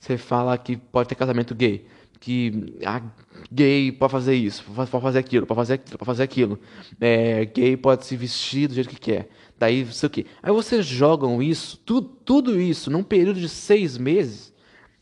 você 0.07 0.17
fala 0.17 0.57
que 0.57 0.77
pode 0.77 1.09
ter 1.09 1.15
casamento 1.15 1.55
gay 1.55 1.87
que 2.21 2.75
ah, 2.85 3.03
gay 3.51 3.93
pode 3.93 4.11
fazer 4.11 4.35
isso, 4.35 4.65
pode 4.75 4.91
fazer 4.91 5.19
aquilo, 5.19 5.47
pode 5.47 5.59
fazer 5.59 5.75
aquilo, 5.75 5.99
pode 5.99 6.07
fazer 6.07 6.23
aquilo. 6.23 6.59
É, 7.01 7.45
gay 7.45 7.77
pode 7.77 8.05
se 8.07 8.17
vestir 8.17 8.69
do 8.69 8.75
jeito 8.75 8.89
que 8.89 8.99
quer. 8.99 9.29
Daí, 9.59 9.85
não 9.85 9.93
sei 9.93 10.07
o 10.07 10.11
quê. 10.11 10.27
Aí 10.43 10.53
vocês 10.53 10.85
jogam 10.85 11.43
isso, 11.43 11.79
tudo, 11.85 12.09
tudo 12.25 12.61
isso, 12.61 12.91
num 12.91 13.03
período 13.03 13.41
de 13.41 13.49
seis 13.49 13.97
meses. 13.97 14.53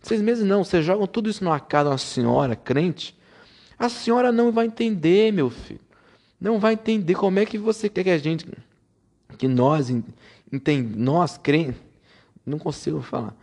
Seis 0.00 0.20
meses 0.20 0.44
não, 0.44 0.64
vocês 0.64 0.84
jogam 0.84 1.06
tudo 1.06 1.30
isso 1.30 1.42
numa 1.42 1.58
casa 1.58 1.84
de 1.84 1.92
uma 1.92 1.98
senhora 1.98 2.56
crente. 2.56 3.16
A 3.78 3.88
senhora 3.88 4.30
não 4.30 4.52
vai 4.52 4.66
entender, 4.66 5.32
meu 5.32 5.50
filho. 5.50 5.80
Não 6.40 6.58
vai 6.58 6.74
entender 6.74 7.14
como 7.14 7.38
é 7.38 7.46
que 7.46 7.56
você 7.56 7.88
quer 7.88 8.04
que 8.04 8.10
a 8.10 8.18
gente, 8.18 8.46
que 9.38 9.48
nós, 9.48 9.88
entende, 10.52 10.96
nós 10.96 11.38
crentes, 11.38 11.80
não 12.44 12.58
consigo 12.58 13.00
falar. 13.00 13.34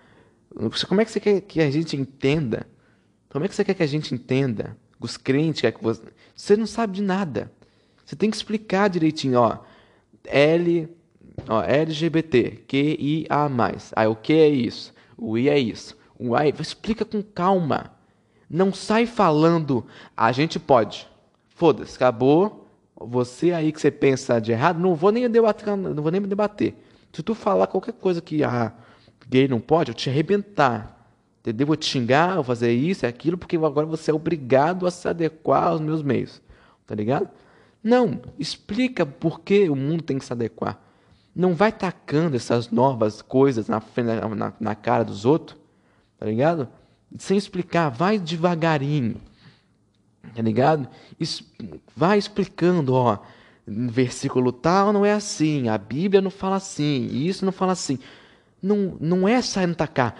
Como 0.87 1.01
é 1.01 1.05
que 1.05 1.11
você 1.11 1.19
quer 1.19 1.41
que 1.41 1.61
a 1.61 1.71
gente 1.71 1.95
entenda 1.95 2.67
como 3.31 3.45
é 3.45 3.47
que 3.47 3.55
você 3.55 3.63
quer 3.63 3.73
que 3.73 3.83
a 3.83 3.87
gente 3.87 4.13
entenda? 4.13 4.75
Os 4.99 5.15
crentes 5.15 5.61
quer 5.61 5.71
que 5.71 5.81
você. 5.81 6.01
Você 6.35 6.57
não 6.57 6.67
sabe 6.67 6.97
de 6.97 7.01
nada. 7.01 7.51
Você 8.05 8.15
tem 8.15 8.29
que 8.29 8.35
explicar 8.35 8.89
direitinho, 8.89 9.39
ó. 9.39 9.59
L, 10.25 10.89
ó, 11.47 11.61
LGBT, 11.63 12.59
A. 13.29 13.49
Aí 13.95 14.07
o 14.07 14.15
que 14.15 14.33
é 14.33 14.49
isso? 14.49 14.93
O 15.17 15.37
I 15.37 15.47
é 15.47 15.57
isso. 15.57 15.97
O 16.19 16.35
A, 16.35 16.45
explica 16.45 17.05
com 17.05 17.23
calma. 17.23 17.93
Não 18.49 18.73
sai 18.73 19.05
falando, 19.05 19.85
a 20.15 20.31
gente 20.33 20.59
pode. 20.59 21.07
Foda-se, 21.47 21.95
acabou. 21.95 22.67
Você 22.99 23.53
aí 23.53 23.71
que 23.71 23.79
você 23.79 23.89
pensa 23.89 24.39
de 24.41 24.51
errado, 24.51 24.77
não 24.77 24.93
vou 24.93 25.11
nem 25.11 25.27
debater, 25.29 25.75
não 25.77 26.03
vou 26.03 26.11
nem 26.11 26.21
debater. 26.21 26.75
Se 27.13 27.23
tu 27.23 27.33
falar 27.33 27.67
qualquer 27.67 27.93
coisa 27.93 28.21
que 28.21 28.43
ah, 28.43 28.73
gay 29.31 29.47
não 29.47 29.61
pode, 29.61 29.89
eu 29.89 29.95
te 29.95 30.09
arrebentar. 30.09 30.97
Entendeu? 31.39 31.65
Vou 31.65 31.75
te 31.75 31.85
xingar, 31.85 32.35
vou 32.35 32.43
fazer 32.43 32.71
isso 32.71 33.05
e 33.05 33.07
aquilo, 33.07 33.37
porque 33.37 33.55
agora 33.55 33.87
você 33.87 34.11
é 34.11 34.13
obrigado 34.13 34.85
a 34.85 34.91
se 34.91 35.07
adequar 35.07 35.69
aos 35.69 35.81
meus 35.81 36.03
meios. 36.03 36.41
Tá 36.85 36.93
ligado? 36.93 37.29
Não, 37.81 38.21
explica 38.37 39.05
por 39.05 39.39
que 39.39 39.69
o 39.69 39.75
mundo 39.75 40.03
tem 40.03 40.19
que 40.19 40.25
se 40.25 40.33
adequar. 40.33 40.79
Não 41.33 41.55
vai 41.55 41.71
tacando 41.71 42.35
essas 42.35 42.69
novas 42.69 43.21
coisas 43.21 43.67
na, 43.67 43.81
na, 44.35 44.53
na 44.59 44.75
cara 44.75 45.05
dos 45.05 45.25
outros, 45.25 45.57
tá 46.19 46.25
ligado? 46.25 46.67
Sem 47.17 47.37
explicar, 47.37 47.89
vai 47.89 48.19
devagarinho, 48.19 49.15
tá 50.35 50.41
ligado? 50.41 50.87
Es, 51.19 51.41
vai 51.95 52.17
explicando, 52.17 52.93
ó, 52.93 53.19
versículo 53.65 54.51
tal 54.51 54.91
não 54.91 55.05
é 55.05 55.13
assim, 55.13 55.69
a 55.69 55.77
Bíblia 55.77 56.21
não 56.21 56.29
fala 56.29 56.57
assim, 56.57 57.07
isso 57.07 57.45
não 57.45 57.51
fala 57.51 57.71
assim. 57.71 57.97
Não, 58.61 58.95
não 58.99 59.27
é 59.27 59.41
saindo 59.41 59.75
tacar 59.75 60.15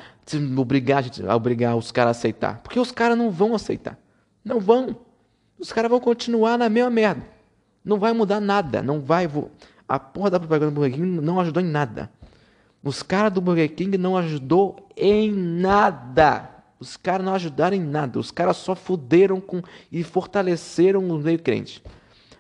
obrigar, 0.57 1.03
obrigar 1.33 1.75
os 1.75 1.91
caras 1.91 2.17
a 2.17 2.19
aceitar. 2.19 2.59
Porque 2.61 2.79
os 2.79 2.91
caras 2.91 3.17
não 3.17 3.31
vão 3.31 3.55
aceitar. 3.55 3.97
Não 4.43 4.59
vão. 4.59 4.95
Os 5.59 5.71
caras 5.71 5.89
vão 5.89 5.99
continuar 5.99 6.57
na 6.57 6.69
mesma 6.69 6.89
merda. 6.89 7.23
Não 7.83 7.99
vai 7.99 8.13
mudar 8.13 8.39
nada. 8.39 8.81
Não 8.81 8.99
vai. 8.99 9.29
A 9.87 9.99
porra 9.99 10.31
da 10.31 10.39
propaganda 10.39 10.71
do 10.71 10.75
Burger 10.75 10.93
King 10.93 11.21
não 11.21 11.39
ajudou 11.39 11.61
em 11.61 11.67
nada. 11.67 12.11
Os 12.83 13.03
caras 13.03 13.31
do 13.31 13.41
Burger 13.41 13.73
King 13.73 13.97
não 13.97 14.17
ajudou 14.17 14.87
em 14.95 15.31
nada. 15.31 16.49
Os 16.79 16.97
caras 16.97 17.25
não 17.25 17.33
ajudaram 17.33 17.77
em 17.77 17.81
nada. 17.81 18.19
Os 18.19 18.31
caras 18.31 18.57
só 18.57 18.75
fuderam 18.75 19.39
com 19.39 19.61
e 19.91 20.03
fortaleceram 20.03 21.07
o 21.09 21.17
meio 21.19 21.39
crente. 21.39 21.83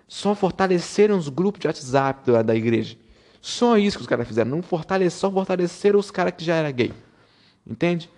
Só 0.07 0.33
fortaleceram 0.35 1.17
os 1.17 1.29
grupos 1.29 1.61
de 1.61 1.67
WhatsApp 1.67 2.31
da, 2.31 2.41
da 2.41 2.55
igreja. 2.55 2.97
Só 3.41 3.77
isso 3.77 3.97
que 3.97 4.01
os 4.01 4.07
caras 4.07 4.27
fizeram. 4.27 4.51
Não 4.51 4.61
fortaleceram, 4.61 5.19
só 5.19 5.31
fortaleceram 5.31 5.99
os 5.99 6.11
caras 6.11 6.33
que 6.37 6.45
já 6.45 6.55
eram 6.55 6.71
gay. 6.71 6.93
Entende? 7.65 8.09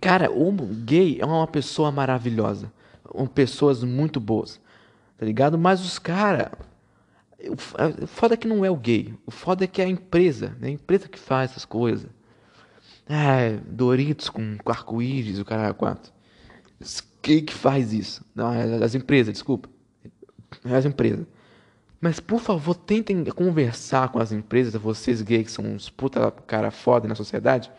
Cara, 0.00 0.30
o 0.30 0.50
gay 0.52 1.18
é 1.20 1.26
uma 1.26 1.46
pessoa 1.46 1.92
maravilhosa. 1.92 2.72
Pessoas 3.34 3.84
muito 3.84 4.18
boas. 4.18 4.58
Tá 5.18 5.26
ligado? 5.26 5.58
Mas 5.58 5.84
os 5.84 5.98
caras. 5.98 6.50
O 7.46 8.06
foda 8.06 8.32
é 8.32 8.36
que 8.38 8.48
não 8.48 8.64
é 8.64 8.70
o 8.70 8.76
gay. 8.76 9.14
O 9.26 9.30
foda 9.30 9.64
é 9.64 9.66
que 9.66 9.82
é 9.82 9.84
a 9.84 9.88
empresa. 9.88 10.56
É 10.62 10.66
a 10.66 10.70
empresa 10.70 11.06
que 11.06 11.18
faz 11.18 11.50
essas 11.50 11.66
coisas. 11.66 12.08
É, 13.06 13.58
Doritos 13.66 14.30
com 14.30 14.56
arco-íris, 14.64 15.38
o 15.38 15.44
cara 15.44 15.74
quatro. 15.74 16.10
Quem 17.20 17.44
que 17.44 17.52
faz 17.52 17.92
isso? 17.92 18.24
Não, 18.34 18.52
é 18.52 18.82
as 18.82 18.94
empresas, 18.94 19.32
desculpa. 19.32 19.68
É 20.64 20.74
as 20.74 20.86
empresas. 20.86 21.26
Mas 22.04 22.20
por 22.20 22.38
favor, 22.38 22.74
tentem 22.74 23.24
conversar 23.24 24.10
com 24.10 24.18
as 24.18 24.30
empresas, 24.30 24.74
vocês 24.74 25.22
gays 25.22 25.46
que 25.46 25.50
são 25.50 25.64
uns 25.64 25.88
puta 25.88 26.30
cara 26.46 26.70
foda 26.70 27.08
na 27.08 27.14
sociedade 27.14 27.70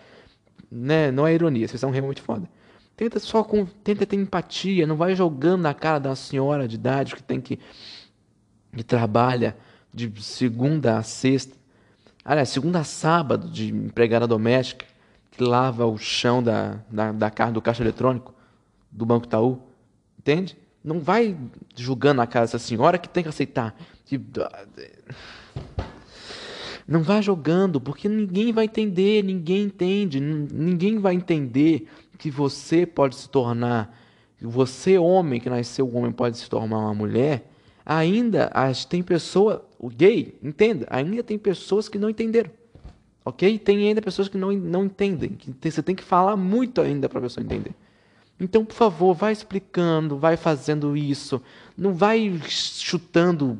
né? 0.71 1.11
Não 1.11 1.28
é 1.28 1.34
ironia, 1.36 1.67
vocês 1.67 1.80
são 1.80 1.91
realmente 1.91 2.23
foda. 2.23 2.49
Tenta 2.97 3.19
só 3.19 3.43
com, 3.43 3.67
tenta 3.84 4.03
ter 4.03 4.15
empatia, 4.15 4.88
não 4.88 4.95
vai 4.95 5.15
jogando 5.15 5.61
na 5.61 5.76
cara 5.76 5.99
da 5.99 6.15
senhora 6.15 6.67
de 6.67 6.73
idade 6.73 7.15
que 7.15 7.21
tem 7.21 7.39
que 7.39 7.59
que 8.76 8.84
trabalha 8.84 9.55
de 9.93 10.11
segunda 10.23 10.97
a 10.97 11.03
sexta, 11.03 11.55
aliás, 12.26 12.49
segunda 12.49 12.80
a 12.80 12.84
sábado 12.84 13.47
de 13.47 13.71
empregada 13.71 14.26
doméstica, 14.26 14.88
que 15.30 15.43
lava 15.43 15.86
o 15.86 15.99
chão 15.99 16.41
da, 16.41 16.80
da, 16.89 17.11
da 17.11 17.30
carne 17.30 17.53
do 17.53 17.61
caixa 17.61 17.84
eletrônico 17.84 18.34
do 18.91 19.05
Banco 19.05 19.28
Itaú. 19.28 19.61
Entende? 20.17 20.57
Não 20.84 20.99
vai 20.99 21.38
julgando 21.76 22.23
a 22.23 22.26
cara 22.26 22.45
dessa 22.45 22.57
senhora 22.57 22.97
que 22.97 23.07
tem 23.07 23.21
que 23.21 23.30
aceitar. 23.30 23.76
Que... 24.06 24.22
Não 26.88 27.01
vai 27.01 27.22
jogando, 27.22 27.82
porque 27.82 28.08
ninguém 28.08 28.53
vai 28.53 28.66
entender, 28.66 29.24
ninguém 29.24 29.64
entende, 29.64 30.20
ninguém 30.20 30.99
vai 30.99 31.16
entender 31.16 31.88
que 32.18 32.30
você 32.30 32.86
pode 32.86 33.16
se 33.16 33.28
tornar, 33.28 33.97
você 34.39 34.97
homem 34.97 35.39
que 35.39 35.49
nasceu 35.49 35.91
homem 35.93 36.12
pode 36.12 36.38
se 36.38 36.49
tornar 36.49 36.78
uma 36.78 36.93
mulher. 36.93 37.51
Ainda 37.84 38.49
as, 38.53 38.86
tem 38.86 39.01
pessoa, 39.01 39.68
o 39.80 39.89
gay, 39.89 40.36
entenda, 40.43 40.88
ainda 40.89 41.24
tem 41.24 41.38
pessoas 41.38 41.89
que 41.89 41.97
não 41.97 42.10
entenderam. 42.10 42.51
Ok? 43.24 43.58
Tem 43.58 43.88
ainda 43.88 44.01
pessoas 44.01 44.28
que 44.28 44.38
não, 44.38 44.51
não 44.51 44.86
entendem. 44.86 45.30
Que 45.30 45.51
tem, 45.51 45.72
você 45.72 45.82
tem 45.82 45.95
que 45.95 46.03
falar 46.03 46.38
muito 46.38 46.80
ainda 46.80 47.10
para 47.10 47.18
a 47.18 47.22
pessoa 47.24 47.43
entender. 47.43 47.74
Então, 48.40 48.66
por 48.66 48.76
favor, 48.76 49.14
vai 49.14 49.32
explicando, 49.32 50.18
vai 50.18 50.36
fazendo 50.36 50.96
isso. 50.98 51.42
Não 51.78 51.94
vai 51.94 52.40
chutando 52.48 53.58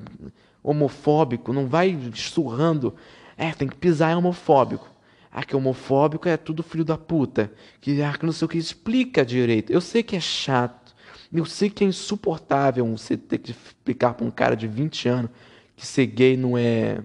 homofóbico, 0.62 1.54
não 1.54 1.68
vai 1.68 1.98
surrando. 2.14 2.94
É, 3.38 3.52
tem 3.52 3.68
que 3.68 3.76
pisar 3.76 4.12
é 4.12 4.16
homofóbico. 4.16 4.90
Ah, 5.32 5.44
que 5.44 5.56
homofóbico 5.56 6.28
é 6.28 6.38
tudo 6.38 6.64
filho 6.64 6.86
da 6.86 6.98
puta. 6.98 7.52
Que, 7.82 8.02
ah, 8.02 8.18
que 8.18 8.26
não 8.26 8.34
sei 8.34 8.46
o 8.46 8.50
que 8.50 8.58
explica 8.58 9.26
direito. 9.26 9.72
Eu 9.72 9.82
sei 9.82 10.02
que 10.02 10.16
é 10.16 10.20
chato. 10.20 10.96
Eu 11.34 11.46
sei 11.46 11.70
que 11.70 11.84
é 11.84 11.88
insuportável 11.88 12.86
você 12.86 13.18
ter 13.18 13.40
que 13.40 13.52
explicar 13.52 14.14
para 14.14 14.26
um 14.26 14.32
cara 14.32 14.56
de 14.56 14.68
20 14.68 15.10
anos 15.10 15.32
que 15.76 15.86
ser 15.86 16.06
gay 16.06 16.38
não 16.38 16.58
é 16.58 17.00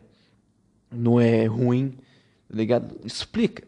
não 0.92 1.20
é 1.20 1.46
ruim, 1.46 1.90
tá 2.48 2.56
ligado? 2.56 2.96
Explica. 3.04 3.64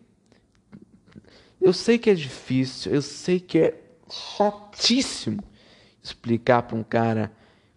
Eu 1.60 1.72
sei 1.72 1.98
que 1.98 2.10
é 2.10 2.14
difícil, 2.14 2.92
eu 2.92 3.02
sei 3.02 3.38
que 3.38 3.58
é 3.58 3.81
chatíssimo 4.12 5.42
explicar 6.02 6.62
para 6.62 6.76
um 6.76 6.82
cara 6.82 7.32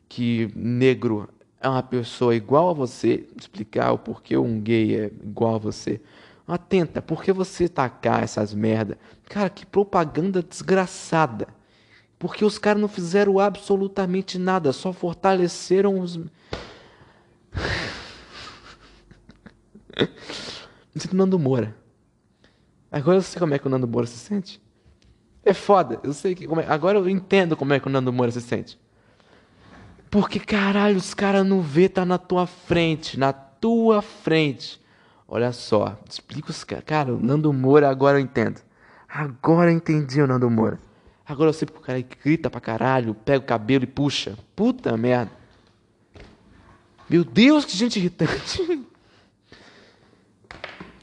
que 0.10 0.52
negro 0.56 1.30
é 1.60 1.70
uma 1.70 1.84
pessoa 1.84 2.36
igual 2.36 2.70
a 2.70 2.74
você, 2.74 3.28
explicar 3.36 3.92
o 3.92 3.98
porquê 3.98 4.38
um 4.38 4.60
gay 4.60 4.96
é 4.96 5.06
igual 5.06 5.56
a 5.56 5.60
você. 5.60 6.02
Atenta, 6.48 7.02
por 7.02 7.24
que 7.24 7.34
você 7.34 7.68
tacar 7.68 8.24
essas 8.24 8.54
merda? 8.54 9.00
Cara, 9.28 9.50
que 9.50 9.66
propaganda 9.66 10.44
desgraçada. 10.44 11.48
Porque 12.20 12.46
os 12.46 12.60
caras 12.60 12.80
não 12.82 12.88
fizeram 12.88 13.40
absolutamente 13.40 14.38
nada, 14.38 14.72
só 14.72 14.94
fortaleceram 14.94 16.00
os. 16.00 16.18
Me 16.18 16.30
sinto 20.98 21.16
Nando 21.16 21.40
Moura. 21.40 21.76
Agora 22.92 23.18
eu 23.18 23.22
sei 23.22 23.40
como 23.40 23.54
é 23.54 23.60
que 23.60 23.66
o 23.68 23.70
Nando 23.70 23.88
Moura 23.88 24.06
se 24.06 24.18
sente. 24.18 24.62
É 25.46 25.54
foda, 25.54 26.00
eu 26.04 26.12
sei 26.12 26.34
que. 26.34 26.46
É... 26.46 26.68
Agora 26.68 26.98
eu 26.98 27.08
entendo 27.08 27.56
como 27.56 27.72
é 27.72 27.80
que 27.80 27.88
o 27.88 27.90
Nando 27.90 28.12
Moura 28.12 28.32
se 28.32 28.42
sente. 28.42 28.80
Porque 30.10 30.40
caralho, 30.40 30.98
os 30.98 31.14
caras 31.14 31.46
não 31.46 31.62
vê, 31.62 31.88
tá 31.88 32.04
na 32.04 32.18
tua 32.18 32.48
frente, 32.48 33.20
na 33.20 33.32
tua 33.32 34.02
frente. 34.02 34.82
Olha 35.28 35.52
só, 35.52 35.98
explica 36.10 36.50
os 36.50 36.64
caras. 36.64 36.84
Cara, 36.86 37.14
o 37.14 37.20
Nando 37.20 37.54
Moura 37.54 37.90
agora 37.90 38.18
eu 38.18 38.22
entendo. 38.22 38.60
Agora 39.08 39.72
eu 39.72 39.78
entendi 39.78 40.20
o 40.20 40.28
Nando 40.28 40.50
Moura. 40.50 40.80
Agora 41.28 41.50
eu 41.50 41.54
sei 41.54 41.66
porque 41.68 41.80
o 41.80 41.84
cara 41.84 42.04
grita 42.24 42.50
pra 42.50 42.62
caralho, 42.62 43.14
pega 43.14 43.44
o 43.44 43.48
cabelo 43.48 43.84
e 43.84 43.88
puxa. 43.88 44.38
Puta 44.56 44.96
merda. 44.98 45.32
Meu 47.08 47.24
Deus, 47.24 47.66
que 47.66 47.78
gente 47.78 48.00
irritante. 48.00 48.86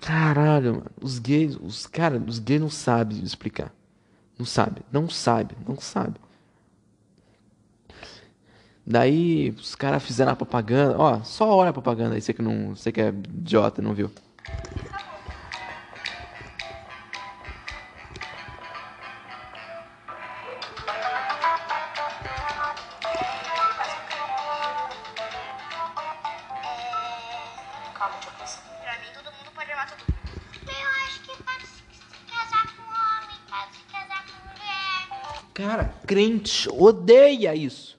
Caralho, 0.00 0.74
mano. 0.74 0.90
Os 1.00 1.20
gays, 1.20 1.56
os 1.56 1.86
cara, 1.86 2.18
os 2.18 2.40
gays 2.40 2.60
não 2.60 2.70
sabem 2.70 3.22
explicar. 3.22 3.72
Não 4.42 4.46
sabe, 4.46 4.82
não 4.90 5.08
sabe, 5.08 5.54
não 5.68 5.76
sabe. 5.76 6.16
Daí 8.84 9.50
os 9.50 9.76
caras 9.76 10.02
fizeram 10.02 10.32
a 10.32 10.36
propaganda. 10.36 10.98
Ó, 10.98 11.22
só 11.22 11.48
olha 11.48 11.70
a 11.70 11.72
propaganda 11.72 12.16
aí, 12.16 12.20
você 12.20 12.34
que 12.34 12.42
não, 12.42 12.74
você 12.74 12.90
que 12.90 13.00
é 13.00 13.10
idiota, 13.10 13.80
não 13.80 13.94
viu? 13.94 14.10
Crente 36.12 36.68
odeia 36.68 37.54
isso. 37.54 37.98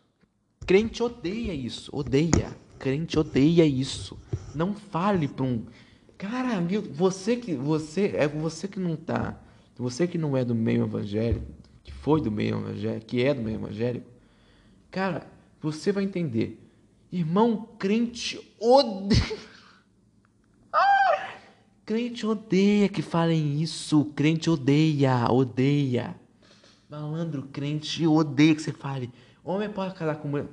Crente 0.68 1.02
odeia 1.02 1.52
isso. 1.52 1.90
Odeia. 1.92 2.56
Crente 2.78 3.18
odeia 3.18 3.66
isso. 3.66 4.20
Não 4.54 4.76
fale 4.76 5.28
para 5.28 5.44
um. 5.44 5.66
Cara, 6.16 6.62
você 6.92 7.36
que. 7.36 7.56
Você. 7.56 8.14
É 8.16 8.28
você 8.28 8.68
que 8.68 8.80
não 8.80 8.96
tá. 8.96 9.42
Você 9.76 10.06
que 10.06 10.20
não 10.20 10.38
é 10.38 10.46
do 10.46 10.54
meio 10.54 10.84
evangélico. 10.84 11.48
Que 11.84 11.92
foi 11.92 12.22
do 12.22 12.30
meio 12.30 12.60
evangélico. 12.60 13.08
Que 13.08 13.24
é 13.24 13.34
do 13.34 13.42
meio 13.42 13.56
evangélico. 13.56 14.06
Cara, 14.92 15.26
você 15.60 15.92
vai 15.92 16.04
entender. 16.04 16.64
Irmão, 17.12 17.68
crente 17.80 18.40
odeia. 18.60 19.54
Crente 21.84 22.26
odeia 22.26 22.88
que 22.88 23.02
falem 23.02 23.62
isso. 23.62 24.06
Crente 24.16 24.50
odeia, 24.50 25.30
odeia. 25.30 26.16
Malandro, 26.94 27.42
crente 27.52 28.06
odeia 28.06 28.54
que 28.54 28.62
você 28.62 28.72
fale. 28.72 29.12
Homem 29.44 29.68
pode 29.68 29.96
casar 29.96 30.18
com 30.18 30.28
mulher. 30.28 30.46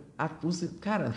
Cara, 0.81 1.15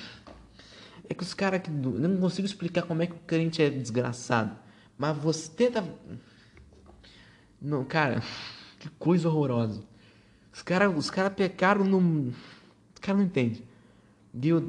é 1.09 1.13
que 1.13 1.23
os 1.23 1.33
caras 1.33 1.61
que. 1.61 1.69
Eu 1.69 2.09
não 2.09 2.19
consigo 2.19 2.45
explicar 2.45 2.81
como 2.81 3.01
é 3.01 3.07
que 3.07 3.13
o 3.13 3.19
crente 3.25 3.61
é 3.61 3.69
desgraçado. 3.69 4.53
Mas 4.97 5.17
você 5.17 5.49
tenta. 5.49 5.81
Não, 7.61 7.85
cara, 7.85 8.21
que 8.79 8.89
coisa 8.99 9.29
horrorosa. 9.29 9.81
Os 10.51 10.61
caras 10.61 10.93
os 10.93 11.09
cara 11.09 11.29
pecaram 11.29 11.85
no. 11.85 12.27
Os 12.93 12.99
caras 12.99 13.21
não 13.21 13.25
entendem. 13.25 13.63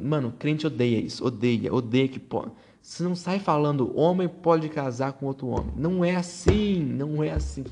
Mano, 0.05 0.33
crente 0.39 0.69
odeia 0.69 1.01
isso. 1.01 1.25
Odeia, 1.25 1.75
odeia 1.75 2.07
que 2.07 2.21
pode. 2.21 2.53
Você 2.81 3.03
não 3.03 3.17
sai 3.17 3.41
falando 3.41 3.99
homem 3.99 4.29
pode 4.29 4.69
casar 4.69 5.15
com 5.15 5.27
outro 5.27 5.49
homem. 5.49 5.73
Não 5.77 6.05
é 6.05 6.15
assim, 6.15 6.81
não 6.81 7.25
é 7.25 7.33
assim. 7.33 7.65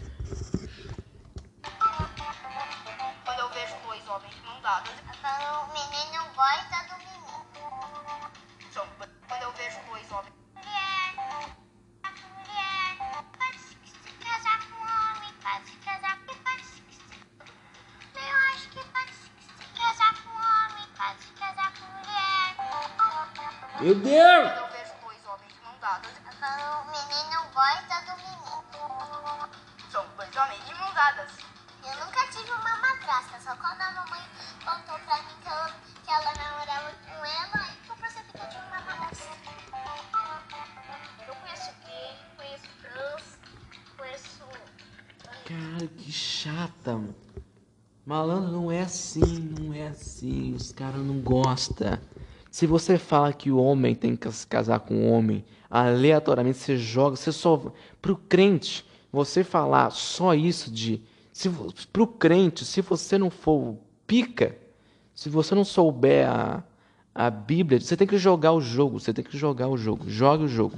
Meu 23.83 23.97
Deus! 23.97 24.13
Eu 24.15 24.69
vejo 24.69 24.95
dois 25.03 25.19
homens 25.27 25.53
de 25.53 25.61
mão 25.61 25.75
dada. 25.81 26.09
O 26.09 26.85
menino 26.87 27.43
gosta 27.53 28.01
do 28.07 28.13
menino. 28.17 28.63
São 29.91 30.07
dois 30.17 30.37
homens 30.37 30.65
de 30.65 30.75
mão 30.77 30.95
dadas. 30.95 31.33
Eu 31.83 32.07
nunca 32.07 32.25
tive 32.29 32.53
uma 32.53 32.77
madrasta, 32.77 33.41
só 33.41 33.57
quando 33.57 33.81
a 33.81 33.91
mamãe 33.91 34.21
contou 34.65 34.97
pra 35.01 35.17
mim 35.17 35.35
que 35.43 35.49
ela, 35.49 35.69
que 36.05 36.11
ela 36.13 36.33
namorava 36.33 36.93
com 36.93 37.25
ela 37.25 37.67
e 37.73 37.99
pra 37.99 38.09
saber 38.09 38.31
que 38.31 38.39
eu 38.39 38.49
tinha 38.51 38.63
uma 38.63 38.81
madrasta. 38.83 39.33
Eu 41.27 41.35
conheço 41.35 41.73
gay, 41.85 42.17
conheço 42.37 42.69
trans, 42.83 43.39
conheço. 43.97 44.49
Cara, 45.45 45.89
que 45.89 46.13
chata, 46.13 46.93
mano. 46.93 47.17
Malandro 48.07 48.53
não 48.53 48.71
é 48.71 48.83
assim, 48.83 49.41
não 49.59 49.75
é 49.75 49.89
assim. 49.89 50.55
Os 50.55 50.71
caras 50.71 51.01
não 51.01 51.21
gostam. 51.21 51.99
Se 52.53 52.67
você 52.67 52.99
fala 52.99 53.33
que 53.33 53.51
o 53.51 53.57
homem 53.57 53.95
tem 53.95 54.15
que 54.15 54.31
se 54.31 54.47
casar 54.47 54.81
com 54.81 54.95
o 54.95 55.11
homem, 55.11 55.43
aleatoriamente 55.71 56.59
você 56.59 56.77
joga, 56.77 57.17
você 57.17 57.33
só. 57.33 57.73
Para 58.01 58.13
o 58.13 58.17
crente, 58.17 58.85
você 59.11 59.43
falar 59.43 59.89
só 59.89 60.35
isso 60.35 60.71
de. 60.71 61.01
Para 61.91 62.03
o 62.03 62.07
crente, 62.07 62.67
se 62.67 62.83
você 62.83 63.17
não 63.17 63.31
for 63.31 63.79
pica, 64.07 64.55
se 65.15 65.31
você 65.31 65.55
não 65.55 65.65
souber 65.65 66.29
a, 66.29 66.63
a 67.15 67.31
Bíblia, 67.31 67.81
você 67.81 67.97
tem 67.97 68.07
que 68.07 68.19
jogar 68.19 68.53
o 68.53 68.61
jogo, 68.61 69.01
você 69.01 69.15
tem 69.15 69.25
que 69.25 69.35
jogar 69.35 69.69
o 69.69 69.79
jogo, 69.79 70.11
jogue 70.11 70.45
o 70.45 70.49
jogo. 70.49 70.77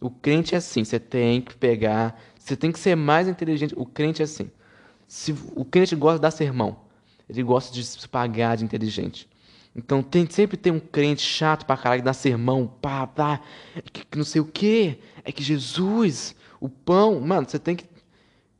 O 0.00 0.10
crente 0.10 0.56
é 0.56 0.58
assim, 0.58 0.82
você 0.82 0.98
tem 0.98 1.40
que 1.40 1.54
pegar, 1.54 2.20
você 2.36 2.56
tem 2.56 2.72
que 2.72 2.78
ser 2.80 2.96
mais 2.96 3.28
inteligente. 3.28 3.72
O 3.76 3.86
crente 3.86 4.20
é 4.20 4.24
assim. 4.24 4.50
Se, 5.06 5.32
o 5.54 5.64
crente 5.64 5.94
gosta 5.94 6.18
de 6.18 6.22
dar 6.22 6.32
sermão, 6.32 6.76
ele 7.28 7.44
gosta 7.44 7.72
de 7.72 7.84
se 7.84 8.08
pagar 8.08 8.56
de 8.56 8.64
inteligente. 8.64 9.28
Então 9.74 10.02
tem, 10.02 10.28
sempre 10.30 10.56
tem 10.56 10.72
um 10.72 10.78
crente 10.78 11.22
chato 11.22 11.66
pra 11.66 11.76
caralho 11.76 12.02
que 12.02 12.04
dá 12.04 12.12
sermão, 12.12 12.66
pá, 12.80 13.06
pá, 13.06 13.40
que, 13.92 14.04
que 14.06 14.18
não 14.18 14.24
sei 14.24 14.40
o 14.40 14.44
que, 14.44 14.98
é 15.24 15.32
que 15.32 15.42
Jesus, 15.42 16.36
o 16.60 16.68
pão, 16.68 17.20
mano, 17.20 17.48
você 17.48 17.58
tem 17.58 17.74
que. 17.74 17.84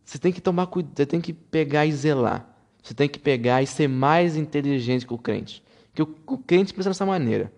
Você 0.05 0.19
tem 0.19 0.33
que 0.33 0.41
tomar 0.41 0.67
cuidado, 0.67 0.97
você 0.97 1.07
tem 1.07 1.21
que 1.21 1.33
pegar 1.33 1.87
e 1.87 1.93
zelar. 1.93 2.47
Você 2.83 2.93
tem 2.93 3.09
que 3.09 3.19
pegar 3.19 3.63
e 3.63 3.67
ser 3.67 3.89
mais 3.89 4.37
inteligente 4.37 5.07
que 5.07 5.15
o 5.15 5.19
crente. 5.19 5.63
Que 5.95 6.03
o, 6.03 6.15
o 6.27 6.37
crente 6.37 6.75
pensa 6.75 6.91
dessa 6.91 7.07
maneira. 7.07 7.51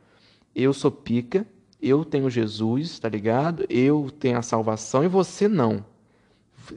Eu 0.55 0.73
sou 0.73 0.91
pica, 0.93 1.45
eu 1.83 2.05
tenho 2.05 2.31
Jesus, 2.31 3.01
tá 3.01 3.09
ligado? 3.09 3.67
Eu 3.69 4.09
tenho 4.21 4.39
a 4.39 4.43
salvação 4.43 5.03
e 5.03 5.09
você 5.09 5.49
não. 5.49 5.85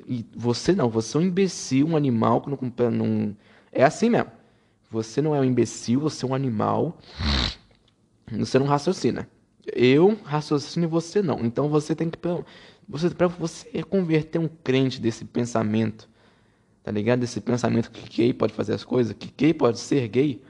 E 0.07 0.25
você 0.35 0.73
não, 0.73 0.89
você 0.89 1.17
é 1.17 1.19
um 1.19 1.23
imbecil, 1.23 1.87
um 1.87 1.95
animal 1.95 2.41
que 2.41 2.49
não, 2.49 2.91
não. 2.91 3.37
É 3.71 3.83
assim 3.83 4.09
mesmo. 4.09 4.38
Você 4.89 5.21
não 5.21 5.35
é 5.35 5.39
um 5.39 5.43
imbecil, 5.43 5.99
você 5.99 6.25
é 6.25 6.27
um 6.27 6.33
animal. 6.33 6.97
Você 8.31 8.57
não 8.57 8.65
raciocina. 8.65 9.29
Eu 9.73 10.17
raciocino 10.23 10.85
e 10.85 10.87
você 10.87 11.21
não. 11.21 11.39
Então 11.45 11.69
você 11.69 11.95
tem 11.95 12.09
que. 12.09 12.17
Você, 12.87 13.09
para 13.11 13.27
você 13.27 13.83
converter 13.83 14.39
um 14.39 14.47
crente 14.47 14.99
desse 14.99 15.23
pensamento, 15.25 16.09
tá 16.83 16.91
ligado? 16.91 17.19
Desse 17.19 17.39
pensamento 17.39 17.91
que 17.91 18.09
gay 18.09 18.33
pode 18.33 18.53
fazer 18.53 18.73
as 18.73 18.83
coisas, 18.83 19.13
que 19.13 19.31
gay 19.37 19.53
pode 19.53 19.79
ser 19.79 20.07
gay. 20.07 20.41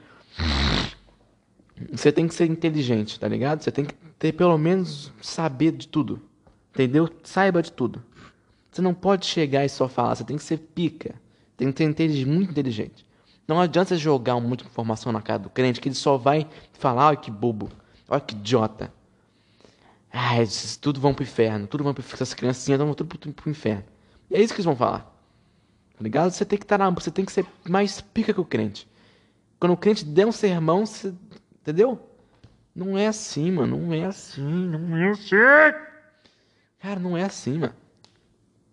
Você 1.92 2.10
tem 2.10 2.26
que 2.26 2.34
ser 2.34 2.46
inteligente, 2.46 3.20
tá 3.20 3.28
ligado? 3.28 3.62
Você 3.62 3.70
tem 3.70 3.84
que 3.84 3.94
ter 4.18 4.32
pelo 4.32 4.56
menos 4.56 5.12
saber 5.20 5.72
de 5.72 5.86
tudo. 5.86 6.20
Entendeu? 6.72 7.10
Saiba 7.22 7.62
de 7.62 7.72
tudo. 7.72 8.02
Você 8.70 8.80
não 8.80 8.94
pode 8.94 9.26
chegar 9.26 9.64
e 9.64 9.68
só 9.68 9.88
falar, 9.88 10.14
você 10.14 10.24
tem 10.24 10.36
que 10.36 10.42
ser 10.42 10.58
pica. 10.58 11.14
Tem 11.56 11.70
que 11.70 11.78
ser 11.78 12.26
muito 12.26 12.50
inteligente. 12.50 13.04
Não 13.50 13.60
adianta 13.60 13.96
jogar 13.96 14.36
um 14.36 14.40
monte 14.40 14.62
de 14.62 14.70
informação 14.70 15.10
na 15.10 15.20
cara 15.20 15.40
do 15.40 15.50
crente 15.50 15.80
que 15.80 15.88
ele 15.88 15.96
só 15.96 16.16
vai 16.16 16.46
falar, 16.74 17.08
olha 17.08 17.16
que 17.16 17.32
bobo, 17.32 17.68
olha 18.08 18.20
que 18.20 18.32
idiota. 18.32 18.94
Ah, 20.08 20.36
eles 20.36 20.76
tudo 20.76 21.00
vão 21.00 21.12
pro 21.12 21.24
inferno, 21.24 21.66
tudo 21.66 21.82
vão 21.82 21.92
pro 21.92 22.00
inferno, 22.00 22.14
essas 22.22 22.32
criancinhas 22.32 22.78
vão 22.78 22.94
tudo 22.94 23.18
pro, 23.18 23.32
pro 23.32 23.50
inferno. 23.50 23.82
E 24.30 24.36
é 24.36 24.40
isso 24.40 24.54
que 24.54 24.58
eles 24.58 24.66
vão 24.66 24.76
falar. 24.76 25.00
Tá 25.00 25.98
ligado? 26.00 26.30
Você 26.30 26.44
tem 26.44 26.56
que 26.60 26.64
estar 26.64 26.78
tá 26.78 26.84
na, 26.84 26.90
você 26.90 27.10
tem 27.10 27.24
que 27.24 27.32
ser 27.32 27.44
mais 27.68 28.00
pica 28.00 28.32
que 28.32 28.40
o 28.40 28.44
crente. 28.44 28.88
Quando 29.58 29.72
o 29.72 29.76
crente 29.76 30.04
der 30.04 30.28
um 30.28 30.32
sermão, 30.32 30.86
você, 30.86 31.12
entendeu? 31.60 31.98
Não 32.72 32.96
é 32.96 33.08
assim, 33.08 33.50
mano, 33.50 33.76
não 33.76 33.92
é 33.92 34.04
assim, 34.04 34.42
não 34.42 34.96
é 34.96 35.10
assim. 35.10 35.36
Cara, 36.78 37.00
não 37.00 37.16
é 37.16 37.24
assim, 37.24 37.58
mano. 37.58 37.74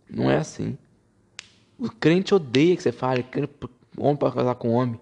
Não 0.07 0.29
é 0.29 0.37
assim. 0.37 0.77
O 1.79 1.89
crente 1.89 2.35
odeia 2.35 2.75
que 2.75 2.83
você 2.83 2.91
fale, 2.91 3.25
homem 3.97 4.15
para 4.15 4.31
casar 4.31 4.55
com 4.55 4.71
homem. 4.73 4.99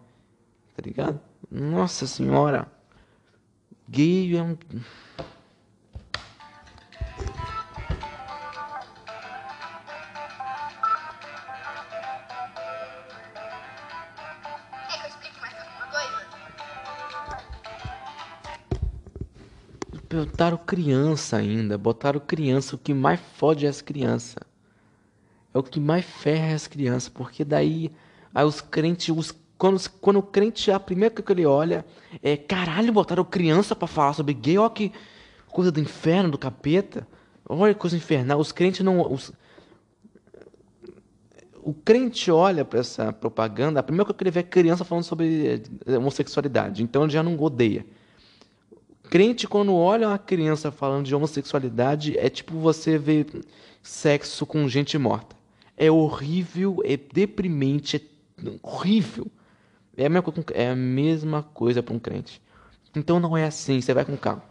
Tá 0.75 0.81
ligado? 0.83 1.19
Nossa 1.51 2.07
senhora. 2.07 2.67
Gay 3.87 4.35
é 4.35 4.41
um. 4.41 4.57
Botaram 20.15 20.57
criança 20.57 21.37
ainda, 21.37 21.77
botaram 21.77 22.19
criança. 22.19 22.75
O 22.75 22.79
que 22.79 22.93
mais 22.93 23.19
fode 23.19 23.65
é 23.65 23.69
as 23.69 23.81
crianças. 23.81 24.35
É 25.53 25.57
o 25.57 25.63
que 25.63 25.79
mais 25.79 26.05
ferra 26.05 26.55
as 26.55 26.67
crianças, 26.67 27.09
porque 27.09 27.43
daí 27.43 27.91
Aí 28.35 28.45
os 28.45 28.59
crentes, 28.59 29.15
os, 29.15 29.33
quando, 29.57 29.89
quando 30.01 30.17
o 30.17 30.23
crente, 30.23 30.69
a 30.69 30.79
primeira 30.79 31.15
coisa 31.15 31.25
que 31.25 31.31
ele 31.31 31.45
olha 31.45 31.85
é: 32.21 32.35
caralho, 32.35 32.91
botaram 32.91 33.23
criança 33.23 33.73
para 33.73 33.87
falar 33.87 34.11
sobre 34.11 34.33
gay, 34.33 34.57
olha 34.57 34.69
que 34.69 34.91
coisa 35.47 35.71
do 35.71 35.79
inferno, 35.79 36.29
do 36.29 36.37
capeta. 36.37 37.07
Olha 37.47 37.73
que 37.73 37.79
coisa 37.79 37.95
infernal. 37.95 38.39
Os 38.39 38.51
crentes 38.51 38.81
não. 38.81 39.09
Os, 39.11 39.31
o 41.63 41.73
crente 41.73 42.29
olha 42.29 42.63
para 42.65 42.79
essa 42.79 43.11
propaganda, 43.11 43.79
a 43.79 43.83
primeira 43.83 44.05
coisa 44.05 44.17
que 44.17 44.23
ele 44.23 44.31
vê 44.31 44.41
é 44.41 44.43
criança 44.43 44.83
falando 44.83 45.03
sobre 45.03 45.63
eh, 45.87 45.97
homossexualidade, 45.97 46.83
então 46.83 47.03
ele 47.03 47.13
já 47.13 47.23
não 47.23 47.39
odeia. 47.39 47.83
Crente, 49.09 49.47
quando 49.47 49.73
olha 49.73 50.07
uma 50.09 50.17
criança 50.19 50.71
falando 50.71 51.05
de 51.05 51.15
homossexualidade, 51.15 52.15
é 52.19 52.29
tipo 52.29 52.59
você 52.59 52.99
ver 52.99 53.43
sexo 53.81 54.45
com 54.45 54.67
gente 54.67 54.95
morta. 54.97 55.35
É 55.75 55.89
horrível, 55.89 56.81
é 56.83 56.97
deprimente, 56.97 57.95
é 57.95 58.01
horrível. 58.61 59.27
É 59.97 60.05
a 60.05 60.09
mesma, 60.09 60.33
é 60.53 60.69
a 60.69 60.75
mesma 60.75 61.43
coisa 61.43 61.81
para 61.81 61.93
um 61.93 61.99
crente. 61.99 62.41
Então 62.95 63.19
não 63.19 63.35
é 63.35 63.45
assim, 63.45 63.79
você 63.79 63.93
vai 63.93 64.05
com 64.05 64.17
calma. 64.17 64.43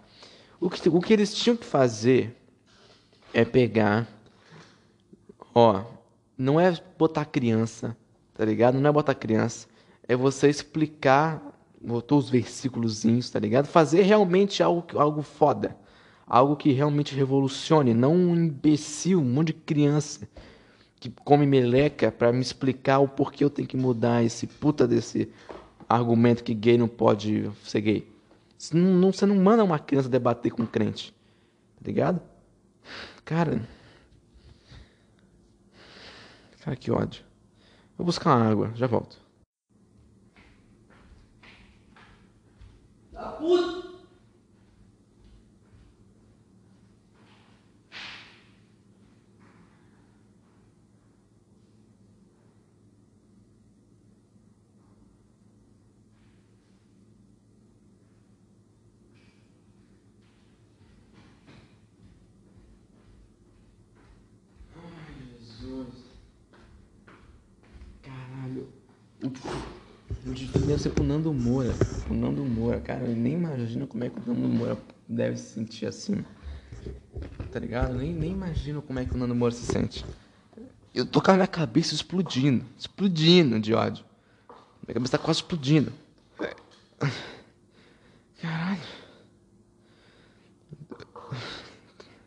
O 0.61 0.71
que, 0.71 0.89
o 0.89 1.01
que 1.01 1.13
eles 1.13 1.35
tinham 1.35 1.57
que 1.57 1.67
fazer 1.67 2.37
é 3.33 3.45
pegar, 3.45 4.09
ó, 5.55 5.85
não 6.37 6.59
é 6.59 6.79
botar 6.99 7.25
criança, 7.25 7.97
tá 8.35 8.45
ligado? 8.45 8.79
Não 8.79 8.89
é 8.89 8.93
botar 8.93 9.15
criança, 9.15 9.67
é 10.07 10.17
você 10.17 10.49
explicar, 10.49 11.43
botou 11.81 12.19
os 12.19 12.31
versículos, 12.31 13.03
tá 13.31 13.39
ligado? 13.39 13.67
Fazer 13.67 14.03
realmente 14.03 14.63
algo, 14.63 14.87
algo 14.99 15.23
foda, 15.23 15.77
algo 16.27 16.57
que 16.57 16.73
realmente 16.73 17.15
revolucione, 17.15 17.93
não 17.93 18.15
um 18.15 18.35
imbecil, 18.35 19.21
um 19.21 19.25
monte 19.25 19.49
de 19.49 19.55
criança 19.55 20.29
que 20.99 21.11
come 21.25 21.47
meleca 21.47 22.11
para 22.11 22.33
me 22.33 22.41
explicar 22.41 22.99
o 22.99 23.09
porquê 23.09 23.45
eu 23.45 23.51
tenho 23.51 23.69
que 23.69 23.77
mudar 23.77 24.23
esse 24.23 24.47
puta 24.47 24.87
desse 24.87 25.31
argumento 25.89 26.43
que 26.43 26.55
gay 26.55 26.79
não 26.79 26.89
pode 26.89 27.51
ser 27.63 27.81
gay. 27.81 28.15
Você 28.57 28.77
não, 28.77 28.95
não, 28.95 29.13
você 29.13 29.27
não 29.27 29.37
manda 29.37 29.63
uma 29.63 29.79
criança 29.79 30.09
debater 30.09 30.53
com 30.53 30.63
um 30.63 30.67
crente. 30.67 31.13
Tá 31.77 31.83
ligado? 31.85 32.21
Cara. 33.25 33.61
Cara, 36.61 36.77
que 36.77 36.91
ódio. 36.91 37.25
Vou 37.97 38.07
buscar 38.07 38.37
uma 38.37 38.51
água, 38.51 38.73
já 38.75 38.87
volto. 38.87 39.19
Da 43.13 43.29
puta! 43.33 43.94
Deve 70.25 70.79
ser 70.79 70.91
pro 70.91 71.03
Nando 71.03 71.33
Moura. 71.33 71.73
O 72.11 72.15
Nando 72.15 72.45
Moura, 72.45 72.81
cara, 72.81 73.05
eu 73.05 73.17
nem 73.17 73.33
imagino 73.35 73.87
como 73.87 74.05
é 74.05 74.11
que 74.11 74.19
o 74.19 74.23
Nando 74.27 74.49
Moura 74.49 74.77
deve 75.09 75.37
se 75.39 75.55
sentir 75.55 75.87
assim. 75.87 76.25
Tá 77.51 77.59
ligado? 77.59 77.93
Eu 77.93 77.99
nem, 77.99 78.13
nem 78.13 78.33
imagino 78.33 78.83
como 78.83 78.99
é 78.99 79.05
que 79.05 79.15
o 79.15 79.17
Nando 79.17 79.35
Moura 79.35 79.55
se 79.55 79.65
sente. 79.65 80.05
Eu 80.95 81.07
tô 81.07 81.21
com 81.21 81.31
a 81.31 81.35
minha 81.35 81.47
cabeça 81.47 81.95
explodindo. 81.95 82.65
Explodindo 82.79 83.59
de 83.59 83.73
ódio. 83.73 84.05
Minha 84.87 84.95
cabeça 84.95 85.17
tá 85.17 85.25
quase 85.25 85.39
explodindo. 85.39 85.93
Caralho. 88.41 88.81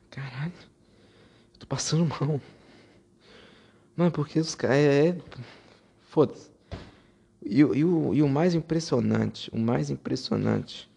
Caralho. 0.09 0.53
Eu 1.53 1.59
tô 1.59 1.67
passando 1.67 2.05
mal. 2.05 2.41
Mano, 3.95 4.11
porque 4.11 4.39
os 4.39 4.55
caras. 4.55 4.77
É... 4.77 5.09
é 5.09 5.17
foda-se. 6.09 6.56
E, 7.49 7.59
e, 7.59 7.85
o, 7.85 8.13
e 8.13 8.21
o 8.21 8.27
mais 8.27 8.53
impressionante, 8.53 9.49
o 9.53 9.57
mais 9.57 9.89
impressionante 9.89 10.89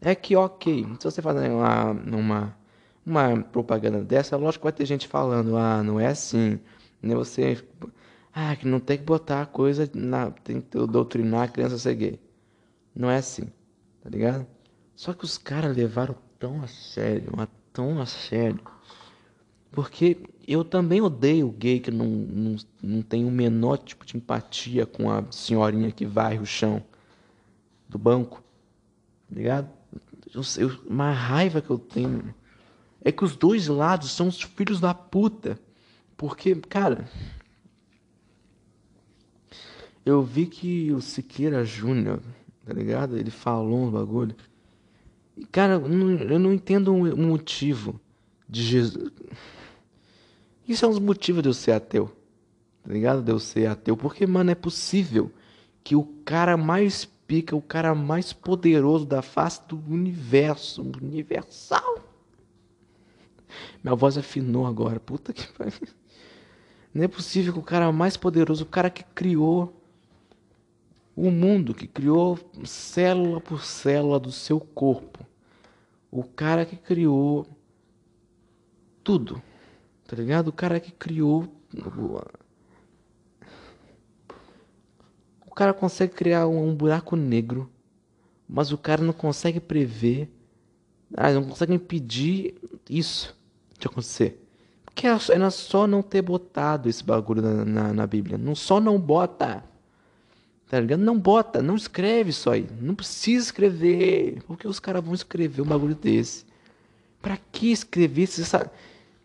é 0.00 0.14
que, 0.14 0.34
ok, 0.34 0.86
se 0.98 1.04
você 1.04 1.20
fazer 1.20 1.50
uma, 1.50 1.90
uma, 1.90 2.56
uma 3.04 3.42
propaganda 3.42 4.02
dessa, 4.02 4.36
lógico 4.36 4.62
que 4.62 4.66
vai 4.66 4.72
ter 4.72 4.86
gente 4.86 5.06
falando, 5.06 5.56
ah, 5.56 5.82
não 5.82 6.00
é 6.00 6.06
assim, 6.06 6.58
né? 7.02 7.14
Você, 7.14 7.62
ah, 8.32 8.56
que 8.56 8.66
não 8.66 8.80
tem 8.80 8.96
que 8.96 9.04
botar 9.04 9.42
a 9.42 9.46
coisa, 9.46 9.90
na, 9.94 10.30
tem 10.30 10.60
que 10.60 10.86
doutrinar 10.86 11.42
a 11.44 11.48
criança 11.48 11.74
a 11.74 11.78
ser 11.78 11.94
gay. 11.94 12.20
Não 12.94 13.10
é 13.10 13.18
assim, 13.18 13.44
tá 14.02 14.08
ligado? 14.08 14.46
Só 14.94 15.12
que 15.12 15.24
os 15.24 15.36
caras 15.36 15.76
levaram 15.76 16.16
tão 16.38 16.62
a 16.62 16.66
sério, 16.66 17.32
tão 17.72 18.00
a 18.00 18.06
sério, 18.06 18.60
porque 19.70 20.16
eu 20.46 20.64
também 20.64 21.00
odeio 21.00 21.50
gay 21.50 21.80
que 21.80 21.90
não, 21.90 22.06
não, 22.06 22.56
não 22.82 23.02
tem 23.02 23.24
o 23.24 23.30
menor 23.30 23.78
tipo 23.78 24.06
de 24.06 24.16
empatia 24.16 24.86
com 24.86 25.10
a 25.10 25.24
senhorinha 25.30 25.90
que 25.90 26.06
varre 26.06 26.38
o 26.38 26.46
chão 26.46 26.82
do 27.88 27.98
banco. 27.98 28.42
Tá 29.28 29.36
ligado? 29.36 29.68
Eu, 30.32 30.42
eu, 30.58 30.80
uma 30.86 31.10
raiva 31.12 31.60
que 31.60 31.70
eu 31.70 31.78
tenho 31.78 32.34
é 33.02 33.10
que 33.10 33.24
os 33.24 33.36
dois 33.36 33.66
lados 33.66 34.10
são 34.10 34.28
os 34.28 34.40
filhos 34.42 34.80
da 34.80 34.94
puta. 34.94 35.58
Porque, 36.16 36.54
cara. 36.56 37.08
Eu 40.04 40.22
vi 40.22 40.46
que 40.46 40.92
o 40.92 41.00
Siqueira 41.00 41.64
Júnior, 41.64 42.20
tá 42.64 42.72
ligado? 42.72 43.16
Ele 43.18 43.30
falou 43.30 43.86
um 43.86 43.90
bagulho. 43.90 44.36
E, 45.36 45.44
cara, 45.44 45.74
eu 45.74 45.88
não, 45.88 46.10
eu 46.12 46.38
não 46.38 46.52
entendo 46.52 46.94
o 46.94 47.16
motivo 47.16 48.00
de 48.48 48.62
Jesus. 48.62 49.12
Isso 50.66 50.84
é 50.84 50.88
um 50.88 50.92
dos 50.92 51.00
motivos 51.00 51.42
de 51.42 51.48
eu 51.48 51.54
ser 51.54 51.72
ateu. 51.72 52.10
tá 52.82 52.92
ligado? 52.92 53.22
De 53.22 53.30
eu 53.30 53.38
ser 53.38 53.66
ateu. 53.66 53.96
Porque, 53.96 54.26
mano, 54.26 54.50
é 54.50 54.54
possível 54.54 55.30
que 55.82 55.94
o 55.94 56.04
cara 56.24 56.56
mais 56.56 57.04
pica, 57.04 57.54
o 57.54 57.62
cara 57.62 57.94
mais 57.94 58.32
poderoso 58.32 59.04
da 59.06 59.22
face 59.22 59.60
do 59.68 59.76
universo, 59.88 60.82
universal. 60.82 62.00
Minha 63.82 63.94
voz 63.94 64.18
afinou 64.18 64.66
agora, 64.66 64.98
puta 64.98 65.32
que 65.32 65.46
pariu. 65.52 65.88
Não 66.92 67.04
é 67.04 67.08
possível 67.08 67.52
que 67.52 67.58
o 67.58 67.62
cara 67.62 67.92
mais 67.92 68.16
poderoso, 68.16 68.64
o 68.64 68.66
cara 68.66 68.90
que 68.90 69.04
criou 69.14 69.72
o 71.14 71.30
mundo, 71.30 71.74
que 71.74 71.86
criou 71.86 72.38
célula 72.64 73.40
por 73.40 73.64
célula 73.64 74.18
do 74.18 74.32
seu 74.32 74.60
corpo, 74.60 75.26
o 76.10 76.22
cara 76.22 76.66
que 76.66 76.76
criou 76.76 77.46
tudo, 79.02 79.42
tá 80.06 80.16
ligado? 80.16 80.48
O 80.48 80.52
cara 80.52 80.80
que 80.80 80.90
criou. 80.90 81.46
O 85.46 85.54
cara 85.54 85.72
consegue 85.72 86.12
criar 86.12 86.46
um, 86.46 86.74
buraco 86.74 87.16
negro, 87.16 87.70
mas 88.48 88.72
o 88.72 88.78
cara 88.78 89.02
não 89.02 89.12
consegue 89.12 89.58
prever, 89.58 90.30
ah, 91.16 91.32
não 91.32 91.44
consegue 91.44 91.74
impedir 91.74 92.54
isso 92.88 93.36
de 93.78 93.86
acontecer. 93.86 94.42
Porque 94.84 95.06
era 95.06 95.50
só 95.50 95.86
não 95.86 96.02
ter 96.02 96.22
botado 96.22 96.88
esse 96.88 97.04
bagulho 97.04 97.42
na, 97.42 97.64
na, 97.64 97.92
na 97.92 98.06
Bíblia. 98.06 98.38
Não 98.38 98.54
só 98.54 98.80
não 98.80 98.98
bota. 98.98 99.62
Tá 100.68 100.80
ligado? 100.80 101.00
Não 101.00 101.18
bota, 101.18 101.62
não 101.62 101.76
escreve 101.76 102.30
isso 102.30 102.50
aí. 102.50 102.66
Não 102.80 102.94
precisa 102.94 103.44
escrever. 103.44 104.42
Por 104.46 104.56
que 104.58 104.66
os 104.66 104.80
caras 104.80 105.04
vão 105.04 105.14
escrever 105.14 105.62
um 105.62 105.66
bagulho 105.66 105.94
desse? 105.94 106.44
Pra 107.20 107.36
que 107.36 107.70
escrever? 107.70 108.26
Você, 108.26 108.44
sa 108.44 108.70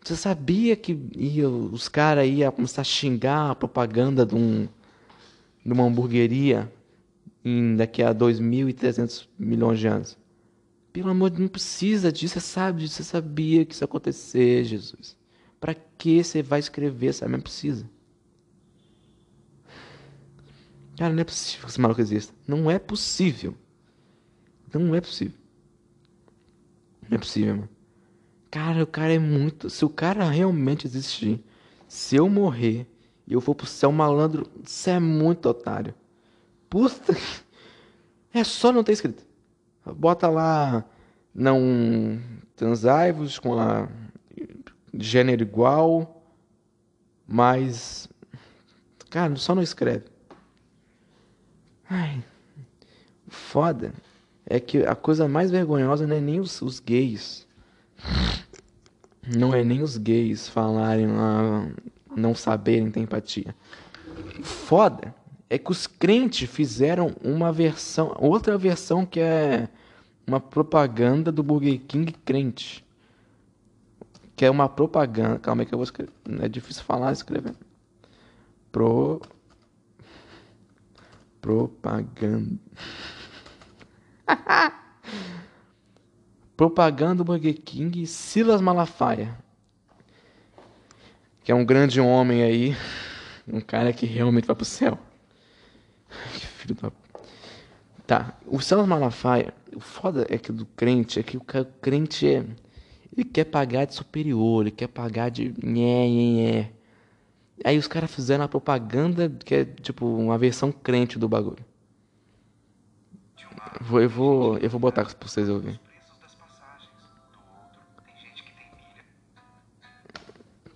você 0.04 0.16
sabia 0.16 0.74
que 0.74 0.98
ia, 1.14 1.48
os 1.48 1.88
caras 1.88 2.28
iam 2.28 2.50
começar 2.50 2.80
a 2.80 2.84
xingar 2.84 3.50
a 3.50 3.54
propaganda 3.54 4.26
de, 4.26 4.34
um, 4.34 4.66
de 5.64 5.72
uma 5.72 5.84
hamburgueria 5.84 6.72
em, 7.44 7.76
daqui 7.76 8.02
a 8.02 8.12
2.300 8.12 9.28
milhões 9.38 9.78
de 9.78 9.86
anos? 9.86 10.18
Pelo 10.92 11.10
amor 11.10 11.30
de 11.30 11.36
Deus, 11.36 11.42
não 11.42 11.48
precisa 11.48 12.12
disso. 12.12 12.34
Você 12.34 12.40
sabe 12.40 12.82
disso. 12.82 12.96
Você 12.96 13.04
sabia 13.04 13.64
que 13.64 13.72
isso 13.74 13.82
ia 13.82 13.86
acontecer, 13.86 14.64
Jesus. 14.64 15.16
Para 15.60 15.74
que 15.74 16.22
você 16.22 16.42
vai 16.42 16.58
escrever? 16.58 17.14
Sabe? 17.14 17.32
Não 17.32 17.40
precisa. 17.40 17.88
Cara, 20.98 21.14
não 21.14 21.20
é 21.20 21.24
possível 21.24 21.64
que 21.64 21.70
esse 21.70 21.80
maluco 21.80 22.00
exista. 22.00 22.34
Não 22.46 22.70
é 22.70 22.78
possível. 22.78 23.54
Não 24.74 24.94
é 24.94 25.00
possível. 25.00 25.38
Não 27.08 27.16
é 27.16 27.18
possível, 27.18 27.56
mano. 27.56 27.68
Cara, 28.52 28.82
o 28.82 28.86
cara 28.86 29.14
é 29.14 29.18
muito. 29.18 29.70
Se 29.70 29.82
o 29.82 29.88
cara 29.88 30.28
realmente 30.28 30.86
existir, 30.86 31.42
se 31.88 32.16
eu 32.16 32.28
morrer 32.28 32.86
e 33.26 33.32
eu 33.32 33.40
for 33.40 33.54
pro 33.54 33.66
céu 33.66 33.90
malandro, 33.90 34.46
você 34.62 34.90
é 34.90 35.00
muito 35.00 35.48
otário. 35.48 35.94
Puta. 36.70 37.16
É 38.34 38.44
só 38.44 38.72
não 38.72 38.82
ter 38.82 38.92
escrito. 38.92 39.22
Bota 39.84 40.26
lá. 40.26 40.86
Não 41.34 42.18
transai-vos 42.56 43.38
com 43.38 43.60
a 43.60 43.86
gênero 44.94 45.42
igual, 45.42 46.24
mas. 47.28 48.08
Cara, 49.10 49.36
só 49.36 49.54
não 49.54 49.62
escreve. 49.62 50.06
Ai, 51.90 52.24
foda 53.28 53.92
é 54.46 54.58
que 54.58 54.78
a 54.78 54.94
coisa 54.94 55.28
mais 55.28 55.50
vergonhosa 55.50 56.06
não 56.06 56.16
é 56.16 56.20
nem 56.22 56.40
os, 56.40 56.62
os 56.62 56.80
gays. 56.80 57.46
Não 59.26 59.54
é 59.54 59.62
nem 59.62 59.82
os 59.82 59.96
gays 59.96 60.48
falarem 60.48 61.06
lá, 61.06 61.68
não 62.14 62.34
saberem 62.34 62.90
ter 62.90 63.00
empatia. 63.00 63.54
Foda 64.42 65.14
é 65.48 65.58
que 65.58 65.70
os 65.70 65.86
crentes 65.86 66.48
fizeram 66.50 67.14
uma 67.22 67.52
versão, 67.52 68.16
outra 68.18 68.58
versão 68.58 69.06
que 69.06 69.20
é 69.20 69.68
uma 70.26 70.40
propaganda 70.40 71.30
do 71.30 71.42
Burger 71.42 71.80
King 71.86 72.12
crente 72.24 72.84
que 74.42 74.46
é 74.46 74.50
uma 74.50 74.68
propaganda. 74.68 75.38
Calma 75.38 75.62
aí 75.62 75.66
que 75.66 75.72
eu 75.72 75.78
vou 75.78 75.84
escrever. 75.84 76.12
É 76.40 76.48
difícil 76.48 76.82
falar 76.82 77.12
escrever. 77.12 77.54
Pro. 78.72 79.22
Propaganda. 81.40 82.58
propaganda 86.62 87.24
Burger 87.24 87.60
King 87.60 88.06
Silas 88.06 88.60
Malafaia. 88.60 89.36
Que 91.42 91.50
é 91.50 91.54
um 91.54 91.64
grande 91.64 92.00
homem 92.00 92.40
aí. 92.44 92.76
Um 93.48 93.60
cara 93.60 93.92
que 93.92 94.06
realmente 94.06 94.46
vai 94.46 94.54
pro 94.54 94.64
céu. 94.64 94.96
Que 96.34 96.46
filho 96.46 96.76
da. 96.76 96.92
Tá. 98.06 98.38
O 98.46 98.60
Silas 98.60 98.86
Malafaia. 98.86 99.52
O 99.74 99.80
foda 99.80 100.24
é 100.30 100.38
que 100.38 100.52
do 100.52 100.64
crente 100.64 101.18
é 101.18 101.22
que 101.24 101.36
o 101.36 101.40
crente 101.40 102.28
é 102.28 102.44
ele 103.16 103.24
quer 103.24 103.44
pagar 103.44 103.84
de 103.84 103.94
superior, 103.94 104.62
ele 104.62 104.70
quer 104.70 104.86
pagar 104.86 105.30
de 105.30 105.52
nhé, 105.62 106.06
nhé, 106.06 106.30
nhé. 106.30 106.72
Aí 107.64 107.76
os 107.76 107.88
caras 107.88 108.14
fizeram 108.14 108.44
a 108.44 108.48
propaganda 108.48 109.28
que 109.28 109.54
é 109.54 109.64
tipo 109.64 110.06
uma 110.06 110.38
versão 110.38 110.70
crente 110.70 111.18
do 111.18 111.28
bagulho. 111.28 111.64
Eu 113.92 114.08
vou, 114.08 114.58
eu 114.58 114.70
vou 114.70 114.78
botar 114.78 115.04
pra 115.04 115.28
vocês 115.28 115.48
ouvirem. 115.48 115.80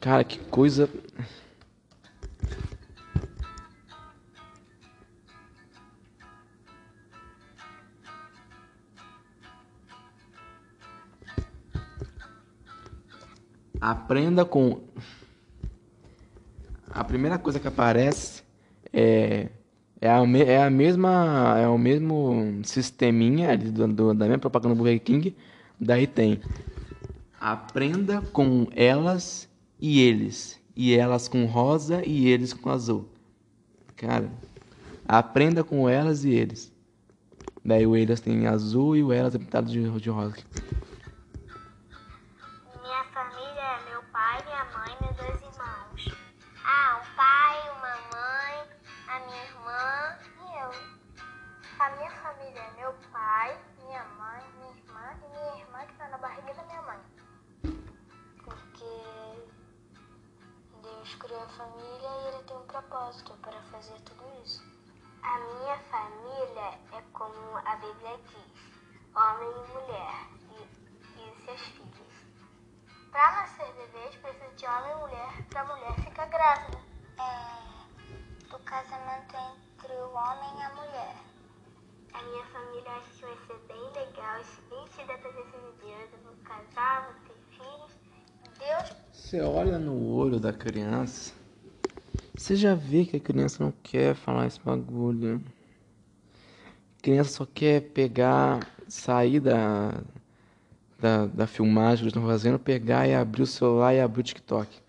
Cara, 0.06 0.22
que 0.22 0.38
coisa. 0.38 0.88
Aprenda 13.80 14.44
com. 14.44 14.80
A 16.88 17.02
primeira 17.02 17.36
coisa 17.36 17.58
que 17.58 17.66
aparece 17.66 18.44
é, 18.92 19.48
é, 20.00 20.08
a, 20.08 20.18
é 20.46 20.62
a 20.62 20.70
mesma. 20.70 21.58
É 21.58 21.66
o 21.66 21.76
mesmo 21.76 22.60
sisteminha 22.62 23.58
do, 23.58 23.88
do, 23.88 24.14
da 24.14 24.26
minha 24.26 24.38
propaganda 24.38 24.72
do 24.72 24.78
Burger 24.78 25.00
King. 25.00 25.36
Daí 25.80 26.06
tem. 26.06 26.40
Aprenda 27.40 28.22
com 28.32 28.68
elas 28.70 29.48
e 29.80 30.00
eles. 30.00 30.60
E 30.74 30.94
elas 30.94 31.26
com 31.28 31.46
rosa 31.46 32.02
e 32.06 32.28
eles 32.28 32.52
com 32.52 32.68
azul. 32.70 33.06
Cara, 33.96 34.30
aprenda 35.06 35.64
com 35.64 35.88
elas 35.88 36.24
e 36.24 36.30
eles. 36.30 36.72
Daí 37.64 37.86
o 37.86 37.96
eles 37.96 38.20
tem 38.20 38.46
azul 38.46 38.94
e 38.94 39.02
o 39.02 39.12
elas 39.12 39.34
é 39.34 39.38
pintado 39.38 39.70
de, 39.70 39.90
de 39.98 40.10
rosa. 40.10 40.36
Como 67.16 67.56
a 67.56 67.76
Bíblia 67.76 68.18
diz: 68.28 68.52
homem 69.14 69.48
e 69.48 69.72
mulher 69.72 70.28
e, 70.52 71.20
e 71.20 71.44
seus 71.44 71.60
filhos. 71.60 72.16
Para 73.10 73.32
nascer 73.32 73.72
bebês 73.72 74.14
precisa 74.16 74.50
de 74.54 74.66
homem 74.66 74.92
e 74.92 75.00
mulher 75.00 75.46
para 75.48 75.62
a 75.62 75.64
mulher 75.64 75.94
ficar 76.04 76.26
grávida. 76.26 76.78
É 77.18 78.50
do 78.50 78.58
casamento 78.60 79.34
entre 79.34 79.92
o 79.92 80.12
homem 80.12 80.58
e 80.58 80.62
a 80.62 80.74
mulher. 80.74 81.16
A 82.12 82.22
minha 82.22 82.44
família 82.46 82.92
acha 82.92 83.10
que 83.10 83.22
vai 83.22 83.36
ser 83.46 83.58
bem 83.66 83.82
legal, 83.92 84.40
bem 84.70 85.06
da 85.06 85.18
presença 85.18 85.58
de 85.58 85.72
Deus. 85.84 86.12
Eu 86.12 86.18
vou 86.24 86.36
casar, 86.44 87.06
vou 87.06 87.14
ter 87.26 87.36
filhos. 87.50 87.92
Deus. 88.58 88.96
Você 89.12 89.40
olha 89.40 89.78
no 89.78 90.14
olho 90.14 90.38
da 90.38 90.52
criança 90.52 91.34
você 92.36 92.54
já 92.54 92.74
vê 92.74 93.04
que 93.06 93.16
a 93.16 93.20
criança 93.20 93.64
não 93.64 93.72
quer 93.82 94.14
falar 94.14 94.46
esse 94.46 94.60
bagulho. 94.60 95.42
Criança 97.06 97.30
só 97.30 97.46
quer 97.46 97.82
pegar, 97.92 98.68
sair 98.88 99.38
da, 99.38 100.02
da, 100.98 101.26
da 101.26 101.46
filmagem 101.46 101.98
que 101.98 102.02
eles 102.02 102.12
estão 102.16 102.26
fazendo, 102.26 102.58
pegar 102.58 103.06
e 103.06 103.14
abrir 103.14 103.42
o 103.42 103.46
celular 103.46 103.94
e 103.94 104.00
abrir 104.00 104.22
o 104.22 104.24
TikTok. 104.24 104.82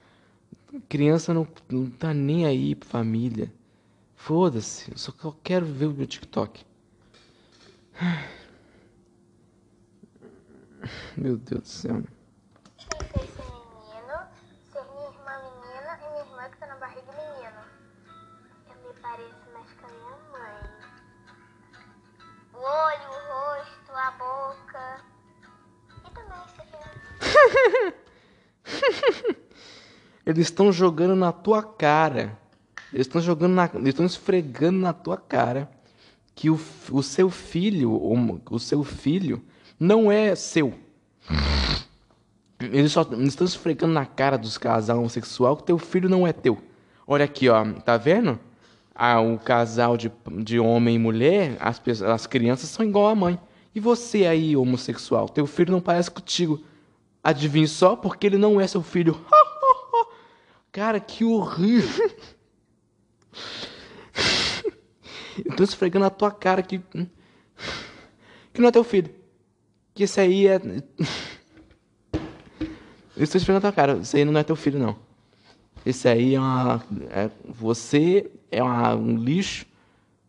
Criança 0.90 1.32
não, 1.32 1.48
não 1.70 1.88
tá 1.92 2.16
nem 2.16 2.48
aí 2.48 2.74
pra 2.74 2.90
família. 2.90 3.54
Foda-se, 4.16 4.90
eu 4.90 4.98
só 4.98 5.14
quero 5.44 5.68
ver 5.68 5.86
o 5.86 5.94
meu 5.94 6.08
TikTok. 6.08 6.66
Meu 11.16 11.38
Deus 11.38 11.62
do 11.62 11.68
céu. 11.68 12.04
Eles 30.28 30.48
estão 30.48 30.74
jogando 30.74 31.16
na 31.16 31.32
tua 31.32 31.64
cara. 31.64 32.38
Eles 32.92 33.08
estão 33.08 33.22
jogando 33.22 33.54
na, 33.54 33.70
eles 33.76 33.88
estão 33.88 34.06
esfregando 34.06 34.78
na 34.78 34.92
tua 34.92 35.16
cara 35.16 35.72
que 36.36 36.50
o, 36.50 36.60
o 36.92 37.02
seu 37.02 37.30
filho, 37.30 37.92
o, 37.92 38.42
o 38.52 38.60
seu 38.60 38.84
filho 38.84 39.42
não 39.80 40.12
é 40.12 40.36
seu. 40.36 40.74
Eles 42.60 42.92
só 42.92 43.08
eles 43.10 43.30
estão 43.30 43.48
esfregando 43.48 43.94
na 43.94 44.06
cara 44.06 44.38
dos 44.38 44.58
casal 44.58 45.00
homossexual 45.00 45.56
que 45.56 45.64
teu 45.64 45.78
filho 45.78 46.10
não 46.10 46.28
é 46.28 46.34
teu. 46.34 46.58
Olha 47.08 47.24
aqui, 47.24 47.48
ó, 47.48 47.64
tá 47.86 47.96
vendo? 47.96 48.38
Ah, 48.94 49.22
o 49.22 49.40
casal 49.40 49.96
de, 49.96 50.12
de 50.44 50.60
homem 50.60 50.96
e 50.96 51.00
mulher, 51.00 51.56
as, 51.62 51.82
as 52.02 52.28
crianças 52.28 52.70
são 52.70 52.86
igual 52.86 53.08
à 53.08 53.16
mãe. 53.16 53.40
E 53.74 53.80
você 53.80 54.26
aí, 54.26 54.58
homossexual, 54.58 55.30
teu 55.30 55.48
filho 55.48 55.72
não 55.72 55.80
parece 55.80 56.12
contigo. 56.12 56.62
Adivinhe 57.24 57.68
só 57.68 57.96
porque 57.96 58.28
ele 58.28 58.38
não 58.38 58.60
é 58.60 58.68
seu 58.68 58.84
filho. 58.84 59.18
Cara, 60.78 61.00
que 61.00 61.26
horrível. 61.26 62.12
Eu 65.44 65.56
tô 65.56 65.64
esfregando 65.64 66.04
na 66.04 66.12
tua 66.12 66.30
cara 66.30 66.62
que. 66.62 66.78
Que 68.54 68.62
não 68.62 68.68
é 68.68 68.72
teu 68.72 68.84
filho. 68.84 69.10
Que 69.96 70.04
esse 70.04 70.20
aí 70.20 70.46
é. 70.46 70.62
Eu 73.16 73.24
estou 73.24 73.40
esfregando 73.40 73.66
na 73.66 73.72
tua 73.72 73.76
cara. 73.76 73.98
Esse 73.98 74.18
aí 74.18 74.24
não 74.24 74.40
é 74.40 74.44
teu 74.44 74.56
filho, 74.56 74.78
não. 74.78 74.96
Esse 75.84 76.08
aí 76.08 76.36
é 76.36 76.40
uma. 76.40 76.86
É, 77.10 77.32
você 77.44 78.30
é 78.52 78.62
uma, 78.62 78.94
um 78.94 79.18
lixo. 79.18 79.66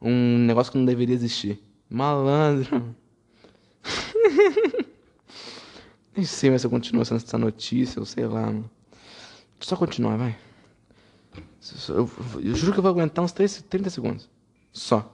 Um 0.01 0.39
negócio 0.39 0.73
que 0.73 0.79
não 0.79 0.87
deveria 0.87 1.15
existir. 1.15 1.63
Malandro. 1.91 2.97
Nem 6.17 6.25
sei 6.25 6.59
se 6.59 6.67
eu 6.67 6.71
continuo 6.71 7.03
essa 7.03 7.37
notícia 7.37 8.01
ou 8.01 8.07
sei 8.07 8.27
lá. 8.27 8.47
Mano. 8.47 8.78
Só 9.61 9.77
continuar, 9.77 10.17
vai. 10.17 10.39
Eu, 11.89 12.11
eu, 12.43 12.55
juro 12.55 12.73
que 12.73 12.79
eu 12.79 12.83
vou 12.83 12.91
aguentar 12.91 13.25
uns 13.25 13.33
30, 13.33 13.63
30 13.69 13.91
segundos. 13.91 14.29
Só. 14.73 15.11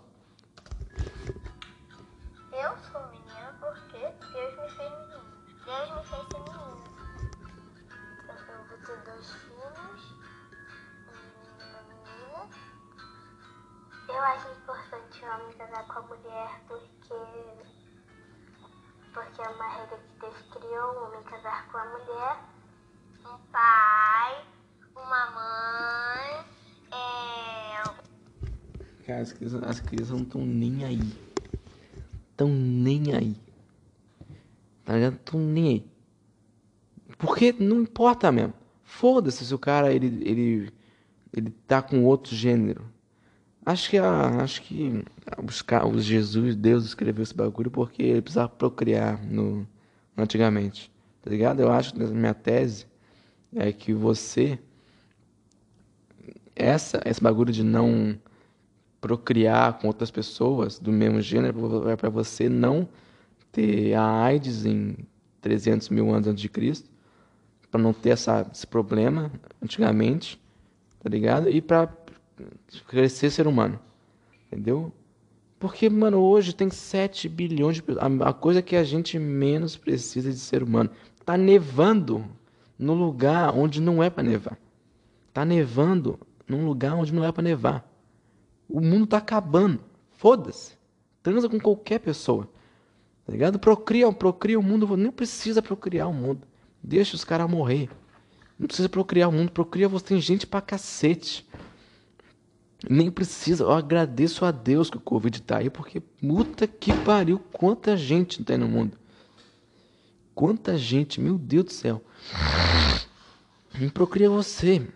Eu 2.53 2.76
sou 2.92 3.07
menina 3.09 3.57
porque 3.61 3.99
Deus 3.99 4.53
me 4.61 4.68
fez 4.70 4.90
menina. 4.90 5.24
Deus 5.64 5.90
me 5.90 6.05
fez 6.05 6.28
menina. 6.32 6.64
Eu, 8.86 9.05
dois 9.05 9.32
filhos, 9.32 10.03
um 11.09 11.14
menino 11.16 11.59
e 11.59 11.64
uma 11.64 11.82
menina. 11.88 12.40
Eu 14.09 14.22
acho 14.22 14.49
importante 14.49 15.24
o 15.24 15.28
homem 15.28 15.53
casar 15.57 15.86
com 15.86 15.99
a 15.99 16.03
mulher 16.03 16.61
porque 16.68 17.14
porque 19.14 19.42
é 19.42 19.49
uma 19.49 19.68
regra 19.68 19.97
que 19.97 20.20
Deus 20.20 20.36
criou, 20.51 20.92
o 20.92 21.05
homem 21.07 21.22
casar 21.22 21.68
com 21.68 21.78
a 21.78 21.84
mulher, 21.84 22.36
um 23.24 23.38
pai, 23.53 24.45
uma 24.97 25.30
mãe, 25.30 26.45
é... 26.90 27.82
Cara, 29.07 29.20
as 29.20 29.32
crianças, 29.32 29.62
as 29.62 29.80
crianças 29.80 30.11
não 30.11 30.22
estão 30.22 30.46
nem 30.46 30.84
aí. 30.84 31.00
Estão 32.30 32.48
nem 32.48 33.14
aí. 33.14 33.36
Tá 34.84 34.94
ligado? 34.94 35.14
Estão 35.16 35.40
nem 35.40 35.68
aí. 35.68 35.86
Porque 37.18 37.55
não 37.59 37.82
importa 37.82 38.32
mesmo. 38.32 38.55
Foda-se 38.82 39.44
se 39.44 39.55
o 39.55 39.59
cara 39.59 39.92
ele, 39.92 40.07
ele, 40.24 40.72
ele 41.32 41.50
tá 41.66 41.82
com 41.82 42.05
outro 42.05 42.34
gênero. 42.34 42.84
Acho 43.64 43.88
que, 43.88 43.98
acho 43.98 44.62
que 44.62 45.05
buscar 45.42 45.86
os 45.86 46.05
Jesus, 46.05 46.55
Deus 46.55 46.84
escreveu 46.84 47.22
esse 47.22 47.34
bagulho 47.34 47.70
porque 47.70 48.02
ele 48.02 48.22
precisava 48.22 48.48
procriar 48.50 49.24
no, 49.24 49.66
antigamente. 50.16 50.92
Tá 51.22 51.30
ligado? 51.30 51.61
Eu 51.61 51.70
acho 51.70 51.94
que 51.94 52.02
a 52.02 52.07
minha 52.07 52.34
tese 52.34 52.86
é 53.55 53.72
que 53.72 53.94
você 53.94 54.59
essa 56.55 57.00
esse 57.07 57.22
bagulho 57.22 57.52
de 57.52 57.64
não 57.64 58.18
procriar 59.05 59.74
com 59.74 59.86
outras 59.86 60.11
pessoas 60.11 60.78
do 60.78 60.90
mesmo 60.90 61.20
gênero 61.20 61.90
é 61.90 61.94
para 61.94 62.09
você 62.09 62.48
não 62.48 62.88
ter 63.52 63.92
a 63.92 64.22
AIDS 64.22 64.64
em 64.64 64.96
300 65.42 65.90
mil 65.90 66.11
anos 66.11 66.26
antes 66.26 66.40
de 66.40 66.48
Cristo, 66.48 66.88
para 67.70 67.82
não 67.82 67.92
ter 67.92 68.11
essa, 68.11 68.48
esse 68.50 68.66
problema 68.66 69.30
antigamente, 69.62 70.40
tá 71.02 71.11
ligado? 71.11 71.50
E 71.50 71.61
para 71.61 71.92
crescer 72.88 73.28
ser 73.28 73.46
humano. 73.46 73.78
Entendeu? 74.46 74.90
Porque, 75.59 75.90
mano, 75.90 76.20
hoje 76.20 76.55
tem 76.55 76.70
7 76.70 77.28
bilhões 77.28 77.76
de 77.76 77.82
pessoas. 77.82 78.22
A, 78.22 78.32
coisa 78.32 78.62
que 78.62 78.74
a 78.74 78.84
gente 78.84 79.18
menos 79.18 79.76
precisa 79.76 80.30
de 80.30 80.38
ser 80.38 80.62
humano. 80.62 80.88
Tá 81.26 81.36
nevando 81.36 82.24
no 82.78 82.94
lugar 82.94 83.55
onde 83.55 83.82
não 83.82 84.02
é 84.02 84.09
para 84.09 84.22
nevar. 84.22 84.59
Tá 85.30 85.44
nevando 85.44 86.18
num 86.48 86.64
lugar 86.64 86.94
onde 86.94 87.12
não 87.12 87.22
é 87.22 87.30
para 87.30 87.42
nevar. 87.42 87.93
O 88.68 88.80
mundo 88.80 89.06
tá 89.06 89.18
acabando. 89.18 89.80
Foda-se. 90.12 90.74
Transa 91.22 91.48
com 91.48 91.58
qualquer 91.58 92.00
pessoa. 92.00 92.48
Tá 93.26 93.32
ligado? 93.32 93.58
Procria, 93.58 94.10
procria 94.12 94.58
o 94.58 94.62
mundo. 94.62 94.96
Nem 94.96 95.10
precisa 95.10 95.62
procriar 95.62 96.08
o 96.08 96.14
mundo. 96.14 96.46
Deixa 96.82 97.16
os 97.16 97.24
caras 97.24 97.50
morrer. 97.50 97.88
Não 98.58 98.66
precisa 98.66 98.88
procriar 98.88 99.28
o 99.28 99.32
mundo. 99.32 99.50
Procria 99.50 99.88
você. 99.88 100.04
Tem 100.06 100.20
gente 100.20 100.46
pra 100.46 100.60
cacete. 100.60 101.46
Nem 102.88 103.10
precisa. 103.10 103.64
Eu 103.64 103.72
agradeço 103.72 104.44
a 104.44 104.50
Deus 104.50 104.90
que 104.90 104.96
o 104.96 105.00
Covid 105.00 105.40
tá 105.42 105.58
aí, 105.58 105.70
porque 105.70 106.00
puta 106.00 106.66
que 106.66 106.92
pariu, 107.04 107.38
quanta 107.52 107.96
gente 107.96 108.44
tem 108.44 108.58
no 108.58 108.68
mundo. 108.68 108.98
Quanta 110.34 110.76
gente, 110.76 111.20
meu 111.20 111.38
Deus 111.38 111.64
do 111.64 111.72
céu. 111.72 112.04
Procria 113.92 114.28
você. 114.28 114.86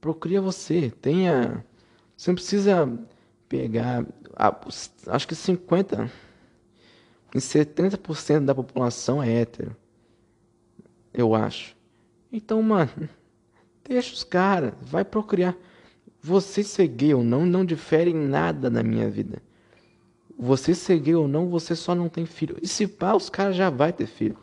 Procria 0.00 0.40
você. 0.40 0.90
Tenha. 0.90 1.64
Você 2.16 2.30
não 2.30 2.34
precisa 2.34 2.98
pegar. 3.48 4.06
Acho 5.06 5.28
que 5.28 5.34
50 5.34 6.10
e 7.34 7.38
70% 7.38 8.44
da 8.44 8.54
população 8.54 9.22
é 9.22 9.30
hétero. 9.40 9.76
Eu 11.12 11.34
acho. 11.34 11.76
Então, 12.32 12.62
mano, 12.62 13.08
deixa 13.86 14.14
os 14.14 14.24
caras. 14.24 14.72
Vai 14.80 15.04
procriar. 15.04 15.56
Você 16.22 16.62
ser 16.62 16.88
gay 16.88 17.14
ou 17.14 17.22
não 17.22 17.46
não 17.46 17.64
difere 17.64 18.10
em 18.10 18.26
nada 18.26 18.68
na 18.68 18.82
minha 18.82 19.08
vida. 19.08 19.40
Você 20.38 20.74
ser 20.74 20.98
gay 20.98 21.14
ou 21.14 21.28
não, 21.28 21.48
você 21.48 21.74
só 21.74 21.94
não 21.94 22.08
tem 22.08 22.26
filho. 22.26 22.58
E 22.60 22.66
se 22.66 22.86
pá, 22.86 23.14
os 23.14 23.30
caras 23.30 23.56
já 23.56 23.70
vai 23.70 23.92
ter 23.92 24.06
filho. 24.06 24.36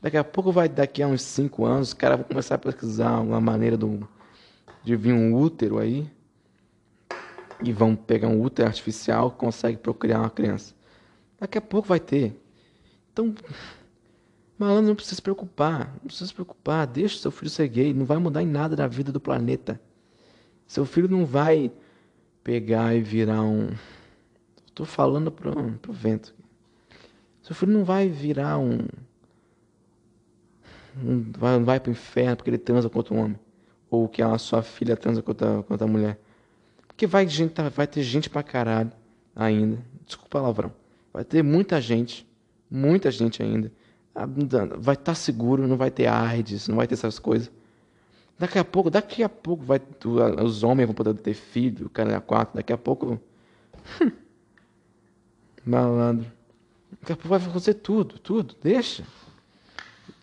Daqui 0.00 0.16
a 0.16 0.24
pouco 0.24 0.52
vai, 0.52 0.68
daqui 0.68 1.02
a 1.02 1.08
uns 1.08 1.22
5 1.22 1.64
anos, 1.64 1.88
os 1.88 1.94
caras 1.94 2.18
vão 2.18 2.28
começar 2.28 2.54
a 2.54 2.58
pesquisar 2.58 3.20
uma 3.20 3.40
maneira 3.40 3.76
do, 3.76 4.06
de 4.84 4.94
vir 4.94 5.12
um 5.12 5.34
útero 5.34 5.78
aí. 5.78 6.08
E 7.62 7.72
vão 7.72 7.96
pegar 7.96 8.28
um 8.28 8.40
útero 8.40 8.68
artificial 8.68 9.30
consegue 9.30 9.76
procriar 9.76 10.20
uma 10.20 10.30
criança. 10.30 10.74
Daqui 11.40 11.58
a 11.58 11.60
pouco 11.60 11.88
vai 11.88 12.00
ter. 12.00 12.40
Então, 13.12 13.34
malandro, 14.58 14.88
não 14.88 14.94
precisa 14.94 15.16
se 15.16 15.22
preocupar. 15.22 15.92
Não 15.94 16.06
precisa 16.06 16.26
se 16.26 16.34
preocupar. 16.34 16.86
Deixa 16.86 17.18
seu 17.18 17.30
filho 17.30 17.50
ser 17.50 17.68
gay. 17.68 17.92
Não 17.92 18.04
vai 18.04 18.18
mudar 18.18 18.42
em 18.42 18.46
nada 18.46 18.76
na 18.76 18.86
vida 18.86 19.10
do 19.12 19.20
planeta. 19.20 19.80
Seu 20.66 20.84
filho 20.84 21.08
não 21.08 21.24
vai 21.24 21.72
pegar 22.44 22.94
e 22.94 23.00
virar 23.00 23.42
um. 23.42 23.70
Estou 24.66 24.86
falando 24.86 25.30
pro, 25.30 25.72
pro 25.74 25.92
vento. 25.92 26.34
Seu 27.42 27.54
filho 27.56 27.72
não 27.72 27.84
vai 27.84 28.08
virar 28.08 28.58
um. 28.58 28.86
Não 30.94 31.32
vai, 31.38 31.58
vai 31.60 31.80
pro 31.80 31.90
inferno 31.90 32.36
porque 32.36 32.50
ele 32.50 32.58
transa 32.58 32.90
contra 32.90 33.14
um 33.14 33.18
homem. 33.18 33.38
Ou 33.90 34.08
que 34.08 34.22
a 34.22 34.36
sua 34.38 34.62
filha 34.62 34.96
transa 34.96 35.22
contra, 35.22 35.62
contra 35.62 35.86
a 35.86 35.90
mulher. 35.90 36.20
Porque 36.98 37.06
vai, 37.06 37.28
gente, 37.28 37.54
vai 37.76 37.86
ter 37.86 38.02
gente 38.02 38.28
pra 38.28 38.42
caralho 38.42 38.90
ainda. 39.36 39.78
Desculpa 40.04 40.26
o 40.26 40.30
palavrão. 40.30 40.72
Vai 41.12 41.22
ter 41.22 41.44
muita 41.44 41.80
gente. 41.80 42.26
Muita 42.68 43.08
gente 43.08 43.40
ainda. 43.40 43.70
Vai 44.80 44.94
estar 44.94 45.12
tá 45.12 45.14
seguro, 45.14 45.68
não 45.68 45.76
vai 45.76 45.92
ter 45.92 46.08
AIDS, 46.08 46.66
não 46.66 46.74
vai 46.74 46.88
ter 46.88 46.94
essas 46.94 47.20
coisas. 47.20 47.52
Daqui 48.36 48.58
a 48.58 48.64
pouco, 48.64 48.90
daqui 48.90 49.22
a 49.22 49.28
pouco 49.28 49.62
vai, 49.62 49.80
os 50.44 50.64
homens 50.64 50.86
vão 50.86 50.94
poder 50.94 51.14
ter 51.14 51.34
filho, 51.34 51.86
o 51.86 51.88
cara 51.88 52.12
é 52.12 52.18
quatro, 52.18 52.56
daqui 52.56 52.72
a 52.72 52.78
pouco. 52.78 53.20
Malandro. 55.64 56.26
Daqui 57.00 57.12
a 57.12 57.16
pouco 57.16 57.28
vai 57.28 57.38
acontecer 57.40 57.74
tudo, 57.74 58.18
tudo, 58.18 58.56
deixa. 58.60 59.04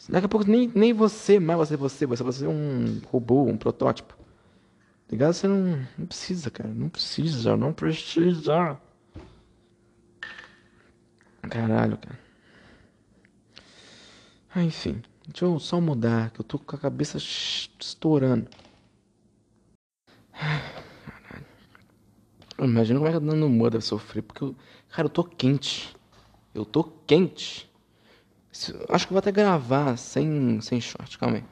Daqui 0.10 0.26
a 0.26 0.30
pouco 0.30 0.46
nem, 0.46 0.70
nem 0.76 0.92
você 0.92 1.40
mais 1.40 1.58
vai 1.58 1.68
ser 1.68 1.78
você, 1.78 2.06
vai 2.06 2.34
ser 2.34 2.48
um 2.48 3.00
robô, 3.10 3.44
um 3.44 3.56
protótipo. 3.56 4.25
Ligado? 5.10 5.34
Você 5.34 5.48
não, 5.48 5.88
não 5.98 6.06
precisa, 6.08 6.50
cara. 6.50 6.70
Não 6.70 6.90
precisa, 6.90 7.56
não 7.56 7.74
precisa. 7.74 8.80
Caralho, 11.50 11.98
cara. 11.98 12.20
Ah, 14.54 14.64
enfim. 14.64 15.02
Deixa 15.28 15.46
eu 15.46 15.60
só 15.60 15.82
mudar, 15.82 16.32
que 16.32 16.40
eu 16.40 16.46
tô 16.46 16.58
com 16.58 16.76
a 16.76 16.80
cabeça 16.80 17.18
estourando. 17.18 18.48
Imagina 22.58 23.00
como 23.00 23.08
é 23.08 23.12
que 23.12 23.18
a 23.18 23.20
dona 23.20 23.48
Moa 23.48 23.70
deve 23.70 23.84
sofrer, 23.84 24.22
porque 24.22 24.44
eu, 24.44 24.56
cara, 24.90 25.08
eu 25.08 25.10
tô 25.10 25.24
quente. 25.24 25.96
Eu 26.54 26.64
tô 26.64 26.84
quente. 26.84 27.70
Acho 28.90 29.08
que 29.08 29.14
vou 29.14 29.20
até 29.20 29.32
gravar 29.32 29.98
sem, 29.98 30.62
sem 30.62 30.80
short, 30.80 31.18
calma 31.18 31.38
aí. 31.38 31.44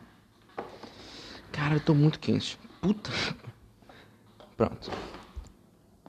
Cara, 1.51 1.75
eu 1.75 1.81
tô 1.81 1.93
muito 1.93 2.19
quente. 2.19 2.57
Puta. 2.81 3.11
Pronto. 4.55 4.91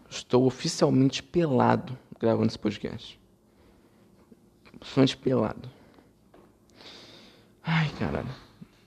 Estou 0.08 0.46
oficialmente 0.46 1.22
pelado 1.22 1.98
gravando 2.20 2.48
esse 2.48 2.58
podcast. 2.58 3.20
Oficialmente 4.80 5.16
pelado. 5.16 5.70
Ai, 7.62 7.90
caralho. 7.98 8.28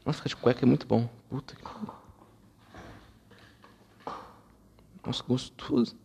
Nossa, 0.05 0.17
ficar 0.19 0.29
de 0.29 0.35
cueca 0.35 0.65
é 0.65 0.67
muito 0.67 0.85
bom. 0.85 1.09
Puta 1.29 1.55
que. 1.55 1.63
Nossa, 5.05 5.23
gostoso. 5.23 5.97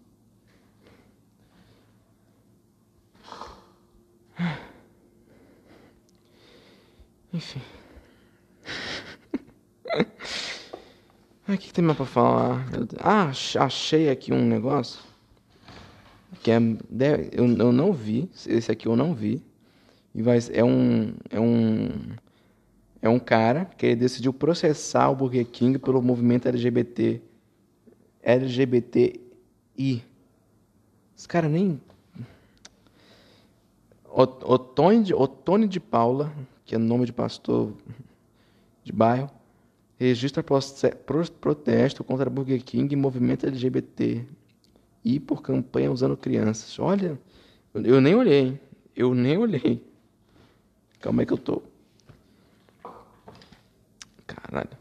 Enfim. 7.32 7.62
O 11.48 11.56
que, 11.58 11.72
tem 11.72 11.84
mais 11.84 11.96
pra 11.96 12.06
falar? 12.06 12.64
Ah, 13.00 13.32
achei 13.64 14.08
aqui 14.08 14.32
um 14.32 14.46
negócio. 14.46 15.00
Que 16.40 16.52
é. 16.52 16.58
Eu, 17.32 17.46
eu 17.56 17.72
não 17.72 17.92
vi. 17.92 18.30
Esse 18.46 18.70
aqui 18.70 18.86
eu 18.86 18.94
não 18.94 19.12
vi. 19.12 19.42
E 20.14 20.22
vai, 20.22 20.38
é 20.52 20.62
um. 20.62 21.12
É 21.28 21.40
um. 21.40 21.88
É 23.00 23.08
um 23.08 23.18
cara 23.18 23.64
que 23.64 23.96
decidiu 23.96 24.32
processar 24.32 25.10
o 25.10 25.16
Burger 25.16 25.44
King 25.44 25.80
pelo 25.80 26.00
movimento 26.00 26.46
LGBT. 26.46 27.20
LGBTI. 28.22 30.04
Esse 31.16 31.26
cara 31.26 31.48
nem. 31.48 31.80
Otônio 34.08 35.02
de, 35.02 35.12
Otônio 35.12 35.66
de 35.66 35.80
Paula, 35.80 36.32
que 36.64 36.76
é 36.76 36.78
nome 36.78 37.04
de 37.04 37.12
pastor 37.12 37.72
de 38.84 38.92
bairro 38.92 39.28
registra 40.02 40.42
protesto 40.42 42.02
contra 42.02 42.28
Burger 42.28 42.62
King 42.64 42.92
e 42.92 42.96
movimento 42.96 43.46
LGBT 43.46 44.26
e 45.04 45.20
por 45.20 45.42
campanha 45.42 45.92
usando 45.92 46.16
crianças. 46.16 46.78
Olha, 46.78 47.18
eu 47.74 48.00
nem 48.00 48.14
olhei, 48.14 48.60
eu 48.96 49.14
nem 49.14 49.38
olhei. 49.38 49.84
Calma 51.00 51.22
aí 51.22 51.26
que 51.26 51.32
eu 51.32 51.38
tô. 51.38 51.62
Caralho. 54.26 54.76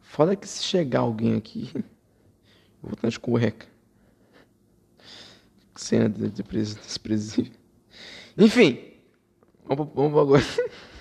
Foda 0.00 0.36
que 0.36 0.46
se 0.46 0.62
chegar 0.62 1.00
alguém 1.00 1.36
aqui, 1.36 1.70
eu 1.74 1.82
vou 2.82 2.92
estar 2.92 3.08
de 3.08 3.18
cueca. 3.18 3.66
Cena 5.74 6.08
desprezível. 6.08 7.52
Enfim, 8.36 8.92
vamos, 9.66 9.88
vamos 9.94 10.20
agora. 10.20 10.42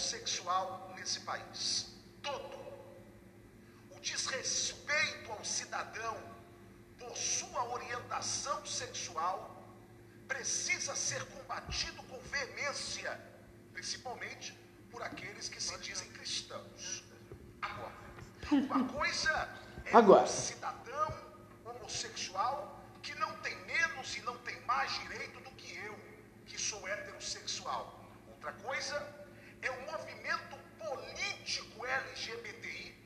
homossexual 0.00 0.92
nesse 0.96 1.20
país. 1.20 1.92
Todo. 2.22 2.58
O 3.90 4.00
desrespeito 4.00 5.30
ao 5.30 5.44
cidadão 5.44 6.16
por 6.98 7.16
sua 7.16 7.64
orientação 7.72 8.64
sexual 8.64 9.38
precisa 10.26 10.94
ser 10.94 11.24
combatido 11.26 12.02
com 12.04 12.18
veemência, 12.20 13.18
principalmente 13.72 14.52
por 14.90 15.02
aqueles 15.02 15.48
que 15.48 15.62
se 15.62 15.76
dizem 15.78 16.08
cristãos. 16.10 17.04
Agora, 17.60 17.94
uma 18.52 18.84
coisa 18.88 19.32
é 19.79 19.79
Agora. 19.92 20.22
um 20.22 20.26
cidadão 20.26 21.14
homossexual 21.64 22.80
que 23.02 23.14
não 23.16 23.32
tem 23.38 23.56
menos 23.64 24.16
e 24.16 24.20
não 24.22 24.36
tem 24.38 24.60
mais 24.62 24.92
direito 25.00 25.40
do 25.40 25.50
que 25.52 25.76
eu, 25.76 25.98
que 26.46 26.58
sou 26.58 26.86
heterossexual. 26.88 27.98
Outra 28.28 28.52
coisa 28.52 29.20
é 29.62 29.70
um 29.70 29.92
movimento 29.92 30.56
político 30.78 31.84
LGBTI 31.84 32.96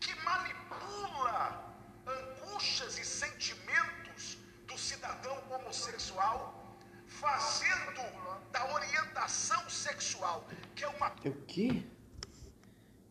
que 0.00 0.14
manipula 0.24 1.74
angústias 2.06 2.98
e 2.98 3.04
sentimentos 3.04 4.38
do 4.66 4.78
cidadão 4.78 5.36
homossexual, 5.50 6.76
fazendo 7.06 8.02
da 8.50 8.72
orientação 8.72 9.68
sexual, 9.68 10.48
que 10.74 10.84
é 10.84 10.88
uma. 10.88 11.14
É 11.24 11.28
o 11.28 11.42
quê? 11.46 11.84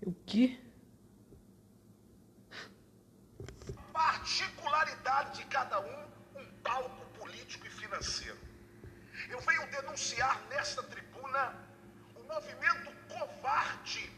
É 0.05 0.09
o 0.09 0.13
quê? 0.25 0.59
Particularidade 3.91 5.39
de 5.39 5.45
cada 5.45 5.79
um, 5.79 6.39
um 6.39 6.45
palco 6.63 7.05
político 7.19 7.67
e 7.67 7.69
financeiro. 7.69 8.37
Eu 9.29 9.39
venho 9.41 9.69
denunciar 9.71 10.41
nesta 10.49 10.83
tribuna 10.83 11.71
movimento 12.33 12.91
covarde, 13.09 14.09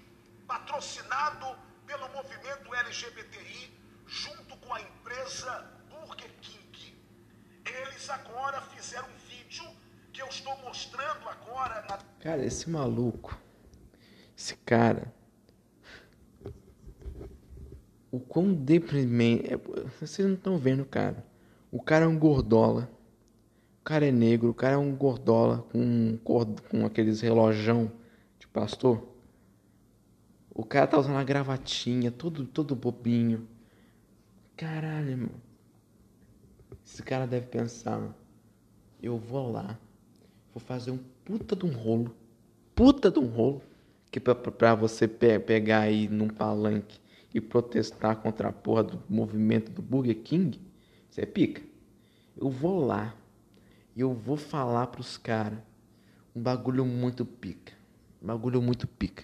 patrocinado 0.47 1.57
pelo 1.87 2.07
movimento 2.09 2.73
LGBTI, 2.73 3.73
junto 4.05 4.55
com 4.57 4.73
a 4.73 4.81
empresa 4.81 5.51
Burger 5.89 6.31
King. 6.41 6.95
Eles 7.65 8.09
agora 8.09 8.61
fizeram 8.61 9.09
um 9.09 9.17
vídeo 9.27 9.65
que 10.11 10.21
eu 10.21 10.27
estou 10.27 10.55
mostrando 10.59 11.27
agora 11.27 11.83
na. 11.89 11.97
Cara, 12.33 12.47
esse 12.47 12.67
maluco, 12.67 13.39
esse 14.35 14.55
cara, 14.55 15.13
o 18.11 18.19
quão 18.19 18.51
deprimente. 18.51 19.53
É, 19.53 19.57
vocês 19.99 20.27
não 20.27 20.33
estão 20.33 20.57
vendo, 20.57 20.83
cara. 20.83 21.23
O 21.71 21.79
cara 21.79 22.05
é 22.05 22.07
um 22.07 22.17
gordola. 22.17 22.89
O 23.81 23.83
cara 23.83 24.07
é 24.07 24.11
negro, 24.11 24.49
o 24.49 24.53
cara 24.53 24.73
é 24.73 24.77
um 24.77 24.95
gordola 24.95 25.59
com, 25.71 26.17
com 26.23 26.85
aqueles 26.87 27.21
relojão 27.21 27.91
pastor, 28.51 29.03
o 30.49 30.63
cara 30.63 30.85
tá 30.85 30.99
usando 30.99 31.13
uma 31.13 31.23
gravatinha, 31.23 32.11
todo, 32.11 32.45
todo 32.45 32.75
bobinho. 32.75 33.47
Caralho, 34.55 35.09
irmão. 35.09 35.31
Esse 36.85 37.01
cara 37.01 37.25
deve 37.25 37.47
pensar, 37.47 38.15
eu 39.01 39.17
vou 39.17 39.51
lá, 39.51 39.79
vou 40.53 40.61
fazer 40.61 40.91
um 40.91 40.99
puta 41.25 41.55
de 41.55 41.65
um 41.65 41.71
rolo, 41.71 42.15
puta 42.75 43.09
de 43.11 43.19
um 43.19 43.27
rolo, 43.27 43.61
que 44.11 44.19
pra 44.19 44.75
você 44.75 45.07
pe 45.07 45.39
pegar 45.39 45.81
aí 45.81 46.07
num 46.07 46.27
palanque 46.27 46.99
e 47.33 47.41
protestar 47.41 48.17
contra 48.17 48.49
a 48.49 48.53
porra 48.53 48.83
do 48.83 49.03
movimento 49.09 49.71
do 49.71 49.81
Burger 49.81 50.21
King, 50.21 50.59
você 51.09 51.21
é 51.21 51.25
pica. 51.25 51.61
Eu 52.37 52.49
vou 52.49 52.85
lá 52.85 53.15
e 53.95 54.01
eu 54.01 54.13
vou 54.13 54.37
falar 54.37 54.87
pros 54.87 55.17
caras 55.17 55.59
um 56.35 56.41
bagulho 56.41 56.85
muito 56.85 57.25
pica 57.25 57.73
bagulho 58.23 58.61
muito 58.61 58.87
pica. 58.87 59.23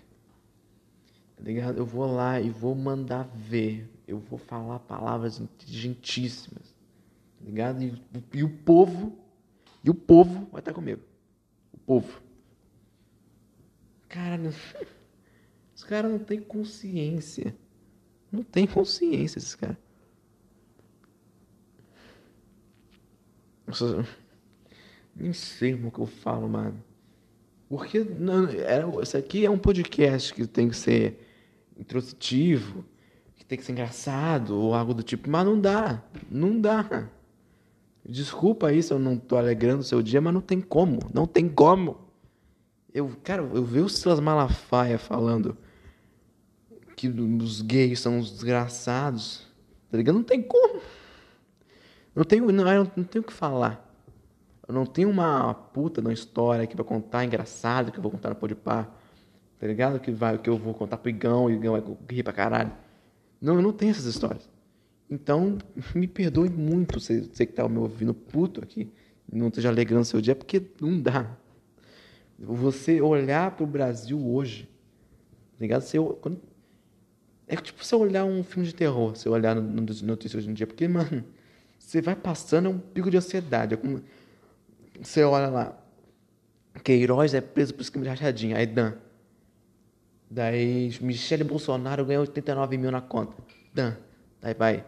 Tá 1.37 1.43
ligado? 1.43 1.77
Eu 1.77 1.85
vou 1.85 2.05
lá 2.05 2.39
e 2.39 2.49
vou 2.49 2.75
mandar 2.75 3.23
ver. 3.33 3.89
Eu 4.05 4.19
vou 4.19 4.37
falar 4.37 4.79
palavras 4.79 5.39
inteligentíssimas. 5.39 6.75
Tá 7.39 7.45
ligado? 7.45 7.81
E, 7.81 8.01
e 8.33 8.43
o 8.43 8.49
povo, 8.49 9.17
e 9.83 9.89
o 9.89 9.93
povo 9.93 10.49
vai 10.51 10.59
estar 10.59 10.73
comigo. 10.73 11.01
O 11.71 11.77
povo. 11.77 12.21
Cara, 14.09 14.41
os 15.75 15.83
caras 15.83 16.11
não 16.11 16.19
têm 16.19 16.41
consciência. 16.41 17.55
Não 18.31 18.43
tem 18.43 18.67
consciência 18.67 19.37
esses 19.37 19.55
caras. 19.55 19.77
Nem 25.15 25.31
sei 25.31 25.73
o 25.73 25.91
que 25.91 25.99
eu 25.99 26.05
falo, 26.05 26.49
mano. 26.49 26.83
Porque 27.67 27.99
não, 27.99 28.47
é, 28.47 28.83
isso 29.01 29.15
aqui 29.15 29.45
é 29.45 29.49
um 29.49 29.57
podcast 29.57 30.33
que 30.33 30.47
tem 30.47 30.69
que 30.69 30.75
ser 30.75 31.19
introspectivo, 31.77 32.83
que 33.35 33.45
tem 33.45 33.57
que 33.57 33.63
ser 33.63 33.73
engraçado 33.73 34.57
ou 34.57 34.73
algo 34.73 34.93
do 34.93 35.03
tipo, 35.03 35.29
mas 35.29 35.45
não 35.45 35.59
dá, 35.59 36.03
não 36.29 36.59
dá. 36.59 37.07
Desculpa 38.03 38.69
aí 38.69 38.81
se 38.81 38.91
eu 38.91 38.97
não 38.97 39.17
tô 39.17 39.37
alegrando 39.37 39.81
o 39.81 39.83
seu 39.83 40.01
dia, 40.01 40.19
mas 40.19 40.33
não 40.33 40.41
tem 40.41 40.59
como, 40.59 40.99
não 41.13 41.27
tem 41.27 41.47
como. 41.47 42.08
Eu, 42.93 43.11
cara, 43.23 43.41
eu 43.41 43.63
vi 43.63 43.79
o 43.79 43.89
Silas 43.89 44.19
Malafaia 44.19 44.97
falando 44.97 45.57
que 46.95 47.07
os 47.07 47.61
gays 47.61 47.99
são 47.99 48.19
os 48.19 48.31
desgraçados, 48.31 49.47
tá 49.89 49.97
ligado? 49.97 50.15
Não 50.15 50.23
tem 50.23 50.41
como. 50.41 50.81
Não 52.15 52.23
tenho, 52.23 52.51
não, 52.51 52.65
não, 52.65 52.91
não 52.95 53.03
tenho 53.03 53.23
o 53.23 53.25
que 53.27 53.33
falar. 53.33 53.85
Eu 54.67 54.73
não 54.73 54.85
tenho 54.85 55.09
uma 55.09 55.53
puta 55.53 56.01
uma 56.01 56.13
história 56.13 56.67
que 56.67 56.75
vai 56.75 56.85
contar 56.85 57.23
engraçado, 57.23 57.91
que 57.91 57.97
eu 57.97 58.03
vou 58.03 58.11
contar 58.11 58.29
no 58.29 58.35
Podpah, 58.35 58.87
tá 59.59 59.67
ligado? 59.67 59.99
Que, 59.99 60.11
vai, 60.11 60.37
que 60.37 60.49
eu 60.49 60.57
vou 60.57 60.73
contar 60.73 60.97
pro 60.97 61.09
Igão 61.09 61.49
e 61.49 61.53
o 61.53 61.57
Igão 61.57 61.73
vai 61.73 61.97
rir 62.09 62.23
pra 62.23 62.33
caralho. 62.33 62.71
Não, 63.41 63.55
eu 63.55 63.61
não 63.61 63.71
tenho 63.71 63.91
essas 63.91 64.05
histórias. 64.05 64.49
Então, 65.09 65.57
me 65.95 66.07
perdoe 66.07 66.49
muito 66.49 66.99
você, 66.99 67.21
você 67.21 67.45
que 67.45 67.53
tá 67.53 67.67
me 67.67 67.77
ouvindo 67.77 68.13
puto 68.13 68.61
aqui, 68.61 68.91
não 69.31 69.47
esteja 69.47 69.69
alegrando 69.69 70.05
seu 70.05 70.21
dia, 70.21 70.35
porque 70.35 70.61
não 70.81 70.99
dá. 70.99 71.35
Você 72.41 73.01
olhar 73.01 73.51
pro 73.51 73.65
Brasil 73.67 74.19
hoje, 74.25 74.69
ligado? 75.59 75.81
Você, 75.81 75.97
quando, 76.21 76.39
é 77.47 77.55
tipo 77.55 77.83
você 77.83 77.95
olhar 77.95 78.23
um 78.23 78.43
filme 78.43 78.65
de 78.65 78.73
terror, 78.73 79.15
você 79.15 79.27
olhar 79.27 79.55
no, 79.55 79.61
no, 79.61 79.81
notícias 80.03 80.43
hoje 80.43 80.49
em 80.49 80.53
dia, 80.53 80.65
porque, 80.65 80.87
mano, 80.87 81.23
você 81.77 82.01
vai 82.01 82.15
passando, 82.15 82.67
é 82.67 82.69
um 82.69 82.79
pico 82.79 83.11
de 83.11 83.17
ansiedade. 83.17 83.73
É 83.73 83.77
como, 83.77 84.01
você 85.01 85.23
olha 85.23 85.47
lá, 85.47 85.77
Queiroz 86.83 87.33
é 87.33 87.41
preso 87.41 87.73
por 87.73 87.81
esquema 87.81 88.03
de 88.03 88.09
rachadinha, 88.09 88.57
aí 88.57 88.65
Dan. 88.65 88.93
Daí 90.29 90.95
Michele 91.01 91.43
Bolsonaro 91.43 92.05
ganhou 92.05 92.21
89 92.21 92.77
mil 92.77 92.91
na 92.91 93.01
conta. 93.01 93.35
Dan. 93.73 93.95
Daí 94.39 94.53
vai. 94.53 94.85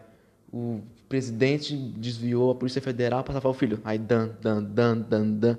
O 0.52 0.80
presidente 1.08 1.76
desviou 1.76 2.52
a 2.52 2.54
Polícia 2.54 2.80
Federal 2.80 3.24
para 3.24 3.32
salvar 3.34 3.50
o 3.50 3.54
filho. 3.54 3.80
Aí 3.84 3.98
Dan, 3.98 4.30
Dan, 4.40 4.62
Dan, 4.62 4.98
Dan, 5.00 5.32
Dan. 5.32 5.58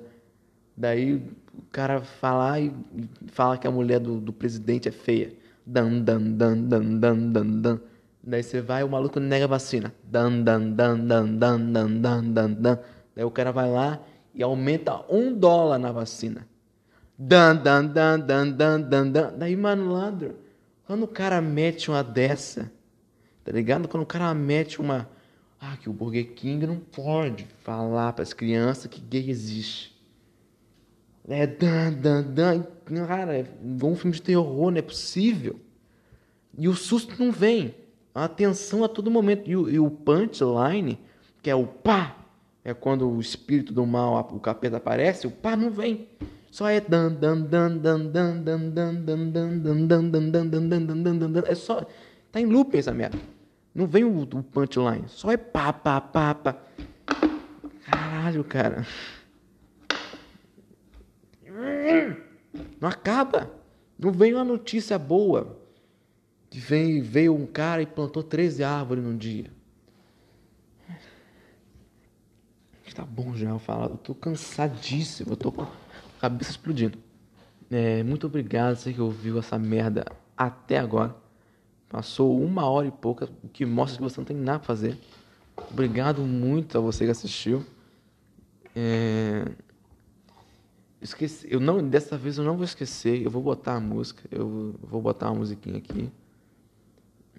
Daí 0.76 1.22
o 1.58 1.62
cara 1.70 2.00
fala 2.00 2.60
e 2.60 2.72
fala 3.28 3.56
que 3.58 3.66
a 3.66 3.70
mulher 3.70 4.00
do, 4.00 4.20
do 4.20 4.32
presidente 4.32 4.88
é 4.88 4.92
feia. 4.92 5.32
Dan, 5.66 6.02
dan, 6.02 6.36
dan, 6.36 6.68
dan, 6.68 7.00
dan, 7.00 7.32
dan, 7.32 7.62
dan. 7.62 7.80
Daí 8.22 8.42
você 8.42 8.60
vai, 8.60 8.82
o 8.82 8.88
maluco 8.88 9.20
nega 9.20 9.44
a 9.44 9.48
vacina. 9.48 9.92
Dan, 10.02 10.42
dan, 10.44 10.74
dan, 10.74 11.06
dan, 11.06 11.38
dan, 11.38 11.72
dan, 11.72 12.02
dan, 12.02 12.32
dan, 12.32 12.54
dan. 12.54 12.78
Daí 13.14 13.24
o 13.24 13.30
cara 13.30 13.52
vai 13.52 13.70
lá 13.70 14.00
e 14.34 14.42
aumenta 14.42 15.04
um 15.10 15.32
dólar 15.32 15.78
na 15.78 15.92
vacina. 15.92 16.46
Dan, 17.16 17.62
dan, 17.62 17.92
dan, 17.92 18.26
dan, 18.26 18.56
dan, 18.56 18.88
dan, 18.88 19.12
dan. 19.12 19.38
Daí, 19.38 19.54
malandro, 19.54 20.36
quando 20.86 21.04
o 21.04 21.08
cara 21.08 21.40
mete 21.40 21.90
uma 21.90 22.02
dessa, 22.02 22.70
tá 23.44 23.52
ligado? 23.52 23.88
Quando 23.88 24.02
o 24.02 24.06
cara 24.06 24.34
mete 24.34 24.80
uma. 24.80 25.08
Ah, 25.60 25.76
que 25.78 25.88
o 25.88 25.92
Burger 25.92 26.34
King 26.34 26.66
não 26.66 26.76
pode 26.76 27.46
falar 27.62 28.12
para 28.12 28.22
as 28.22 28.34
crianças 28.34 28.86
que 28.86 29.00
gay 29.00 29.30
existe. 29.30 29.93
É 31.28 31.46
dan, 31.46 31.92
dan, 31.94 32.22
dan. 32.34 32.66
Cara, 33.06 33.38
é 33.38 33.46
um 33.82 33.96
filme 33.96 34.14
de 34.14 34.22
terror, 34.22 34.70
não 34.70 34.78
é 34.78 34.82
possível. 34.82 35.58
E 36.56 36.68
o 36.68 36.74
susto 36.74 37.14
não 37.18 37.32
vem. 37.32 37.74
A 38.14 38.24
atenção 38.24 38.84
a 38.84 38.88
todo 38.88 39.10
momento. 39.10 39.48
E 39.48 39.56
o, 39.56 39.68
e 39.68 39.78
o 39.78 39.90
punchline, 39.90 40.98
que 41.42 41.50
é 41.50 41.54
o 41.54 41.66
pá, 41.66 42.16
é 42.62 42.72
quando 42.72 43.08
o 43.08 43.20
espírito 43.20 43.72
do 43.72 43.84
mal, 43.86 44.30
o 44.32 44.38
capeta 44.38 44.76
aparece, 44.76 45.26
o 45.26 45.30
pá 45.30 45.56
não 45.56 45.70
vem. 45.70 46.08
Só 46.50 46.68
é 46.68 46.80
dan 46.80 47.14
dan 47.18 47.48
dan 47.48 47.80
dan 47.80 48.12
dan 48.12 48.44
dan 48.44 48.74
dan 48.74 49.04
dan 49.04 49.32
dan 49.32 49.88
dan 49.88 49.88
dan 49.90 50.20
dan 50.20 50.30
dan 50.30 50.68
dan 50.68 50.68
dan 50.68 51.02
dan 51.02 51.18
dan 51.18 51.32
dan 51.32 51.44
É 51.46 51.54
só. 51.54 51.84
Tá 52.30 52.40
em 52.40 52.46
loop 52.46 52.76
essa 52.76 52.92
merda. 52.92 53.18
Não 53.74 53.86
vem 53.86 54.04
o, 54.04 54.22
o 54.22 54.42
punchline. 54.42 55.04
Só 55.08 55.32
é 55.32 55.36
pá, 55.36 55.72
pá, 55.72 56.00
pá, 56.00 56.34
pá. 56.34 56.56
Caralho, 57.84 58.44
cara. 58.44 58.86
Não 62.84 62.90
acaba. 62.90 63.50
Não 63.98 64.12
vem 64.12 64.34
uma 64.34 64.44
notícia 64.44 64.98
boa. 64.98 65.58
Que 66.50 66.58
vem, 66.58 67.00
veio 67.00 67.34
um 67.34 67.46
cara 67.46 67.80
e 67.80 67.86
plantou 67.86 68.22
13 68.22 68.62
árvores 68.62 69.02
num 69.02 69.16
dia. 69.16 69.50
Tá 72.94 73.02
bom 73.02 73.34
já, 73.34 73.48
eu 73.48 73.58
falo. 73.58 73.94
Eu 73.94 73.96
tô 73.96 74.14
cansadíssimo. 74.14 75.32
Eu 75.32 75.36
tô 75.38 75.50
com 75.50 75.62
a 75.62 75.68
cabeça 76.20 76.50
explodindo. 76.50 76.98
É, 77.70 78.02
muito 78.02 78.26
obrigado 78.26 78.76
você 78.76 78.92
que 78.92 79.00
ouviu 79.00 79.38
essa 79.38 79.58
merda 79.58 80.04
até 80.36 80.76
agora. 80.76 81.16
Passou 81.88 82.38
uma 82.38 82.68
hora 82.68 82.86
e 82.86 82.92
pouca, 82.92 83.30
o 83.42 83.48
que 83.48 83.64
mostra 83.64 83.96
que 83.96 84.02
você 84.02 84.20
não 84.20 84.26
tem 84.26 84.36
nada 84.36 84.58
pra 84.58 84.66
fazer. 84.66 84.98
Obrigado 85.70 86.20
muito 86.20 86.76
a 86.76 86.82
você 86.82 87.06
que 87.06 87.10
assistiu. 87.10 87.64
É... 88.76 89.46
Esqueci, 91.04 91.46
eu 91.50 91.60
não, 91.60 91.86
dessa 91.86 92.16
vez 92.16 92.38
eu 92.38 92.44
não 92.44 92.56
vou 92.56 92.64
esquecer, 92.64 93.22
eu 93.22 93.30
vou 93.30 93.42
botar 93.42 93.74
a 93.74 93.80
música, 93.80 94.26
eu 94.30 94.74
vou 94.80 95.02
botar 95.02 95.30
uma 95.30 95.40
musiquinha 95.40 95.76
aqui. 95.76 96.10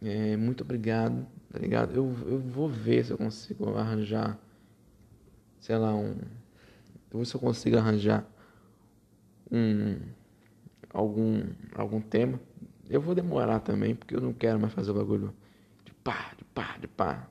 É, 0.03 0.37
muito 0.37 0.61
obrigado, 0.63 1.25
tá 1.51 1.57
ligado? 1.57 1.91
Eu, 1.95 2.15
eu 2.27 2.37
vou 2.37 2.69
ver 2.69 3.03
se 3.03 3.09
eu 3.09 3.17
consigo 3.17 3.75
arranjar, 3.75 4.37
sei 5.59 5.77
lá, 5.79 5.95
um. 5.95 6.11
Eu 7.09 7.13
vou 7.13 7.25
se 7.25 7.33
eu 7.33 7.39
consigo 7.39 7.75
arranjar 7.75 8.23
um. 9.51 9.97
algum, 10.93 11.41
algum 11.73 11.99
tema. 12.01 12.39
Eu 12.87 13.01
vou 13.01 13.15
demorar 13.15 13.61
também, 13.61 13.95
porque 13.95 14.15
eu 14.15 14.21
não 14.21 14.31
quero 14.31 14.59
mais 14.59 14.73
fazer 14.73 14.91
o 14.91 14.93
bagulho 14.93 15.33
de 15.83 15.91
pá, 16.03 16.33
de 16.37 16.43
pá, 16.43 16.77
de 16.79 16.87
pá, 16.87 17.27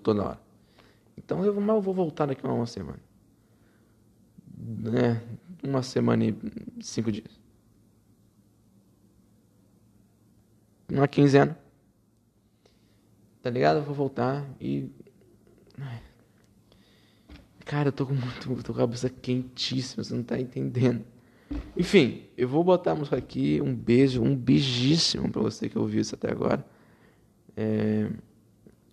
toda 0.00 0.22
hora. 0.22 0.40
Então 1.18 1.44
eu, 1.44 1.60
mas 1.60 1.74
eu 1.74 1.82
vou 1.82 1.92
voltar 1.92 2.26
daqui 2.26 2.46
a 2.46 2.52
uma 2.52 2.66
semana 2.66 3.00
né, 4.64 5.22
uma 5.62 5.82
semana 5.82 6.24
e 6.24 6.36
cinco 6.80 7.12
dias. 7.12 7.40
Uma 10.90 11.06
quinzena. 11.06 11.58
Tá 13.42 13.50
ligado? 13.50 13.78
Eu 13.78 13.82
vou 13.82 13.94
voltar 13.94 14.48
e. 14.58 14.90
Cara, 17.64 17.88
eu 17.88 17.92
tô 17.92 18.06
com 18.06 18.14
muito. 18.14 18.62
tô 18.62 18.72
com 18.72 18.78
a 18.78 18.82
cabeça 18.86 19.08
quentíssima, 19.10 20.02
você 20.02 20.14
não 20.14 20.22
tá 20.22 20.38
entendendo. 20.38 21.04
Enfim, 21.76 22.24
eu 22.36 22.48
vou 22.48 22.64
botar 22.64 22.92
a 22.92 22.94
música 22.94 23.16
aqui. 23.16 23.60
Um 23.60 23.74
beijo, 23.74 24.22
um 24.22 24.34
beijíssimo 24.34 25.30
pra 25.30 25.42
você 25.42 25.68
que 25.68 25.78
ouviu 25.78 26.00
isso 26.00 26.14
até 26.14 26.30
agora. 26.30 26.64
É, 27.56 28.10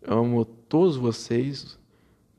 amo 0.06 0.46
todos 0.46 0.96
vocês, 0.96 1.80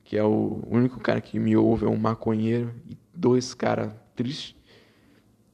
que 0.03 0.17
é 0.17 0.23
o 0.23 0.61
único 0.67 0.99
cara 0.99 1.21
que 1.21 1.39
me 1.39 1.55
ouve, 1.55 1.85
é 1.85 1.89
um 1.89 1.97
maconheiro. 1.97 2.73
E 2.89 2.97
dois 3.13 3.53
caras 3.53 3.93
tristes. 4.15 4.55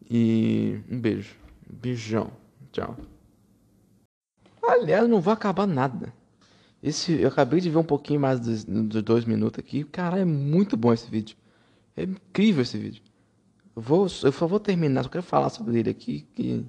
E 0.10 0.80
um 0.90 1.00
beijo. 1.00 1.36
Beijão. 1.70 2.32
Tchau. 2.72 2.98
Aliás, 4.64 5.08
não 5.08 5.22
vou 5.22 5.34
acabar 5.34 5.68
nada. 5.68 6.14
Esse, 6.82 7.14
eu 7.20 7.28
acabei 7.28 7.60
de 7.60 7.70
ver 7.70 7.78
um 7.78 7.84
pouquinho 7.84 8.20
mais 8.20 8.40
dos, 8.40 8.64
dos 8.64 9.04
dois 9.04 9.26
minutos 9.26 9.60
aqui. 9.60 9.84
Cara, 9.84 10.20
é 10.20 10.26
muito 10.26 10.78
bom 10.78 10.94
esse 10.94 11.10
vídeo. 11.10 11.36
É 11.96 12.04
incrível 12.04 12.62
esse 12.62 12.78
vídeo. 12.78 13.04
Eu, 13.76 13.82
vou, 13.82 14.04
eu 14.04 14.32
só 14.32 14.48
vou 14.48 14.60
terminar, 14.60 15.04
só 15.04 15.10
quero 15.10 15.24
falar 15.24 15.50
sobre 15.50 15.80
ele 15.80 15.90
aqui. 15.90 16.26
Que, 16.34 16.66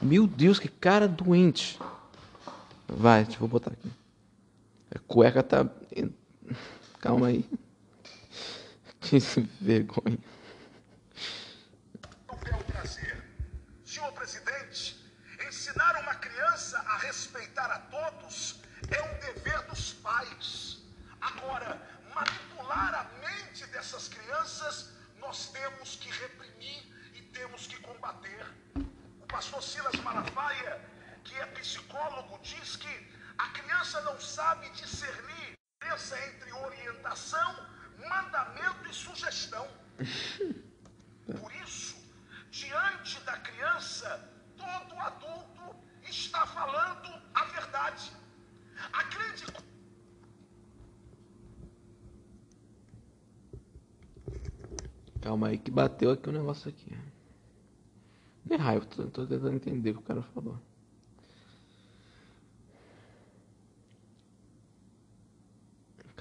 meu 0.00 0.26
Deus, 0.26 0.58
que 0.58 0.68
cara 0.68 1.08
doente. 1.08 1.78
Vai, 2.88 3.24
deixa 3.24 3.42
eu 3.42 3.48
botar 3.48 3.72
aqui. 3.72 3.88
A 4.94 4.98
cueca 5.00 5.42
tá. 5.42 5.68
Calma 7.00 7.28
aí. 7.28 7.44
Que 9.02 9.18
vergonha. 9.60 10.18
É 12.28 12.54
um 12.54 12.62
prazer. 12.62 13.22
Senhor 13.84 14.12
presidente, 14.12 14.96
ensinar 15.46 16.00
uma 16.02 16.14
criança 16.14 16.78
a 16.78 16.96
respeitar 16.98 17.66
a 17.66 17.78
todos 17.78 18.60
é 18.90 19.02
um 19.02 19.20
dever 19.20 19.60
dos 19.62 19.92
pais. 19.94 20.78
Agora, 21.20 21.80
manipular 22.14 22.94
a 22.94 23.04
mente 23.26 23.66
dessas 23.66 24.08
crianças, 24.08 24.92
nós 25.18 25.50
temos 25.50 25.96
que 25.96 26.10
reprimir 26.10 26.82
e 27.14 27.22
temos 27.32 27.66
que 27.66 27.76
combater. 27.80 28.46
O 29.20 29.26
pastor 29.26 29.62
Silas 29.62 29.94
Malafaia, 29.96 30.80
que 31.24 31.34
é 31.36 31.46
psicólogo, 31.46 32.38
diz 32.42 32.76
que 32.76 33.10
a 33.38 33.48
criança 33.48 34.00
não 34.02 34.18
sabe 34.20 34.68
discernir 34.70 35.52
a 35.52 35.96
diferença 35.96 36.18
entre 36.28 36.52
orientação 36.52 37.81
mandamento 38.08 38.88
e 38.90 38.94
sugestão. 38.94 39.66
Por 41.40 41.54
isso, 41.64 41.96
diante 42.50 43.20
da 43.20 43.36
criança, 43.38 44.28
todo 44.56 44.98
adulto 44.98 45.76
está 46.02 46.46
falando 46.46 47.22
a 47.34 47.44
verdade. 47.44 48.12
A 48.92 49.02
grande 49.04 49.44
Calma 55.20 55.48
aí 55.48 55.58
que 55.58 55.70
bateu 55.70 56.10
aqui 56.10 56.28
o 56.28 56.32
um 56.32 56.34
negócio 56.34 56.68
aqui. 56.68 56.92
É 58.50 58.56
raiva, 58.56 58.84
tô, 58.84 59.04
tô 59.06 59.24
tentando 59.24 59.54
entender 59.54 59.90
o 59.92 59.94
que 59.94 60.00
o 60.00 60.02
cara 60.02 60.22
falou. 60.22 60.58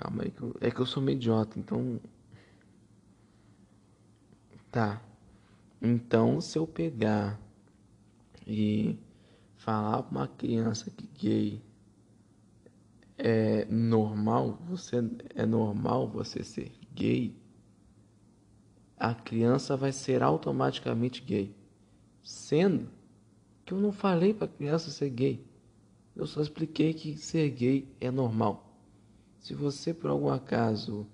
Calma 0.02 0.23
aí, 0.23 0.32
que 0.32 0.41
eu, 0.41 0.56
é 0.60 0.72
que 0.72 0.80
eu 0.80 0.86
sou 0.88 1.02
meio 1.03 1.15
idiota, 1.15 1.60
então. 1.60 1.99
Tá. 4.72 4.99
Então, 5.80 6.41
se 6.41 6.57
eu 6.57 6.65
pegar 6.65 7.40
e 8.48 8.98
falar 9.57 10.02
pra 10.02 10.11
uma 10.11 10.28
criança 10.28 10.90
que 10.90 11.06
gay 11.06 11.61
é 13.15 13.65
normal, 13.65 14.57
você 14.65 15.07
é 15.36 15.45
normal 15.45 16.07
você 16.07 16.44
ser 16.44 16.72
gay, 16.95 17.36
a 18.98 19.14
criança 19.14 19.78
vai 19.78 19.91
ser 19.91 20.23
automaticamente 20.23 21.22
gay. 21.22 21.56
Sendo 22.23 22.90
que 23.64 23.72
eu 23.72 23.80
não 23.80 23.91
falei 23.91 24.34
para 24.34 24.45
a 24.45 24.49
criança 24.49 24.90
ser 24.90 25.11
gay. 25.11 25.45
Eu 26.15 26.26
só 26.26 26.41
expliquei 26.41 26.91
que 26.91 27.15
ser 27.18 27.48
gay 27.52 27.88
é 27.99 28.10
normal. 28.10 28.70
Se 29.41 29.55
você, 29.55 29.91
por 29.91 30.11
algum 30.11 30.30
acaso, 30.30 31.07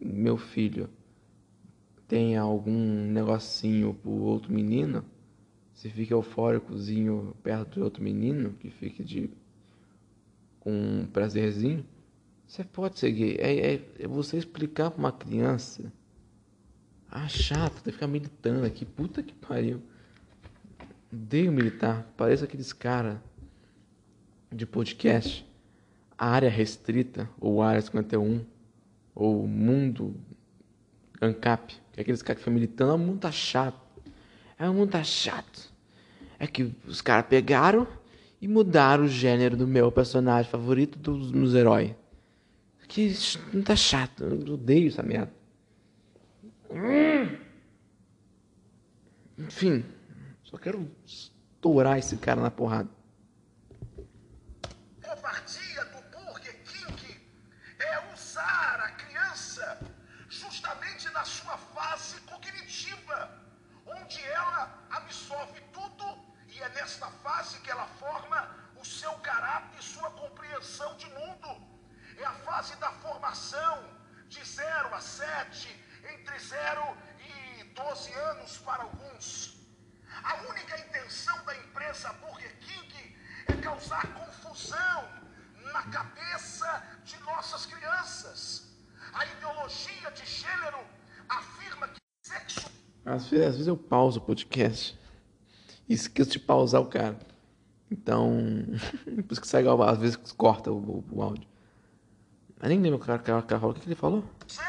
meu 0.00 0.38
filho, 0.38 0.88
tem 2.08 2.36
algum 2.36 3.10
negocinho 3.12 3.94
pro 3.94 4.10
outro 4.10 4.52
menino, 4.52 5.04
Você 5.74 5.88
fica 5.88 6.14
eufóricozinho 6.14 7.34
perto 7.42 7.74
de 7.74 7.80
outro 7.80 8.02
menino 8.02 8.52
que 8.54 8.70
fica 8.70 9.02
de 9.02 9.30
com 10.60 10.70
um 10.70 11.06
prazerzinho. 11.06 11.84
Você 12.46 12.62
pode 12.62 13.10
gay. 13.10 13.36
É, 13.38 13.74
é, 13.74 13.88
é 13.98 14.06
você 14.06 14.36
explicar 14.36 14.90
pra 14.90 14.98
uma 14.98 15.12
criança. 15.12 15.92
Ah, 17.10 17.26
chato, 17.28 17.82
tem 17.82 17.84
que 17.84 17.92
ficar 17.92 18.06
militando 18.06 18.64
aqui. 18.64 18.84
Puta 18.84 19.22
que 19.22 19.34
pariu. 19.34 19.82
Odeio 21.12 21.50
militar. 21.50 22.06
Parece 22.16 22.44
aqueles 22.44 22.72
caras 22.72 23.18
de 24.50 24.66
podcast. 24.66 25.44
Área 26.24 26.48
restrita, 26.48 27.28
ou 27.40 27.60
área 27.60 27.80
51, 27.80 28.44
ou 29.12 29.46
mundo 29.48 30.14
ANCAP. 31.20 31.74
Que 31.92 31.98
é 31.98 32.02
aqueles 32.02 32.22
caras 32.22 32.38
que 32.38 32.44
ficam 32.44 32.54
militando. 32.54 32.94
O 32.94 32.98
mundo 32.98 33.18
tá 33.18 33.32
chato. 33.32 33.80
É 34.56 34.70
um 34.70 34.74
mundo 34.74 34.90
tá 34.90 35.02
chato. 35.02 35.72
É 36.38 36.46
que 36.46 36.72
os 36.86 37.00
caras 37.00 37.26
pegaram 37.26 37.88
e 38.40 38.46
mudaram 38.46 39.04
o 39.04 39.08
gênero 39.08 39.56
do 39.56 39.66
meu 39.66 39.90
personagem 39.90 40.48
favorito 40.48 40.96
dos 40.96 41.32
meus 41.32 41.54
heróis. 41.54 41.92
Que 42.86 43.12
não 43.52 43.62
tá 43.62 43.74
chato. 43.74 44.22
Eu 44.22 44.54
odeio 44.54 44.88
essa 44.88 45.02
merda. 45.02 45.32
Enfim, 49.36 49.84
só 50.44 50.56
quero 50.56 50.88
estourar 51.04 51.98
esse 51.98 52.16
cara 52.16 52.40
na 52.40 52.50
porrada. 52.50 52.88
0 76.42 76.96
e 77.60 77.64
12 77.64 78.12
anos 78.12 78.58
para 78.58 78.82
alguns. 78.82 79.56
A 80.22 80.42
única 80.48 80.78
intenção 80.78 81.44
da 81.44 81.56
empresa 81.56 82.12
Burger 82.14 82.54
King 82.60 83.16
é 83.48 83.52
causar 83.54 84.06
confusão 84.14 85.08
na 85.72 85.82
cabeça 85.84 86.82
de 87.04 87.18
nossas 87.20 87.66
crianças. 87.66 88.68
A 89.12 89.24
ideologia 89.26 90.10
de 90.10 90.26
gênero 90.26 90.78
afirma 91.28 91.88
que 91.88 92.00
sexo. 92.22 92.70
Às 93.04 93.28
vezes, 93.28 93.46
às 93.46 93.52
vezes 93.52 93.66
eu 93.68 93.76
pauso 93.76 94.18
o 94.18 94.22
podcast 94.22 94.98
e 95.88 95.94
esqueço 95.94 96.30
de 96.32 96.38
pausar 96.38 96.80
o 96.80 96.86
cara. 96.86 97.18
Então, 97.90 98.64
por 99.26 99.32
isso 99.32 99.40
que 99.40 99.46
sai 99.46 99.64
às 99.66 99.98
vezes 99.98 100.16
corta 100.36 100.70
o, 100.70 100.76
o, 100.76 101.04
o 101.10 101.22
áudio. 101.22 101.48
Eu 102.62 102.68
nem 102.68 102.80
lembro 102.80 102.96
o 102.96 103.00
cara, 103.00 103.18
cara. 103.18 103.66
O 103.66 103.74
que, 103.74 103.88
ele 103.88 103.96
falou? 103.96 104.24
Na 104.56 104.61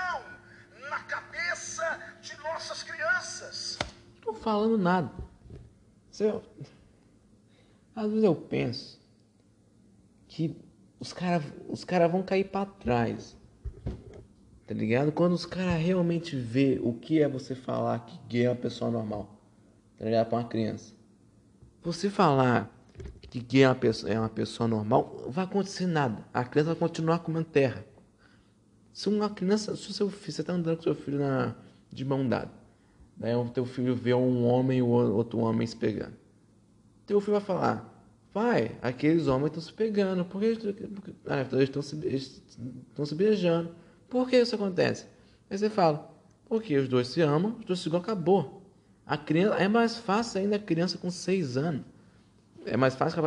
falando 4.44 4.78
nada. 4.78 5.12
Às 7.96 8.10
vezes 8.10 8.24
eu 8.24 8.36
penso 8.36 9.00
que 10.28 10.56
os 11.00 11.14
caras 11.14 11.44
os 11.68 11.84
cara 11.84 12.08
vão 12.08 12.22
cair 12.22 12.46
para 12.46 12.66
trás. 12.66 13.38
Tá 14.68 14.74
ligado? 14.74 15.12
Quando 15.12 15.34
os 15.34 15.46
caras 15.46 15.82
realmente 15.82 16.36
vê 16.36 16.80
o 16.84 16.94
que 16.94 17.22
é 17.22 17.28
você 17.28 17.56
falar 17.56 18.06
que 18.06 18.20
gay 18.28 18.46
é 18.46 18.50
uma 18.50 18.56
pessoa 18.56 18.92
normal. 18.92 19.40
Tá 19.98 20.06
ligado? 20.06 20.28
Pra 20.28 20.40
uma 20.40 20.48
criança. 20.48 20.94
Você 21.82 22.10
falar 22.10 22.72
que 23.30 23.40
gay 23.40 23.64
é 23.64 23.68
uma, 23.68 23.76
pessoa, 23.76 24.14
é 24.14 24.20
uma 24.20 24.30
pessoa 24.30 24.68
normal, 24.68 25.22
não 25.24 25.32
vai 25.32 25.44
acontecer 25.46 25.88
nada. 25.88 26.24
A 26.34 26.44
criança 26.44 26.70
vai 26.70 26.80
continuar 26.80 27.20
comendo 27.20 27.46
terra. 27.46 27.84
Se 28.94 29.10
uma 29.10 29.30
criança, 29.30 29.76
se 29.76 29.92
seu 29.92 30.10
filho, 30.10 30.32
você 30.32 30.42
está 30.42 30.54
andando 30.54 30.78
com 30.78 30.84
seu 30.84 30.96
filho 30.96 31.18
na, 31.18 31.56
de 31.92 32.06
mão 32.06 32.28
dada, 32.28 32.52
daí 33.18 33.36
o 33.36 33.46
teu 33.50 33.66
filho 33.66 33.96
vê 33.96 34.14
um 34.14 34.46
homem 34.46 34.80
e 34.80 34.82
o 34.82 34.88
outro 34.88 35.40
homem 35.40 35.66
se 35.66 35.76
pegando. 35.76 36.14
Teu 37.06 37.20
filho 37.20 37.34
vai 37.34 37.42
falar, 37.42 38.06
pai, 38.32 38.76
aqueles 38.82 39.28
homens 39.28 39.48
estão 39.48 39.62
se 39.62 39.74
pegando, 39.74 40.26
porque 40.26 40.46
eles 40.46 41.64
estão 41.64 41.82
se, 41.82 41.96
estão 42.90 43.06
se 43.06 43.16
beijando. 43.16 43.76
Por 44.10 44.30
que 44.30 44.38
isso 44.38 44.56
acontece? 44.56 45.06
Aí 45.50 45.58
você 45.58 45.70
fala, 45.70 46.10
porque 46.46 46.78
os 46.78 46.88
dois 46.88 47.08
se 47.08 47.22
amam, 47.22 47.56
os 47.60 47.66
dois 47.66 47.80
se 47.80 47.90
gostam, 47.90 48.14
acabou. 48.14 48.62
A 49.06 49.18
criança, 49.18 49.56
é 49.56 49.68
mais 49.68 49.98
fácil 49.98 50.42
ainda 50.42 50.56
a 50.56 50.60
criança 50.60 50.98
com 50.98 51.12
seis 51.12 51.58
anos 51.58 51.84
é 52.66 52.78
mais 52.78 52.96
fácil 52.96 53.22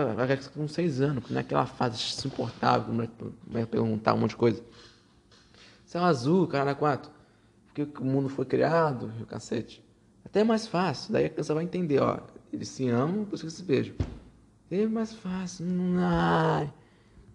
com 0.55 0.69
seis 0.69 1.01
anos, 1.01 1.21
porque 1.21 1.35
naquela 1.35 1.67
fase 1.67 1.97
insuportável, 1.97 3.09
vai 3.47 3.67
perguntar 3.67 4.15
um 4.15 4.19
monte 4.19 4.31
de 4.31 4.37
coisa. 4.37 4.63
Céu 5.85 6.03
azul, 6.05 6.47
cara 6.47 6.75
quatro. 6.75 7.11
Porque 7.85 8.03
o 8.03 8.07
mundo 8.07 8.31
foi 8.31 8.47
criado, 8.47 9.13
o 9.21 9.27
cacete. 9.27 9.85
Até 10.25 10.41
é 10.41 10.45
mais 10.45 10.67
fácil, 10.67 11.13
daí 11.13 11.27
a 11.27 11.29
criança 11.29 11.53
vai 11.53 11.63
entender, 11.63 12.01
ó. 12.01 12.21
Eles 12.51 12.69
se 12.69 12.89
amam, 12.89 13.27
por 13.27 13.35
isso 13.35 13.45
que 13.45 13.53
se 13.53 13.63
beijam. 13.63 13.95
É 14.71 14.87
mais 14.87 15.13
fácil. 15.13 15.67
Não, 15.67 16.73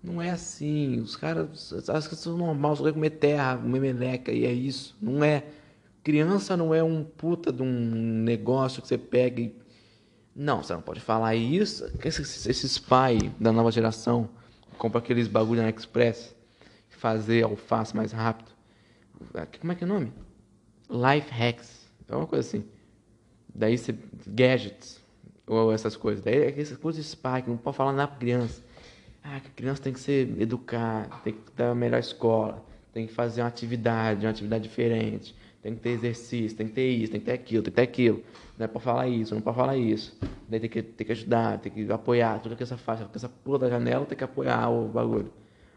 não 0.03 0.19
é 0.22 0.31
assim. 0.31 0.99
Os 0.99 1.15
caras 1.15 1.72
acham 1.88 2.09
que 2.09 2.15
são 2.15 2.35
normal, 2.35 2.76
só 2.76 2.84
quer 2.84 2.93
comer 2.93 3.11
terra, 3.11 3.57
comer 3.57 3.80
meleca, 3.80 4.31
e 4.31 4.45
é 4.45 4.51
isso. 4.51 4.97
Não 4.99 5.23
é. 5.23 5.45
Criança 6.03 6.57
não 6.57 6.73
é 6.73 6.81
um 6.81 7.03
puta 7.03 7.51
de 7.53 7.61
um 7.61 8.23
negócio 8.23 8.81
que 8.81 8.88
você 8.88 8.97
pega 8.97 9.41
e 9.41 9.55
não, 10.35 10.63
você 10.63 10.73
não 10.73 10.81
pode 10.81 10.99
falar 10.99 11.35
isso. 11.35 11.85
Esses, 12.03 12.47
esses 12.47 12.80
pais 12.80 13.22
da 13.39 13.51
nova 13.51 13.72
geração 13.72 14.27
compram 14.80 14.99
aqueles 14.99 15.27
bagulho 15.27 15.61
na 15.61 15.69
Express 15.69 16.35
fazer 16.89 17.43
alface 17.43 17.95
mais 17.95 18.11
rápido. 18.11 18.51
Como 19.59 19.72
é 19.72 19.76
que 19.76 19.84
é 19.84 19.88
o 19.88 19.89
nome? 19.89 20.11
Life 20.91 21.31
hacks. 21.31 21.89
É 22.07 22.15
uma 22.15 22.27
coisa 22.27 22.47
assim. 22.47 22.65
Daí 23.53 23.77
você. 23.77 23.95
Gadgets. 24.27 25.01
Ou 25.47 25.72
essas 25.72 25.95
coisas. 25.95 26.23
Daí 26.23 26.35
é 26.35 26.59
essas 26.59 26.77
coisas 26.77 27.15
que 27.15 27.49
não 27.49 27.57
pode 27.57 27.77
falar 27.77 27.93
nada 27.93 28.09
pra 28.09 28.19
criança. 28.19 28.61
Ah, 29.23 29.39
que 29.39 29.49
criança 29.51 29.81
tem 29.81 29.93
que 29.93 29.99
ser 29.99 30.41
educada, 30.41 31.09
tem 31.23 31.34
que 31.34 31.39
dar 31.55 31.72
a 31.72 31.76
melhor 31.76 31.99
escola, 31.99 32.65
tem 32.91 33.05
que 33.05 33.13
fazer 33.13 33.41
uma 33.41 33.47
atividade, 33.47 34.26
uma 34.26 34.31
atividade 34.31 34.63
diferente 34.63 35.35
tem 35.61 35.76
que 35.76 35.81
ter 35.81 35.89
exercício, 35.89 36.57
tem 36.57 36.68
que 36.68 36.73
ter 36.73 36.89
isso, 36.89 37.11
tem 37.11 37.19
que 37.19 37.27
ter 37.27 37.34
aquilo, 37.34 37.63
tem 37.63 37.72
que 37.72 37.76
ter 37.76 37.84
aquilo. 37.84 38.23
Não 38.57 38.65
é 38.65 38.68
para 38.68 38.80
falar 38.80 39.07
isso, 39.07 39.34
não 39.34 39.39
é 39.39 39.43
para 39.43 39.53
falar 39.53 39.77
isso. 39.77 40.18
Daí 40.49 40.59
tem 40.59 40.69
que, 40.69 40.81
tem 40.81 41.05
que 41.05 41.11
ajudar, 41.13 41.59
tem 41.59 41.72
que 41.72 41.91
apoiar, 41.91 42.39
tudo 42.39 42.55
que 42.55 42.63
essa 42.63 42.77
faixa, 42.77 43.07
essa 43.13 43.30
porra 43.30 43.59
da 43.59 43.69
janela 43.69 44.05
tem 44.05 44.18
que 44.18 44.23
apoiar 44.23 44.69
o 44.69 44.88
bagulho. 44.88 45.31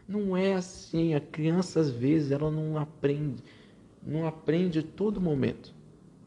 Não 0.07 0.35
é 0.35 0.53
assim, 0.53 1.13
a 1.13 1.19
criança 1.19 1.79
às 1.79 1.89
vezes 1.89 2.31
ela 2.31 2.49
não 2.49 2.77
aprende, 2.77 3.43
não 4.05 4.27
aprende 4.27 4.83
todo 4.83 5.19
momento. 5.19 5.73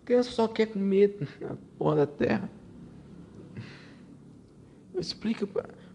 A 0.03 0.07
criança 0.07 0.31
só 0.31 0.49
quer 0.49 0.67
comer 0.67 1.17
a 1.49 1.55
porra 1.79 1.97
da 1.97 2.07
terra. 2.07 2.51
Explica, 4.95 5.47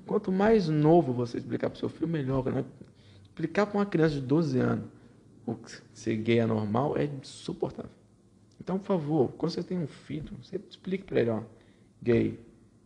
quanto 0.05 0.31
mais 0.31 0.69
novo 0.69 1.11
você 1.11 1.37
explicar 1.37 1.69
para 1.69 1.77
o 1.77 1.79
seu 1.79 1.89
filho, 1.89 2.07
melhor. 2.07 2.45
Né? 2.45 2.63
Explicar 3.23 3.65
para 3.65 3.79
uma 3.79 3.85
criança 3.85 4.15
de 4.15 4.21
12 4.21 4.59
anos 4.59 4.85
o 5.45 5.57
ser 5.93 6.15
gay 6.17 6.39
é 6.39 6.45
normal 6.45 6.97
é 6.97 7.05
insuportável. 7.05 7.91
Então, 8.59 8.79
por 8.79 8.85
favor, 8.85 9.31
quando 9.33 9.51
você 9.51 9.63
tem 9.63 9.77
um 9.77 9.87
filho, 9.87 10.31
você 10.41 10.55
explique 10.69 11.03
para 11.03 11.19
ele, 11.19 11.29
ó, 11.31 11.41
gay 12.01 12.39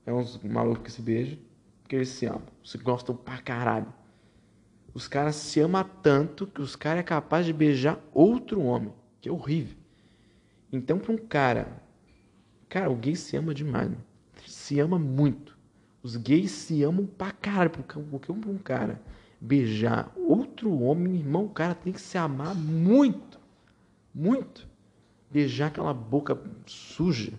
é 0.05 0.13
uns 0.13 0.41
malucos 0.41 0.83
que 0.83 0.91
se 0.91 1.01
beijam, 1.01 1.37
porque 1.83 1.95
eles 1.95 2.09
se 2.09 2.25
amam, 2.25 2.41
se 2.63 2.77
gostam 2.77 3.15
pra 3.15 3.37
caralho. 3.37 3.93
Os 4.93 5.07
caras 5.07 5.35
se 5.35 5.59
amam 5.59 5.83
tanto 6.01 6.47
que 6.47 6.61
os 6.61 6.75
caras 6.75 7.01
é 7.01 7.03
capaz 7.03 7.45
de 7.45 7.53
beijar 7.53 7.99
outro 8.13 8.61
homem, 8.61 8.93
que 9.21 9.29
é 9.29 9.31
horrível. 9.31 9.77
Então, 10.71 10.97
para 10.97 11.13
um 11.13 11.17
cara, 11.17 11.81
cara, 12.67 12.89
o 12.89 12.95
gay 12.95 13.15
se 13.15 13.37
ama 13.37 13.53
demais, 13.53 13.89
né? 13.89 13.97
se 14.45 14.79
ama 14.79 14.97
muito. 14.99 15.57
Os 16.03 16.15
gays 16.15 16.51
se 16.51 16.83
amam 16.83 17.05
pra 17.05 17.31
caralho, 17.31 17.69
porque 17.69 18.31
um 18.31 18.57
cara 18.57 19.01
beijar 19.39 20.11
outro 20.15 20.79
homem, 20.81 21.15
irmão, 21.15 21.45
o 21.45 21.49
cara 21.49 21.75
tem 21.75 21.93
que 21.93 22.01
se 22.01 22.17
amar 22.17 22.55
muito, 22.55 23.39
muito. 24.13 24.67
Beijar 25.29 25.67
aquela 25.67 25.93
boca 25.93 26.39
suja, 26.65 27.33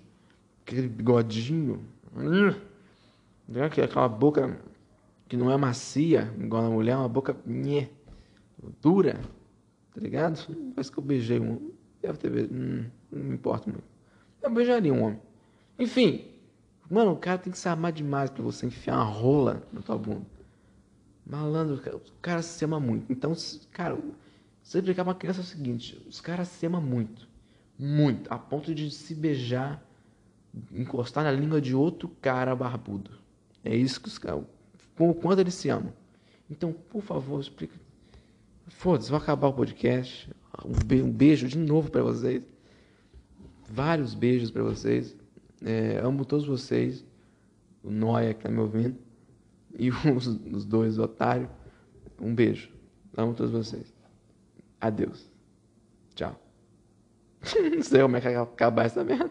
aquele 0.62 0.88
bigodinho, 0.88 1.84
hum, 2.14 2.54
aquela 3.82 4.08
boca 4.08 4.58
que 5.28 5.36
não 5.36 5.50
é 5.50 5.56
macia, 5.56 6.32
igual 6.38 6.64
a 6.64 6.70
mulher, 6.70 6.96
uma 6.96 7.08
boca 7.08 7.36
nhê, 7.46 7.88
dura, 8.80 9.20
tá 9.94 10.00
ligado? 10.00 10.46
Parece 10.74 10.90
que 10.90 10.98
eu 10.98 11.02
beijei 11.02 11.38
um, 11.38 11.70
deve 12.00 12.18
ter 12.18 12.30
beijado, 12.30 12.54
hum, 12.54 12.84
não 13.12 13.24
me 13.24 13.34
importa 13.34 13.70
muito. 13.70 13.84
Eu 14.42 14.50
beijaria 14.50 14.92
um 14.92 15.02
homem. 15.02 15.20
Enfim, 15.78 16.24
mano, 16.90 17.12
o 17.12 17.16
cara 17.16 17.38
tem 17.38 17.52
que 17.52 17.58
se 17.58 17.68
amar 17.68 17.92
demais 17.92 18.30
pra 18.30 18.42
você 18.42 18.66
enfiar 18.66 18.96
uma 18.96 19.04
rola 19.04 19.62
na 19.72 19.82
tua 19.82 19.98
bunda. 19.98 20.26
Malandro, 21.26 21.74
o 21.76 22.20
cara 22.22 22.40
se 22.40 22.64
ama 22.64 22.80
muito. 22.80 23.12
Então, 23.12 23.34
cara, 23.70 23.98
você 24.62 24.78
explicar 24.78 25.04
pra 25.04 25.12
uma 25.12 25.18
criança 25.18 25.40
é 25.40 25.42
o 25.42 25.46
seguinte: 25.46 26.02
os 26.08 26.20
caras 26.22 26.48
se 26.48 26.64
amam 26.64 26.80
muito. 26.80 27.28
Muito. 27.78 28.32
A 28.32 28.38
ponto 28.38 28.74
de 28.74 28.90
se 28.90 29.14
beijar 29.14 29.82
encostar 30.72 31.24
na 31.24 31.30
língua 31.30 31.60
de 31.60 31.74
outro 31.74 32.08
cara 32.20 32.56
barbudo. 32.56 33.10
É 33.62 33.76
isso 33.76 34.00
que 34.00 34.08
os 34.08 34.16
caras. 34.16 34.44
Com 34.98 35.10
o 35.10 35.14
quanto 35.14 35.38
eles 35.38 35.54
se 35.54 35.68
amam. 35.68 35.92
Então, 36.50 36.72
por 36.72 37.02
favor, 37.02 37.40
explica. 37.40 37.78
Foda-se, 38.66 39.10
vai 39.10 39.20
acabar 39.20 39.46
o 39.46 39.52
podcast. 39.52 40.28
Um 40.92 41.08
beijo 41.08 41.46
de 41.46 41.56
novo 41.56 41.88
para 41.88 42.02
vocês. 42.02 42.42
Vários 43.70 44.12
beijos 44.12 44.50
para 44.50 44.64
vocês. 44.64 45.16
É, 45.64 46.00
amo 46.02 46.24
todos 46.24 46.44
vocês. 46.44 47.04
O 47.84 47.90
Noia 47.90 48.34
que 48.34 48.42
tá 48.42 48.50
me 48.50 48.58
ouvindo. 48.58 48.98
E 49.78 49.88
os, 50.16 50.26
os 50.26 50.64
dois 50.64 50.98
otários. 50.98 51.48
Um 52.20 52.34
beijo. 52.34 52.68
Amo 53.16 53.34
todos 53.34 53.52
vocês. 53.52 53.94
Adeus. 54.80 55.30
Tchau. 56.16 56.36
Não 57.72 57.82
sei 57.82 58.02
como 58.02 58.16
é 58.16 58.20
que 58.20 58.26
vai 58.26 58.36
acabar 58.36 58.86
essa 58.86 59.04
merda. 59.04 59.30